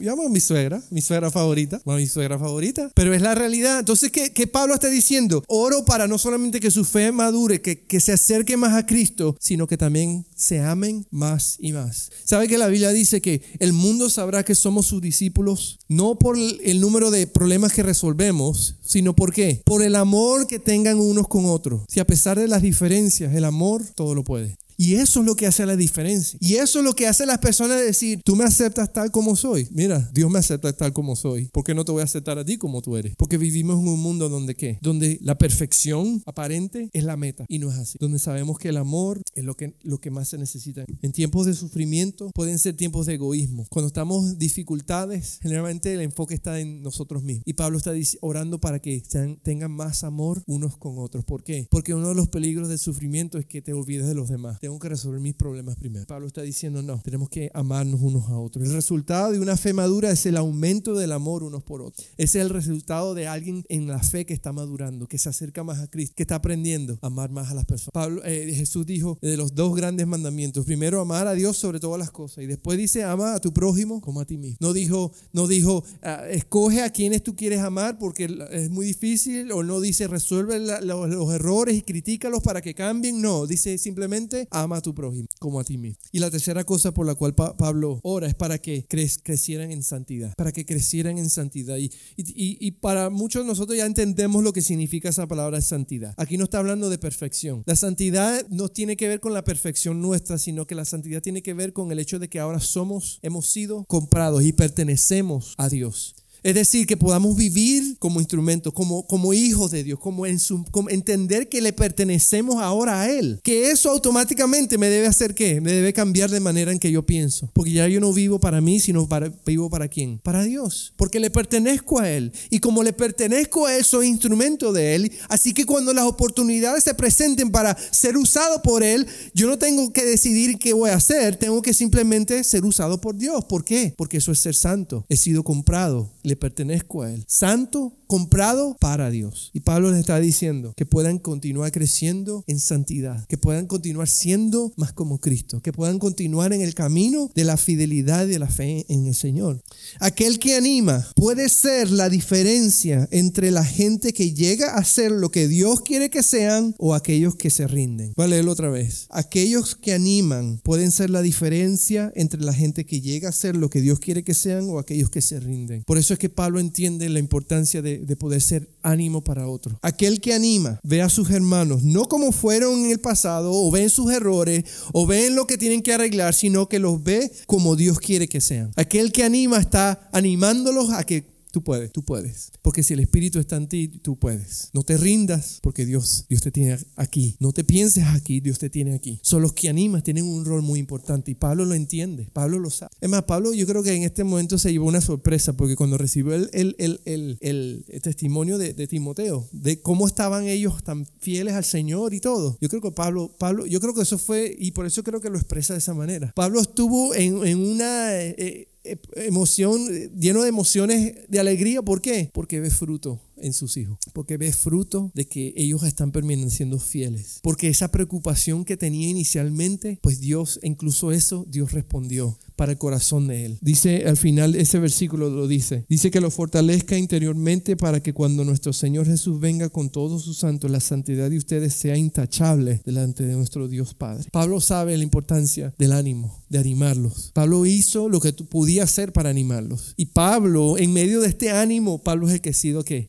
Yo 0.00 0.12
amo 0.12 0.26
a 0.26 0.30
mi 0.30 0.40
suegra, 0.40 0.82
mi 0.90 1.02
suegra 1.02 1.30
favorita. 1.30 1.82
a 1.84 1.96
mi 1.96 2.06
suegra 2.06 2.38
favorita. 2.38 2.90
Pero 2.94 3.12
es 3.12 3.20
la 3.20 3.34
realidad. 3.34 3.80
Entonces, 3.80 4.10
¿qué, 4.10 4.32
qué 4.32 4.46
Pablo 4.46 4.72
está 4.72 4.88
diciendo? 4.88 5.01
Oro 5.48 5.84
para 5.84 6.06
no 6.06 6.18
solamente 6.18 6.60
que 6.60 6.70
su 6.70 6.84
fe 6.84 7.12
madure, 7.12 7.60
que, 7.60 7.84
que 7.84 8.00
se 8.00 8.12
acerque 8.12 8.56
más 8.56 8.74
a 8.74 8.86
Cristo, 8.86 9.36
sino 9.40 9.66
que 9.66 9.76
también 9.76 10.26
se 10.34 10.60
amen 10.60 11.06
más 11.10 11.56
y 11.58 11.72
más. 11.72 12.10
¿Sabe 12.24 12.48
que 12.48 12.58
la 12.58 12.68
Biblia 12.68 12.90
dice 12.90 13.20
que 13.20 13.42
el 13.58 13.72
mundo 13.72 14.08
sabrá 14.10 14.44
que 14.44 14.54
somos 14.54 14.86
sus 14.86 15.00
discípulos? 15.00 15.78
No 15.88 16.18
por 16.18 16.36
el 16.38 16.80
número 16.80 17.10
de 17.10 17.26
problemas 17.26 17.72
que 17.72 17.82
resolvemos, 17.82 18.76
sino 18.82 19.14
por 19.14 19.32
qué? 19.32 19.62
Por 19.64 19.82
el 19.82 19.96
amor 19.96 20.46
que 20.46 20.58
tengan 20.58 20.98
unos 20.98 21.28
con 21.28 21.46
otros. 21.46 21.82
Si 21.88 22.00
a 22.00 22.06
pesar 22.06 22.38
de 22.38 22.48
las 22.48 22.62
diferencias, 22.62 23.34
el 23.34 23.44
amor 23.44 23.82
todo 23.94 24.14
lo 24.14 24.24
puede. 24.24 24.56
Y 24.76 24.94
eso 24.94 25.20
es 25.20 25.26
lo 25.26 25.36
que 25.36 25.46
hace 25.46 25.66
la 25.66 25.76
diferencia. 25.76 26.38
Y 26.40 26.54
eso 26.54 26.78
es 26.78 26.84
lo 26.84 26.94
que 26.94 27.06
hace 27.06 27.24
a 27.24 27.26
las 27.26 27.38
personas 27.38 27.80
decir, 27.80 28.20
tú 28.24 28.36
me 28.36 28.44
aceptas 28.44 28.92
tal 28.92 29.10
como 29.10 29.36
soy. 29.36 29.68
Mira, 29.70 30.10
Dios 30.12 30.30
me 30.30 30.38
acepta 30.38 30.72
tal 30.72 30.92
como 30.92 31.16
soy. 31.16 31.48
¿Por 31.52 31.64
qué 31.64 31.74
no 31.74 31.84
te 31.84 31.92
voy 31.92 32.00
a 32.00 32.04
aceptar 32.04 32.38
a 32.38 32.44
ti 32.44 32.58
como 32.58 32.82
tú 32.82 32.96
eres? 32.96 33.14
Porque 33.16 33.38
vivimos 33.38 33.80
en 33.80 33.88
un 33.88 34.00
mundo 34.00 34.28
donde 34.28 34.54
qué? 34.54 34.78
Donde 34.80 35.18
la 35.22 35.36
perfección 35.38 36.22
aparente 36.26 36.90
es 36.92 37.04
la 37.04 37.16
meta. 37.16 37.44
Y 37.48 37.58
no 37.58 37.70
es 37.70 37.76
así. 37.76 37.98
Donde 38.00 38.18
sabemos 38.18 38.58
que 38.58 38.68
el 38.68 38.76
amor 38.76 39.22
es 39.34 39.44
lo 39.44 39.56
que, 39.56 39.74
lo 39.82 40.00
que 40.00 40.10
más 40.10 40.28
se 40.28 40.38
necesita. 40.38 40.84
En 41.02 41.12
tiempos 41.12 41.46
de 41.46 41.54
sufrimiento 41.54 42.30
pueden 42.34 42.58
ser 42.58 42.76
tiempos 42.76 43.06
de 43.06 43.14
egoísmo. 43.14 43.66
Cuando 43.70 43.88
estamos 43.88 44.32
en 44.32 44.38
dificultades, 44.38 45.38
generalmente 45.42 45.92
el 45.92 46.00
enfoque 46.00 46.34
está 46.34 46.60
en 46.60 46.82
nosotros 46.82 47.22
mismos. 47.22 47.44
Y 47.46 47.54
Pablo 47.54 47.78
está 47.78 47.92
orando 48.20 48.60
para 48.60 48.78
que 48.78 49.02
tengan 49.42 49.70
más 49.70 50.04
amor 50.04 50.42
unos 50.46 50.76
con 50.76 50.98
otros. 50.98 51.24
¿Por 51.24 51.44
qué? 51.44 51.66
Porque 51.70 51.94
uno 51.94 52.08
de 52.08 52.14
los 52.14 52.28
peligros 52.28 52.68
del 52.68 52.78
sufrimiento 52.78 53.38
es 53.38 53.46
que 53.46 53.62
te 53.62 53.72
olvides 53.72 54.06
de 54.06 54.14
los 54.14 54.28
demás 54.28 54.58
tengo 54.62 54.78
que 54.78 54.88
resolver 54.88 55.18
mis 55.18 55.34
problemas 55.34 55.74
primero. 55.74 56.06
Pablo 56.06 56.28
está 56.28 56.40
diciendo, 56.40 56.84
no, 56.84 57.00
tenemos 57.00 57.28
que 57.28 57.50
amarnos 57.52 58.00
unos 58.00 58.28
a 58.28 58.38
otros. 58.38 58.64
El 58.64 58.72
resultado 58.72 59.32
de 59.32 59.40
una 59.40 59.56
fe 59.56 59.72
madura 59.72 60.12
es 60.12 60.24
el 60.24 60.36
aumento 60.36 60.94
del 60.94 61.10
amor 61.10 61.42
unos 61.42 61.64
por 61.64 61.82
otros. 61.82 62.06
Ese 62.16 62.38
es 62.38 62.44
el 62.44 62.48
resultado 62.48 63.12
de 63.12 63.26
alguien 63.26 63.64
en 63.68 63.88
la 63.88 63.98
fe 63.98 64.24
que 64.24 64.34
está 64.34 64.52
madurando, 64.52 65.08
que 65.08 65.18
se 65.18 65.28
acerca 65.28 65.64
más 65.64 65.80
a 65.80 65.88
Cristo, 65.88 66.14
que 66.16 66.22
está 66.22 66.36
aprendiendo 66.36 66.96
a 67.02 67.08
amar 67.08 67.30
más 67.30 67.50
a 67.50 67.54
las 67.54 67.64
personas. 67.64 67.90
Pablo, 67.92 68.22
eh, 68.24 68.54
Jesús 68.54 68.86
dijo 68.86 69.18
de 69.20 69.36
los 69.36 69.56
dos 69.56 69.74
grandes 69.74 70.06
mandamientos, 70.06 70.64
primero 70.64 71.00
amar 71.00 71.26
a 71.26 71.32
Dios 71.32 71.56
sobre 71.56 71.80
todas 71.80 71.98
las 71.98 72.12
cosas 72.12 72.44
y 72.44 72.46
después 72.46 72.78
dice 72.78 73.02
ama 73.02 73.34
a 73.34 73.40
tu 73.40 73.52
prójimo 73.52 74.00
como 74.00 74.20
a 74.20 74.26
ti 74.26 74.38
mismo. 74.38 74.58
No 74.60 74.72
dijo, 74.72 75.10
no 75.32 75.48
dijo, 75.48 75.82
ah, 76.02 76.22
escoge 76.30 76.82
a 76.82 76.90
quienes 76.90 77.24
tú 77.24 77.34
quieres 77.34 77.58
amar 77.58 77.98
porque 77.98 78.32
es 78.52 78.70
muy 78.70 78.86
difícil 78.86 79.50
o 79.50 79.64
no 79.64 79.80
dice 79.80 80.06
resuelve 80.06 80.60
los, 80.60 81.08
los 81.08 81.34
errores 81.34 81.76
y 81.76 81.82
critícalos 81.82 82.44
para 82.44 82.62
que 82.62 82.76
cambien. 82.76 83.20
No, 83.20 83.48
dice 83.48 83.76
simplemente 83.76 84.46
ama 84.52 84.76
a 84.76 84.80
tu 84.80 84.94
prójimo 84.94 85.26
como 85.38 85.60
a 85.60 85.64
ti 85.64 85.76
mismo. 85.76 85.98
Y 86.12 86.18
la 86.18 86.30
tercera 86.30 86.64
cosa 86.64 86.92
por 86.92 87.06
la 87.06 87.14
cual 87.14 87.34
Pablo 87.34 88.00
ora 88.02 88.28
es 88.28 88.34
para 88.34 88.58
que 88.58 88.86
crecieran 88.86 89.72
en 89.72 89.82
santidad, 89.82 90.34
para 90.36 90.52
que 90.52 90.64
crecieran 90.64 91.18
en 91.18 91.28
santidad. 91.30 91.76
Y, 91.76 91.90
y, 92.16 92.70
para 92.72 93.10
muchos 93.10 93.42
de 93.42 93.48
nosotros 93.48 93.76
ya 93.76 93.86
entendemos 93.86 94.42
lo 94.42 94.52
que 94.52 94.62
significa 94.62 95.08
esa 95.08 95.26
palabra 95.26 95.60
santidad. 95.60 96.14
Aquí 96.16 96.36
no 96.36 96.44
está 96.44 96.58
hablando 96.58 96.90
de 96.90 96.98
perfección. 96.98 97.62
La 97.66 97.76
santidad 97.76 98.46
no 98.48 98.68
tiene 98.68 98.96
que 98.96 99.08
ver 99.08 99.20
con 99.20 99.32
la 99.32 99.44
perfección 99.44 100.00
nuestra, 100.00 100.38
sino 100.38 100.66
que 100.66 100.74
la 100.74 100.84
santidad 100.84 101.22
tiene 101.22 101.42
que 101.42 101.54
ver 101.54 101.72
con 101.72 101.90
el 101.92 101.98
hecho 101.98 102.18
de 102.18 102.28
que 102.28 102.40
ahora 102.40 102.60
somos, 102.60 103.18
hemos 103.22 103.48
sido 103.48 103.84
comprados 103.84 104.42
y 104.42 104.52
pertenecemos 104.52 105.54
a 105.58 105.68
Dios. 105.68 106.14
Es 106.42 106.54
decir, 106.54 106.86
que 106.86 106.96
podamos 106.96 107.36
vivir 107.36 107.96
como 107.98 108.20
instrumentos, 108.20 108.72
como, 108.72 109.06
como 109.06 109.32
hijos 109.32 109.70
de 109.70 109.84
Dios, 109.84 109.98
como, 110.00 110.26
entender 110.26 111.48
que 111.48 111.60
le 111.60 111.72
pertenecemos 111.72 112.60
ahora 112.60 113.02
a 113.02 113.10
Él. 113.10 113.40
Que 113.44 113.70
eso 113.70 113.90
automáticamente 113.90 114.76
me 114.76 114.88
debe 114.88 115.06
hacer 115.06 115.34
qué? 115.34 115.60
Me 115.60 115.72
debe 115.72 115.92
cambiar 115.92 116.30
de 116.30 116.40
manera 116.40 116.72
en 116.72 116.78
que 116.78 116.90
yo 116.90 117.06
pienso. 117.06 117.50
Porque 117.52 117.70
ya 117.70 117.86
yo 117.86 118.00
no 118.00 118.12
vivo 118.12 118.40
para 118.40 118.60
mí, 118.60 118.80
sino 118.80 119.08
para, 119.08 119.32
vivo 119.46 119.70
para 119.70 119.88
quién? 119.88 120.18
Para 120.18 120.42
Dios. 120.42 120.92
Porque 120.96 121.20
le 121.20 121.30
pertenezco 121.30 122.00
a 122.00 122.10
Él. 122.10 122.32
Y 122.50 122.58
como 122.58 122.82
le 122.82 122.92
pertenezco 122.92 123.66
a 123.66 123.76
Él, 123.76 123.84
soy 123.84 124.08
instrumento 124.08 124.72
de 124.72 124.96
Él. 124.96 125.12
Así 125.28 125.54
que 125.54 125.64
cuando 125.64 125.92
las 125.92 126.06
oportunidades 126.06 126.84
se 126.84 126.94
presenten 126.94 127.50
para 127.50 127.76
ser 127.92 128.16
usado 128.16 128.62
por 128.62 128.82
Él, 128.82 129.06
yo 129.34 129.46
no 129.46 129.58
tengo 129.58 129.92
que 129.92 130.04
decidir 130.04 130.58
qué 130.58 130.72
voy 130.72 130.90
a 130.90 130.96
hacer. 130.96 131.36
Tengo 131.36 131.62
que 131.62 131.72
simplemente 131.72 132.42
ser 132.42 132.64
usado 132.64 133.00
por 133.00 133.16
Dios. 133.16 133.44
¿Por 133.44 133.64
qué? 133.64 133.94
Porque 133.96 134.16
eso 134.16 134.32
es 134.32 134.40
ser 134.40 134.54
santo. 134.56 135.04
He 135.08 135.16
sido 135.16 135.44
comprado 135.44 136.10
pertenezco 136.36 137.02
a 137.02 137.12
Él. 137.12 137.24
Santo, 137.26 137.92
comprado 138.06 138.76
para 138.78 139.10
Dios. 139.10 139.50
Y 139.54 139.60
Pablo 139.60 139.90
les 139.90 140.00
está 140.00 140.20
diciendo 140.20 140.74
que 140.76 140.84
puedan 140.84 141.18
continuar 141.18 141.72
creciendo 141.72 142.44
en 142.46 142.60
santidad, 142.60 143.26
que 143.26 143.38
puedan 143.38 143.66
continuar 143.66 144.08
siendo 144.08 144.72
más 144.76 144.92
como 144.92 145.18
Cristo, 145.18 145.62
que 145.62 145.72
puedan 145.72 145.98
continuar 145.98 146.52
en 146.52 146.60
el 146.60 146.74
camino 146.74 147.30
de 147.34 147.44
la 147.44 147.56
fidelidad 147.56 148.26
y 148.26 148.30
de 148.30 148.38
la 148.38 148.48
fe 148.48 148.84
en 148.88 149.06
el 149.06 149.14
Señor. 149.14 149.62
Aquel 149.98 150.38
que 150.38 150.56
anima 150.56 151.06
puede 151.16 151.48
ser 151.48 151.90
la 151.90 152.08
diferencia 152.08 153.08
entre 153.10 153.50
la 153.50 153.64
gente 153.64 154.12
que 154.12 154.34
llega 154.34 154.74
a 154.74 154.84
ser 154.84 155.10
lo 155.10 155.30
que 155.30 155.48
Dios 155.48 155.80
quiere 155.80 156.10
que 156.10 156.22
sean 156.22 156.74
o 156.78 156.94
aquellos 156.94 157.36
que 157.36 157.48
se 157.50 157.66
rinden. 157.66 158.12
Voy 158.16 158.26
a 158.26 158.28
leerlo 158.28 158.52
otra 158.52 158.68
vez. 158.68 159.06
Aquellos 159.10 159.74
que 159.74 159.94
animan 159.94 160.60
pueden 160.62 160.90
ser 160.90 161.10
la 161.10 161.22
diferencia 161.22 162.12
entre 162.14 162.42
la 162.42 162.52
gente 162.52 162.84
que 162.84 163.00
llega 163.00 163.28
a 163.28 163.32
ser 163.32 163.56
lo 163.56 163.70
que 163.70 163.80
Dios 163.80 164.00
quiere 164.00 164.22
que 164.22 164.34
sean 164.34 164.68
o 164.68 164.78
aquellos 164.78 165.10
que 165.10 165.22
se 165.22 165.40
rinden. 165.40 165.82
Por 165.84 165.98
eso 165.98 166.12
es 166.12 166.18
que 166.22 166.28
Pablo 166.28 166.60
entiende 166.60 167.08
la 167.08 167.18
importancia 167.18 167.82
de, 167.82 167.98
poder 168.16 168.40
ser 168.40 168.68
ánimo 168.82 169.24
para 169.24 169.48
otros. 169.48 169.74
Aquel 169.82 170.20
que 170.20 170.32
anima 170.32 170.78
ve 170.84 171.02
a 171.02 171.08
sus 171.08 171.30
hermanos 171.30 171.82
no 171.82 172.04
como 172.04 172.30
fueron 172.30 172.84
en 172.84 172.92
el 172.92 173.00
pasado 173.00 173.50
o 173.52 173.68
ven 173.72 173.90
sus 173.90 174.12
errores 174.12 174.62
o 174.92 175.04
ven 175.04 175.34
lo 175.34 175.48
que 175.48 175.58
tienen 175.58 175.82
que 175.82 175.92
arreglar, 175.92 176.32
sino 176.32 176.68
que 176.68 176.78
los 176.78 177.02
ve 177.02 177.32
como 177.46 177.74
Dios 177.74 177.98
quiere 177.98 178.28
que 178.28 178.40
sean. 178.40 178.70
Aquel 178.76 179.10
que 179.10 179.24
anima 179.24 179.58
está 179.58 180.08
animándolos 180.12 180.92
a 180.92 181.02
que 181.02 181.31
Tú 181.52 181.62
puedes, 181.62 181.92
tú 181.92 182.02
puedes. 182.02 182.50
Porque 182.62 182.82
si 182.82 182.94
el 182.94 183.00
Espíritu 183.00 183.38
está 183.38 183.56
en 183.56 183.68
ti, 183.68 183.88
tú 183.88 184.18
puedes. 184.18 184.70
No 184.72 184.82
te 184.82 184.96
rindas 184.96 185.58
porque 185.62 185.84
Dios, 185.84 186.24
Dios 186.28 186.40
te 186.40 186.50
tiene 186.50 186.78
aquí. 186.96 187.36
No 187.40 187.52
te 187.52 187.62
pienses 187.62 188.04
aquí, 188.04 188.40
Dios 188.40 188.58
te 188.58 188.70
tiene 188.70 188.94
aquí. 188.94 189.20
Son 189.22 189.42
los 189.42 189.52
que 189.52 189.68
animas, 189.68 190.02
tienen 190.02 190.24
un 190.24 190.46
rol 190.46 190.62
muy 190.62 190.80
importante 190.80 191.30
y 191.30 191.34
Pablo 191.34 191.66
lo 191.66 191.74
entiende, 191.74 192.26
Pablo 192.32 192.58
lo 192.58 192.70
sabe. 192.70 192.90
Es 193.02 193.08
más, 193.10 193.24
Pablo 193.24 193.52
yo 193.52 193.66
creo 193.66 193.82
que 193.82 193.92
en 193.92 194.02
este 194.02 194.24
momento 194.24 194.58
se 194.58 194.72
llevó 194.72 194.86
una 194.86 195.02
sorpresa 195.02 195.52
porque 195.52 195.76
cuando 195.76 195.98
recibió 195.98 196.34
el, 196.34 196.48
el, 196.52 197.00
el, 197.04 197.38
el 197.40 198.02
testimonio 198.02 198.56
de, 198.56 198.72
Timoteo, 198.86 199.46
de 199.52 199.80
cómo 199.80 200.06
estaban 200.06 200.46
ellos 200.46 200.82
tan 200.82 201.06
fieles 201.20 201.52
al 201.52 201.64
Señor 201.64 202.14
y 202.14 202.20
todo, 202.20 202.56
yo 202.62 202.68
creo 202.70 202.80
que 202.80 202.92
Pablo, 202.92 203.30
Pablo, 203.38 203.66
yo 203.66 203.78
creo 203.80 203.94
que 203.94 204.02
eso 204.02 204.16
fue, 204.16 204.56
y 204.58 204.70
por 204.70 204.86
eso 204.86 205.04
creo 205.04 205.20
que 205.20 205.28
lo 205.28 205.36
expresa 205.36 205.74
de 205.74 205.80
esa 205.80 205.92
manera. 205.92 206.32
Pablo 206.34 206.60
estuvo 206.60 207.14
en, 207.14 207.46
en 207.46 207.58
una... 207.58 208.14
Eh, 208.14 208.34
eh, 208.38 208.68
emoción, 209.16 209.86
lleno 210.18 210.42
de 210.42 210.48
emociones 210.48 211.14
de 211.28 211.40
alegría. 211.40 211.82
¿Por 211.82 212.00
qué? 212.00 212.30
Porque 212.32 212.60
ve 212.60 212.70
fruto 212.70 213.20
en 213.42 213.52
sus 213.52 213.76
hijos, 213.76 213.98
porque 214.12 214.36
ve 214.36 214.52
fruto 214.52 215.10
de 215.14 215.26
que 215.26 215.52
ellos 215.56 215.82
están 215.82 216.12
permaneciendo 216.12 216.78
fieles, 216.78 217.40
porque 217.42 217.68
esa 217.68 217.88
preocupación 217.88 218.64
que 218.64 218.76
tenía 218.76 219.08
inicialmente, 219.08 219.98
pues 220.02 220.20
Dios, 220.20 220.60
incluso 220.62 221.12
eso, 221.12 221.44
Dios 221.48 221.72
respondió 221.72 222.38
para 222.56 222.72
el 222.72 222.78
corazón 222.78 223.26
de 223.28 223.46
él. 223.46 223.58
Dice 223.60 224.04
al 224.06 224.16
final 224.16 224.54
ese 224.54 224.78
versículo 224.78 225.30
lo 225.30 225.48
dice, 225.48 225.84
dice 225.88 226.10
que 226.10 226.20
lo 226.20 226.30
fortalezca 226.30 226.96
interiormente 226.96 227.76
para 227.76 228.00
que 228.02 228.12
cuando 228.12 228.44
nuestro 228.44 228.72
Señor 228.72 229.06
Jesús 229.06 229.40
venga 229.40 229.68
con 229.68 229.90
todos 229.90 230.22
sus 230.22 230.38
santos, 230.38 230.70
la 230.70 230.80
santidad 230.80 231.30
de 231.30 231.38
ustedes 231.38 231.74
sea 231.74 231.96
intachable 231.96 232.80
delante 232.84 233.24
de 233.24 233.34
nuestro 233.34 233.68
Dios 233.68 233.94
Padre. 233.94 234.28
Pablo 234.30 234.60
sabe 234.60 234.96
la 234.96 235.02
importancia 235.02 235.74
del 235.78 235.92
ánimo, 235.92 236.42
de 236.48 236.58
animarlos. 236.58 237.30
Pablo 237.34 237.66
hizo 237.66 238.08
lo 238.08 238.20
que 238.20 238.32
podía 238.32 238.84
hacer 238.84 239.12
para 239.12 239.30
animarlos. 239.30 239.94
Y 239.96 240.06
Pablo, 240.06 240.78
en 240.78 240.92
medio 240.92 241.20
de 241.20 241.28
este 241.28 241.50
ánimo, 241.50 242.02
Pablo 242.02 242.28
es 242.28 242.34
el 242.34 242.40
que 242.40 242.50
ha 242.50 242.54
sido 242.54 242.84
que 242.84 243.08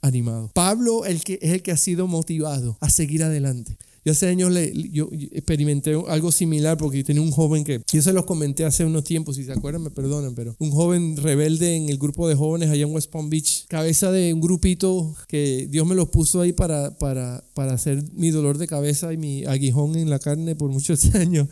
Pablo 0.53 1.05
el 1.05 1.23
que, 1.23 1.39
es 1.41 1.51
el 1.51 1.61
que 1.61 1.71
ha 1.71 1.77
sido 1.77 2.07
motivado 2.07 2.77
a 2.81 2.89
seguir 2.89 3.23
adelante. 3.23 3.77
Yo 4.05 4.11
hace 4.11 4.27
años 4.27 4.51
le, 4.51 4.73
yo 4.91 5.07
experimenté 5.31 5.97
algo 6.09 6.31
similar 6.31 6.77
porque 6.77 7.03
tenía 7.05 7.21
un 7.21 7.31
joven 7.31 7.63
que, 7.63 7.81
yo 7.91 8.01
se 8.01 8.11
los 8.11 8.25
comenté 8.25 8.65
hace 8.65 8.83
unos 8.83 9.05
tiempos, 9.05 9.37
si 9.37 9.45
se 9.45 9.53
acuerdan 9.53 9.81
me 9.81 9.91
perdonan, 9.91 10.35
pero 10.35 10.55
un 10.59 10.71
joven 10.71 11.15
rebelde 11.15 11.77
en 11.77 11.87
el 11.87 11.97
grupo 11.97 12.27
de 12.27 12.35
jóvenes 12.35 12.69
allá 12.69 12.83
en 12.83 12.93
West 12.93 13.09
Palm 13.11 13.29
Beach, 13.29 13.65
cabeza 13.69 14.11
de 14.11 14.33
un 14.33 14.41
grupito 14.41 15.15
que 15.29 15.67
Dios 15.69 15.87
me 15.87 15.95
los 15.95 16.09
puso 16.09 16.41
ahí 16.41 16.51
para, 16.51 16.97
para, 16.97 17.45
para 17.53 17.73
hacer 17.73 18.03
mi 18.13 18.29
dolor 18.31 18.57
de 18.57 18.67
cabeza 18.67 19.13
y 19.13 19.17
mi 19.17 19.45
aguijón 19.45 19.95
en 19.95 20.09
la 20.09 20.19
carne 20.19 20.55
por 20.55 20.69
muchos 20.69 21.05
años. 21.15 21.47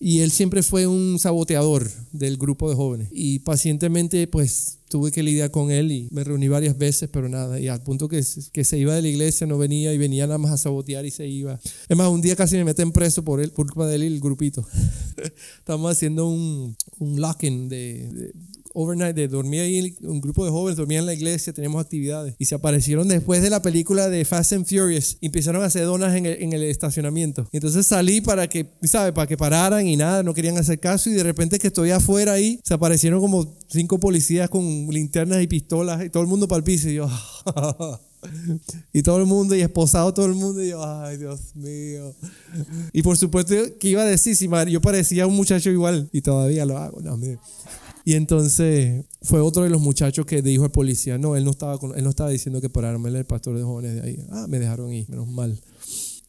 Y 0.00 0.20
él 0.20 0.32
siempre 0.32 0.64
fue 0.64 0.88
un 0.88 1.20
saboteador 1.20 1.88
del 2.10 2.36
grupo 2.36 2.68
de 2.68 2.74
jóvenes 2.74 3.08
y 3.12 3.38
pacientemente 3.40 4.26
pues 4.26 4.78
tuve 4.92 5.10
que 5.10 5.22
lidiar 5.22 5.50
con 5.50 5.70
él 5.70 5.90
y 5.90 6.08
me 6.10 6.22
reuní 6.22 6.48
varias 6.48 6.76
veces, 6.76 7.08
pero 7.10 7.26
nada. 7.26 7.58
Y 7.58 7.66
al 7.66 7.82
punto 7.82 8.08
que, 8.08 8.22
que 8.52 8.62
se 8.62 8.78
iba 8.78 8.94
de 8.94 9.00
la 9.00 9.08
iglesia, 9.08 9.46
no 9.46 9.56
venía 9.56 9.90
y 9.94 9.96
venía 9.96 10.26
nada 10.26 10.36
más 10.36 10.52
a 10.52 10.58
sabotear 10.58 11.06
y 11.06 11.10
se 11.10 11.26
iba. 11.26 11.58
Es 11.88 11.96
más, 11.96 12.08
un 12.10 12.20
día 12.20 12.36
casi 12.36 12.56
me 12.56 12.64
meten 12.64 12.92
preso 12.92 13.24
por 13.24 13.40
él, 13.40 13.52
por 13.52 13.66
culpa 13.68 13.86
de 13.86 13.94
él 13.94 14.02
y 14.02 14.06
el 14.08 14.20
grupito. 14.20 14.66
Estamos 15.58 15.90
haciendo 15.90 16.28
un, 16.28 16.76
un 16.98 17.20
locking 17.22 17.70
de 17.70 18.32
overnight, 18.74 19.14
de 19.14 19.28
dormir 19.28 19.60
ahí, 19.60 19.94
un 20.02 20.20
grupo 20.20 20.44
de 20.44 20.50
jóvenes 20.50 20.76
dormía 20.76 20.98
en 20.98 21.06
la 21.06 21.14
iglesia, 21.14 21.52
teníamos 21.52 21.84
actividades. 21.84 22.34
Y 22.38 22.46
se 22.46 22.54
aparecieron 22.54 23.08
después 23.08 23.42
de 23.42 23.50
la 23.50 23.62
película 23.62 24.08
de 24.08 24.24
Fast 24.24 24.52
and 24.52 24.66
Furious. 24.66 25.18
Y 25.20 25.26
empezaron 25.26 25.62
a 25.62 25.66
hacer 25.66 25.84
donas 25.84 26.14
en 26.16 26.26
el, 26.26 26.42
en 26.42 26.52
el 26.52 26.62
estacionamiento. 26.64 27.48
Y 27.52 27.56
entonces 27.58 27.86
salí 27.86 28.20
para 28.20 28.48
que, 28.48 28.66
¿sabes? 28.84 29.12
Para 29.12 29.26
que 29.26 29.36
pararan 29.36 29.86
y 29.86 29.96
nada, 29.96 30.22
no 30.22 30.34
querían 30.34 30.58
hacer 30.58 30.80
caso. 30.80 31.10
Y 31.10 31.14
de 31.14 31.22
repente 31.22 31.58
que 31.58 31.68
estoy 31.68 31.90
afuera 31.90 32.32
ahí, 32.32 32.60
se 32.64 32.74
aparecieron 32.74 33.20
como 33.20 33.56
cinco 33.68 33.98
policías 33.98 34.48
con 34.48 34.64
linternas 34.88 35.42
y 35.42 35.46
pistolas 35.46 36.04
y 36.04 36.10
todo 36.10 36.22
el 36.22 36.28
mundo 36.28 36.48
para 36.48 36.58
el 36.58 36.64
piso. 36.64 36.88
Y 36.88 36.94
yo, 36.94 37.08
y 38.92 39.02
todo 39.02 39.18
el 39.18 39.26
mundo, 39.26 39.54
y 39.54 39.60
esposado 39.60 40.12
todo 40.14 40.26
el 40.26 40.34
mundo, 40.34 40.62
y 40.62 40.70
yo, 40.70 40.84
ay, 40.84 41.16
Dios 41.16 41.54
mío. 41.54 42.14
Y 42.92 43.02
por 43.02 43.16
supuesto, 43.16 43.54
que 43.78 43.88
iba 43.88 44.02
a 44.02 44.06
decir? 44.06 44.36
Yo 44.68 44.80
parecía 44.80 45.26
un 45.26 45.34
muchacho 45.34 45.70
igual, 45.70 46.08
y 46.12 46.20
todavía 46.20 46.64
lo 46.64 46.78
hago, 46.78 47.00
no, 47.00 47.16
mire. 47.16 47.38
Y 48.04 48.14
entonces 48.14 49.04
fue 49.22 49.40
otro 49.40 49.62
de 49.62 49.70
los 49.70 49.80
muchachos 49.80 50.26
que 50.26 50.42
dijo 50.42 50.64
al 50.64 50.70
policía, 50.70 51.18
no, 51.18 51.36
él 51.36 51.44
no 51.44 51.50
estaba, 51.52 51.78
él 51.96 52.04
no 52.04 52.10
estaba 52.10 52.30
diciendo 52.30 52.60
que 52.60 52.68
pararme, 52.68 53.10
el 53.10 53.24
pastor 53.24 53.56
de 53.56 53.62
jóvenes 53.62 53.94
de 53.94 54.02
ahí. 54.02 54.18
Ah, 54.30 54.46
me 54.48 54.58
dejaron 54.58 54.92
ir, 54.92 55.08
menos 55.08 55.28
mal. 55.28 55.60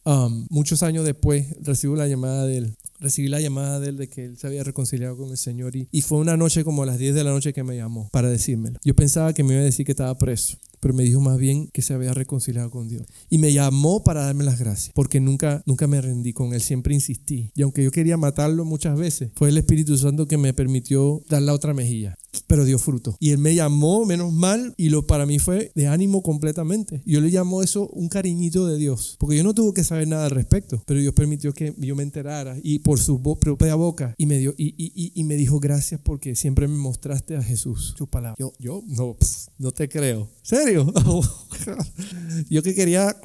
Um, 0.04 0.46
muchos 0.50 0.82
años 0.82 1.04
después 1.04 1.46
recibí 1.62 1.96
la 1.96 2.06
llamada 2.06 2.46
de 2.46 2.58
él. 2.58 2.76
Recibí 3.00 3.28
la 3.28 3.40
llamada 3.40 3.80
de 3.80 3.88
él 3.88 3.96
de 3.96 4.08
que 4.08 4.24
él 4.24 4.38
se 4.38 4.46
había 4.46 4.62
reconciliado 4.62 5.16
con 5.16 5.30
el 5.30 5.36
Señor 5.36 5.74
y, 5.76 5.88
y 5.90 6.02
fue 6.02 6.18
una 6.18 6.36
noche 6.36 6.62
como 6.62 6.82
a 6.82 6.86
las 6.86 6.98
10 6.98 7.14
de 7.14 7.24
la 7.24 7.30
noche 7.30 7.52
que 7.52 7.64
me 7.64 7.76
llamó 7.76 8.08
para 8.12 8.28
decírmelo. 8.30 8.78
Yo 8.84 8.94
pensaba 8.94 9.32
que 9.32 9.42
me 9.42 9.54
iba 9.54 9.62
a 9.62 9.64
decir 9.64 9.84
que 9.84 9.92
estaba 9.92 10.16
preso 10.16 10.58
pero 10.84 10.92
me 10.92 11.02
dijo 11.02 11.18
más 11.18 11.38
bien 11.38 11.68
que 11.72 11.80
se 11.80 11.94
había 11.94 12.12
reconciliado 12.12 12.68
con 12.68 12.88
Dios. 12.88 13.06
Y 13.30 13.38
me 13.38 13.54
llamó 13.54 14.04
para 14.04 14.26
darme 14.26 14.44
las 14.44 14.58
gracias, 14.58 14.92
porque 14.94 15.18
nunca, 15.18 15.62
nunca 15.64 15.86
me 15.86 15.98
rendí 15.98 16.34
con 16.34 16.52
él, 16.52 16.60
siempre 16.60 16.92
insistí. 16.92 17.50
Y 17.54 17.62
aunque 17.62 17.82
yo 17.82 17.90
quería 17.90 18.18
matarlo 18.18 18.66
muchas 18.66 18.98
veces, 18.98 19.30
fue 19.34 19.48
el 19.48 19.56
Espíritu 19.56 19.96
Santo 19.96 20.26
que 20.28 20.36
me 20.36 20.52
permitió 20.52 21.22
dar 21.30 21.40
la 21.40 21.54
otra 21.54 21.72
mejilla 21.72 22.18
pero 22.46 22.64
dio 22.64 22.78
fruto. 22.78 23.16
Y 23.20 23.30
él 23.30 23.38
me 23.38 23.54
llamó, 23.54 24.04
menos 24.04 24.32
mal, 24.32 24.74
y 24.76 24.88
lo 24.88 25.06
para 25.06 25.26
mí 25.26 25.38
fue 25.38 25.72
de 25.74 25.86
ánimo 25.86 26.22
completamente. 26.22 27.02
Yo 27.04 27.20
le 27.20 27.28
llamo 27.28 27.62
eso 27.62 27.88
un 27.88 28.08
cariñito 28.08 28.66
de 28.66 28.76
Dios, 28.76 29.16
porque 29.18 29.36
yo 29.36 29.44
no 29.44 29.54
tuve 29.54 29.74
que 29.74 29.84
saber 29.84 30.08
nada 30.08 30.26
al 30.26 30.30
respecto, 30.30 30.82
pero 30.86 31.00
Dios 31.00 31.14
permitió 31.14 31.52
que 31.52 31.74
yo 31.78 31.96
me 31.96 32.02
enterara 32.02 32.56
y 32.62 32.80
por 32.80 32.98
su 32.98 33.20
propia 33.38 33.74
boca 33.74 34.14
y 34.18 34.26
me 34.26 34.38
dio 34.38 34.54
y, 34.56 34.74
y, 34.76 35.12
y, 35.14 35.24
me 35.24 35.36
dijo 35.36 35.60
gracias 35.60 36.00
porque 36.02 36.34
siempre 36.34 36.68
me 36.68 36.76
mostraste 36.76 37.36
a 37.36 37.42
Jesús, 37.42 37.94
tu 37.96 38.06
palabra. 38.06 38.36
Yo, 38.38 38.52
yo 38.58 38.82
no, 38.86 39.16
no 39.58 39.72
te 39.72 39.88
creo. 39.88 40.28
¿Serio? 40.42 40.92
yo 42.50 42.62
que 42.62 42.74
quería 42.74 43.16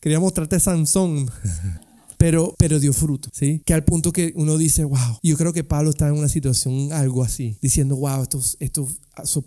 quería 0.00 0.20
mostrarte 0.20 0.60
Sansón 0.60 1.30
pero, 2.20 2.54
pero 2.58 2.78
dio 2.78 2.92
fruto, 2.92 3.30
¿sí? 3.32 3.62
Que 3.64 3.72
al 3.72 3.82
punto 3.82 4.12
que 4.12 4.34
uno 4.36 4.58
dice, 4.58 4.84
wow, 4.84 5.18
yo 5.22 5.38
creo 5.38 5.54
que 5.54 5.64
Pablo 5.64 5.88
está 5.88 6.06
en 6.06 6.18
una 6.18 6.28
situación 6.28 6.92
algo 6.92 7.22
así, 7.22 7.56
diciendo, 7.62 7.96
wow, 7.96 8.22
estos, 8.22 8.58
estos 8.60 9.00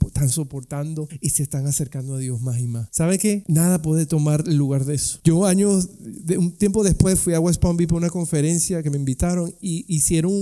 están 0.08 0.28
soportando 0.30 1.08
y 1.22 1.30
se 1.30 1.44
están 1.44 1.68
acercando 1.68 2.16
a 2.16 2.18
Dios 2.18 2.42
más 2.42 2.60
y 2.60 2.68
más. 2.68 2.88
¿Sabe 2.92 3.20
qué? 3.20 3.44
Nada 3.48 3.84
puede 3.84 4.08
tomar 4.08 4.44
el 4.48 4.58
lugar 4.58 4.86
de 4.86 4.96
eso. 4.96 5.20
Yo 5.24 5.46
años, 5.46 5.88
de, 6.00 6.40
un 6.40 6.52
tiempo 6.52 6.84
después 6.84 7.20
fui 7.20 7.36
a 7.36 7.40
West 7.40 7.62
Palm 7.62 7.78
Beach 7.78 7.90
para 7.90 8.00
una 8.00 8.10
conferencia 8.10 8.82
que 8.82 8.90
me 8.90 8.98
invitaron 8.98 9.54
y 9.62 9.86
hicieron 9.88 10.34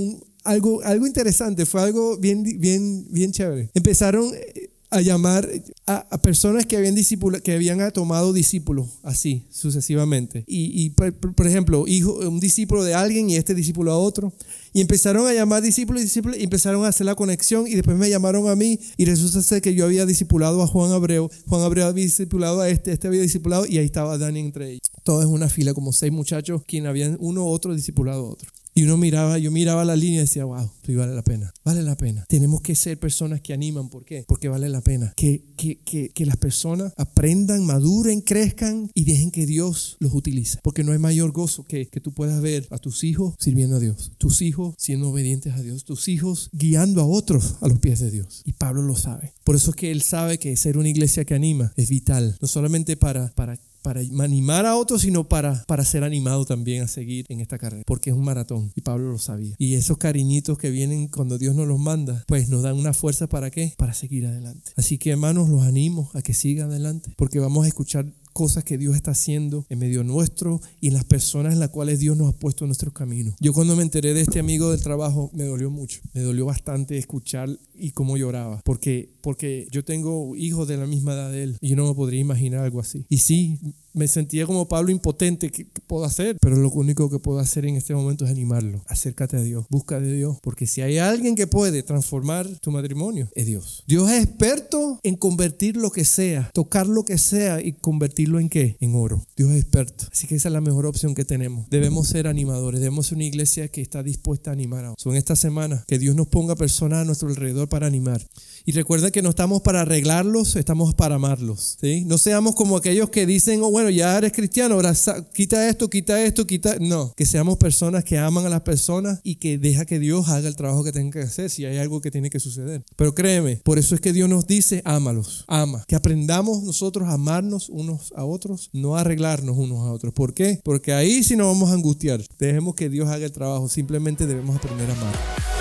algo, 0.46 0.82
algo 0.84 1.06
interesante, 1.06 1.66
fue 1.66 1.82
algo 1.82 2.18
bien, 2.18 2.44
bien, 2.44 3.08
bien 3.12 3.34
chévere. 3.34 3.72
Empezaron 3.74 4.34
eh, 4.34 4.70
a 4.92 5.00
llamar 5.00 5.50
a, 5.88 6.18
personas 6.22 6.66
que 6.66 6.76
habían, 6.76 6.96
que 7.44 7.54
habían 7.54 7.92
tomado 7.94 8.34
discípulos, 8.34 8.88
así 9.04 9.48
sucesivamente. 9.50 10.44
Y, 10.46 10.90
por, 10.90 11.48
ejemplo, 11.48 11.86
hijo, 11.88 12.14
un 12.16 12.42
discípulo 12.42 12.84
de 12.84 12.94
alguien 12.94 13.30
y 13.30 13.38
este 13.38 13.56
discípulo 13.56 13.94
a 13.94 13.98
otro. 13.98 14.34
Y 14.74 14.82
empezaron 14.82 15.28
a 15.28 15.34
llamar 15.34 15.62
discípulos 15.62 16.02
y 16.02 16.06
discípulos 16.06 16.38
y 16.38 16.44
empezaron 16.44 16.84
a 16.84 16.90
hacer 16.90 17.06
la 17.06 17.16
conexión. 17.16 17.68
Y 17.68 17.76
después 17.76 17.98
me 17.98 18.10
llamaron 18.10 18.50
a 18.50 18.56
mí 18.56 18.80
y 18.98 19.06
resulta 19.06 19.42
ser 19.42 19.62
que 19.62 19.74
yo 19.74 19.86
había 19.86 20.06
discipulado 20.06 20.62
a 20.62 20.68
Juan 20.68 20.92
Abreu. 20.92 21.30
Juan 21.48 21.62
Abreu 21.62 21.86
había 21.86 22.04
discipulado 22.04 22.60
a 22.60 22.70
este, 22.70 22.92
este 22.92 23.08
había 23.08 23.22
discipulado 23.22 23.66
y 23.66 23.78
ahí 23.78 23.86
estaba 23.86 24.18
Dani 24.18 24.42
entre 24.42 24.72
ellos. 24.72 24.82
Todo 25.04 25.22
es 25.22 25.28
una 25.28 25.48
fila, 25.48 25.74
como 25.74 25.94
seis 25.94 26.12
muchachos, 26.12 26.64
quien 26.68 26.86
habían 26.86 27.18
uno 27.22 27.46
otro 27.46 27.74
discipulado 27.74 28.26
otro. 28.26 28.50
Y 28.74 28.84
uno 28.84 28.98
miraba, 28.98 29.38
yo 29.38 29.52
miraba 29.52 29.84
la 29.84 29.96
línea 29.96 30.20
y 30.20 30.22
decía, 30.22 30.46
wow, 30.46 30.70
sí 30.86 30.96
vale 30.96 31.14
la 31.14 31.24
pena, 31.24 31.54
vale 31.64 31.84
la 31.84 31.98
pena. 31.98 32.26
Tenemos 32.30 32.62
que 32.62 32.76
ser 32.76 33.00
personas 33.00 33.42
que 33.42 33.54
animan, 33.54 33.90
¿por 33.90 34.06
qué? 34.06 34.24
Porque 34.28 34.48
vale 34.48 34.70
la 34.70 34.82
pena. 34.82 35.14
Que, 35.16 35.44
que, 35.58 35.80
que, 35.80 36.10
que 36.10 36.26
las 36.26 36.38
personas 36.38 36.94
aprendan, 36.98 37.66
maduren, 37.66 38.22
crezcan 38.22 38.90
y 38.94 39.04
dejen 39.04 39.32
que 39.32 39.46
Dios 39.46 39.98
los 40.00 40.14
utilice. 40.14 40.60
Porque 40.64 40.84
no 40.84 40.94
hay 40.94 41.00
mayor 41.00 41.32
gozo 41.32 41.66
que, 41.66 41.88
que 41.88 42.00
tú 42.00 42.14
puedas 42.14 42.42
ver 42.42 42.68
a 42.72 42.78
tus 42.78 43.04
hijos 43.04 43.36
sirviendo 43.40 43.76
a 43.76 43.80
Dios, 43.80 44.14
tus 44.18 44.42
hijos 44.42 44.76
siendo 44.78 45.10
obedientes 45.10 45.54
a 45.54 45.62
Dios, 45.62 45.84
tus 45.84 46.08
hijos 46.08 46.50
guiando 46.54 47.02
a 47.02 47.06
otros 47.06 47.56
a 47.62 47.68
los 47.68 47.80
pies 47.80 48.00
de 48.00 48.12
Dios. 48.12 48.42
Y 48.46 48.54
Pablo 48.54 48.82
lo 48.82 48.96
sabe. 48.96 49.34
Por 49.44 49.56
eso 49.56 49.72
es 49.72 49.76
que 49.76 49.92
él 49.92 50.02
sabe 50.02 50.38
que 50.38 50.56
ser 50.56 50.78
una 50.78 50.90
iglesia 50.90 51.26
que 51.26 51.36
anima 51.36 51.74
es 51.76 51.90
vital, 51.90 52.38
no 52.40 52.48
solamente 52.48 52.96
para, 52.96 53.34
para 53.36 53.60
para 53.82 54.02
animar 54.02 54.66
a 54.66 54.76
otros, 54.76 55.02
sino 55.02 55.28
para, 55.28 55.64
para 55.66 55.86
ser 55.86 56.04
animado 56.04 56.46
también 56.46 56.84
a 56.84 56.88
seguir 56.88 57.26
en 57.30 57.40
esta 57.40 57.58
carrera, 57.58 57.84
porque 57.86 58.10
es 58.10 58.16
un 58.16 58.24
maratón 58.24 58.72
y 58.76 58.82
Pablo 58.82 59.12
lo 59.12 59.18
sabía. 59.18 59.56
Y 59.58 59.76
esos 59.76 59.98
cariñitos 59.98 60.58
que 60.58 60.70
vienen 60.70 61.08
cuando 61.08 61.38
Dios 61.38 61.56
nos 61.56 61.68
los 61.68 61.80
manda, 61.80 62.24
pues 62.28 62.50
nos 62.50 62.64
dan 62.64 62.78
una 62.78 62.94
fuerza 62.94 63.28
para 63.28 63.50
qué? 63.52 63.74
Para 63.78 63.94
seguir 63.94 64.26
adelante. 64.26 64.72
Así 64.76 64.98
que 64.98 65.12
hermanos, 65.12 65.50
los 65.50 65.64
animo 65.64 66.10
a 66.14 66.22
que 66.22 66.34
sigan 66.34 66.70
adelante, 66.70 67.14
porque 67.18 67.40
vamos 67.40 67.66
a 67.66 67.68
escuchar 67.68 68.06
cosas 68.34 68.64
que 68.64 68.78
Dios 68.78 68.96
está 68.96 69.12
haciendo 69.12 69.66
en 69.70 69.80
medio 69.80 70.04
nuestro 70.04 70.62
y 70.80 70.88
en 70.88 70.94
las 70.94 71.06
personas 71.06 71.54
en 71.54 71.60
las 71.60 71.70
cuales 71.70 72.00
Dios 72.00 72.18
nos 72.18 72.34
ha 72.34 72.38
puesto 72.38 72.66
en 72.66 72.70
nuestro 72.70 72.92
camino. 72.92 73.36
Yo 73.40 73.54
cuando 73.54 73.76
me 73.76 73.84
enteré 73.84 74.14
de 74.14 74.22
este 74.22 74.40
amigo 74.40 74.72
del 74.72 74.82
trabajo 74.82 75.30
me 75.34 75.44
dolió 75.44 75.70
mucho, 75.70 76.02
me 76.14 76.22
dolió 76.22 76.46
bastante 76.46 76.98
escuchar 76.98 77.50
y 77.74 77.92
cómo 77.92 78.18
lloraba, 78.18 78.62
porque, 78.64 79.14
porque 79.22 79.68
yo 79.72 79.84
tengo 79.84 80.36
hijos 80.36 80.68
de 80.68 80.78
la 80.78 80.88
misma 80.88 81.14
edad 81.14 81.32
de 81.32 81.44
él 81.44 81.58
y 81.62 81.70
yo 81.70 81.76
no 81.76 81.88
me 81.88 81.96
podría 81.96 82.20
imaginar 82.20 82.64
algo 82.64 82.80
así. 82.80 83.06
Y 83.10 83.20
sí, 83.20 83.60
me 83.94 84.08
sentía 84.08 84.46
como 84.46 84.68
Pablo 84.68 84.92
impotente, 84.92 85.52
¿qué, 85.52 85.66
puedo 85.88 86.06
hacer? 86.06 86.38
Pero 86.42 86.56
lo 86.56 86.70
único 86.70 87.10
que 87.10 87.20
puedo 87.20 87.40
hacer 87.40 87.66
en 87.66 87.76
este 87.76 87.94
momento 87.94 88.26
es 88.26 88.32
animarlo. 88.32 88.82
Acércate 88.88 89.38
a 89.38 89.42
Dios, 89.42 89.66
busca 89.70 90.00
de 90.00 90.14
Dios, 90.14 90.38
porque 90.42 90.68
si 90.68 90.82
hay 90.82 90.98
alguien 90.98 91.36
que 91.36 91.48
puede 91.48 91.84
transformar 91.84 92.48
tu 92.60 92.72
matrimonio, 92.72 93.30
es 93.36 93.46
Dios. 93.46 93.84
Dios 93.88 94.10
es 94.10 94.24
experto 94.24 95.00
en 95.04 95.16
convertir 95.16 95.78
lo 95.78 95.92
que 95.92 96.06
sea, 96.06 96.50
tocar 96.54 96.88
lo 96.88 97.04
que 97.04 97.18
sea 97.18 97.62
y 97.62 97.74
convertirlo 97.74 98.40
en 98.40 98.50
qué? 98.50 98.78
En 98.80 98.96
oro. 98.96 99.26
Dios 99.36 99.52
es 99.52 99.62
experto. 99.62 100.06
Así 100.12 100.28
que 100.28 100.36
esa 100.36 100.50
es 100.50 100.54
la 100.54 100.62
mejor 100.62 100.86
opción 100.86 101.16
que 101.16 101.26
tenemos. 101.26 101.70
Debemos 101.70 102.08
ser 102.08 102.28
animadores, 102.28 102.80
debemos 102.80 103.08
ser 103.08 103.16
una 103.16 103.26
iglesia 103.26 103.68
que 103.68 103.82
está 103.82 104.04
dispuesta 104.04 104.52
a 104.52 104.54
animar 104.54 104.86
a 104.86 104.92
otros. 104.94 105.12
En 105.12 105.18
esta 105.18 105.36
semana, 105.36 105.84
que 105.88 106.00
Dios 106.00 106.16
nos 106.16 106.28
ponga 106.28 106.56
personas 106.56 107.02
a 107.02 107.06
nuestro 107.06 107.30
alrededor 107.30 107.70
para 107.70 107.88
animar. 107.88 108.26
Y 108.66 108.74
recuerda 108.74 109.12
que 109.12 109.22
no 109.22 109.30
estamos 109.30 109.62
para 109.62 109.82
arreglarlos, 109.82 110.56
estamos 110.56 110.94
para 110.94 111.16
amarlos. 111.16 111.78
¿sí? 111.82 112.04
No 112.06 112.18
seamos 112.18 112.56
como 112.56 112.78
aquellos 112.78 113.10
que 113.10 113.26
dicen, 113.26 113.62
oh, 113.64 113.72
bueno, 113.72 113.90
ya 113.90 114.18
eres 114.18 114.32
cristiano, 114.34 114.76
ahora 114.76 114.94
quita 115.34 115.68
esto, 115.68 115.90
quita 115.90 116.24
esto, 116.24 116.46
quita. 116.46 116.76
No, 116.80 117.14
que 117.16 117.26
seamos 117.26 117.58
personas 117.58 118.04
que 118.04 118.18
aman 118.18 118.46
a 118.46 118.50
las 118.50 118.62
personas 118.62 119.20
y 119.24 119.36
que 119.36 119.58
deja 119.58 119.86
que 119.86 120.00
Dios 120.00 120.30
haga 120.30 120.48
el 120.48 120.56
trabajo 120.56 120.84
que 120.84 120.92
tenga 120.92 121.12
que 121.12 121.26
hacer 121.26 121.50
si 121.50 121.66
hay 121.66 121.78
algo 121.78 122.02
que 122.02 122.12
tiene 122.12 122.30
que 122.30 122.40
suceder. 122.40 122.84
Pero 122.96 123.16
créeme, 123.16 123.58
por 123.64 123.80
eso 123.80 123.96
es 123.96 124.02
que 124.02 124.14
Dios 124.14 124.30
nos 124.30 124.48
dice, 124.48 124.82
ámalos, 124.86 125.46
ama. 125.48 125.84
Que 125.88 125.96
aprendamos 125.96 126.64
nosotros 126.64 127.08
a 127.08 127.14
amarnos 127.14 127.70
unos 127.70 128.14
a 128.16 128.26
otros, 128.26 128.70
no 128.74 128.96
a 128.96 129.02
arreglarnos 129.02 129.58
unos 129.58 129.80
a 129.80 129.92
otros. 129.92 130.14
¿Por 130.14 130.34
qué? 130.34 130.60
Porque 130.64 130.94
ahí 130.94 131.24
sí 131.24 131.36
nos 131.36 131.48
vamos 131.48 131.70
a 131.70 131.74
angustiar. 131.74 132.22
Dejemos 132.40 132.76
que 132.76 132.90
Dios 132.90 133.10
haga 133.10 133.26
el 133.26 133.32
trabajo, 133.32 133.70
simplemente 133.70 134.28
debemos 134.28 134.56
aprender 134.56 134.90
a 134.90 134.94
amar. 134.94 135.61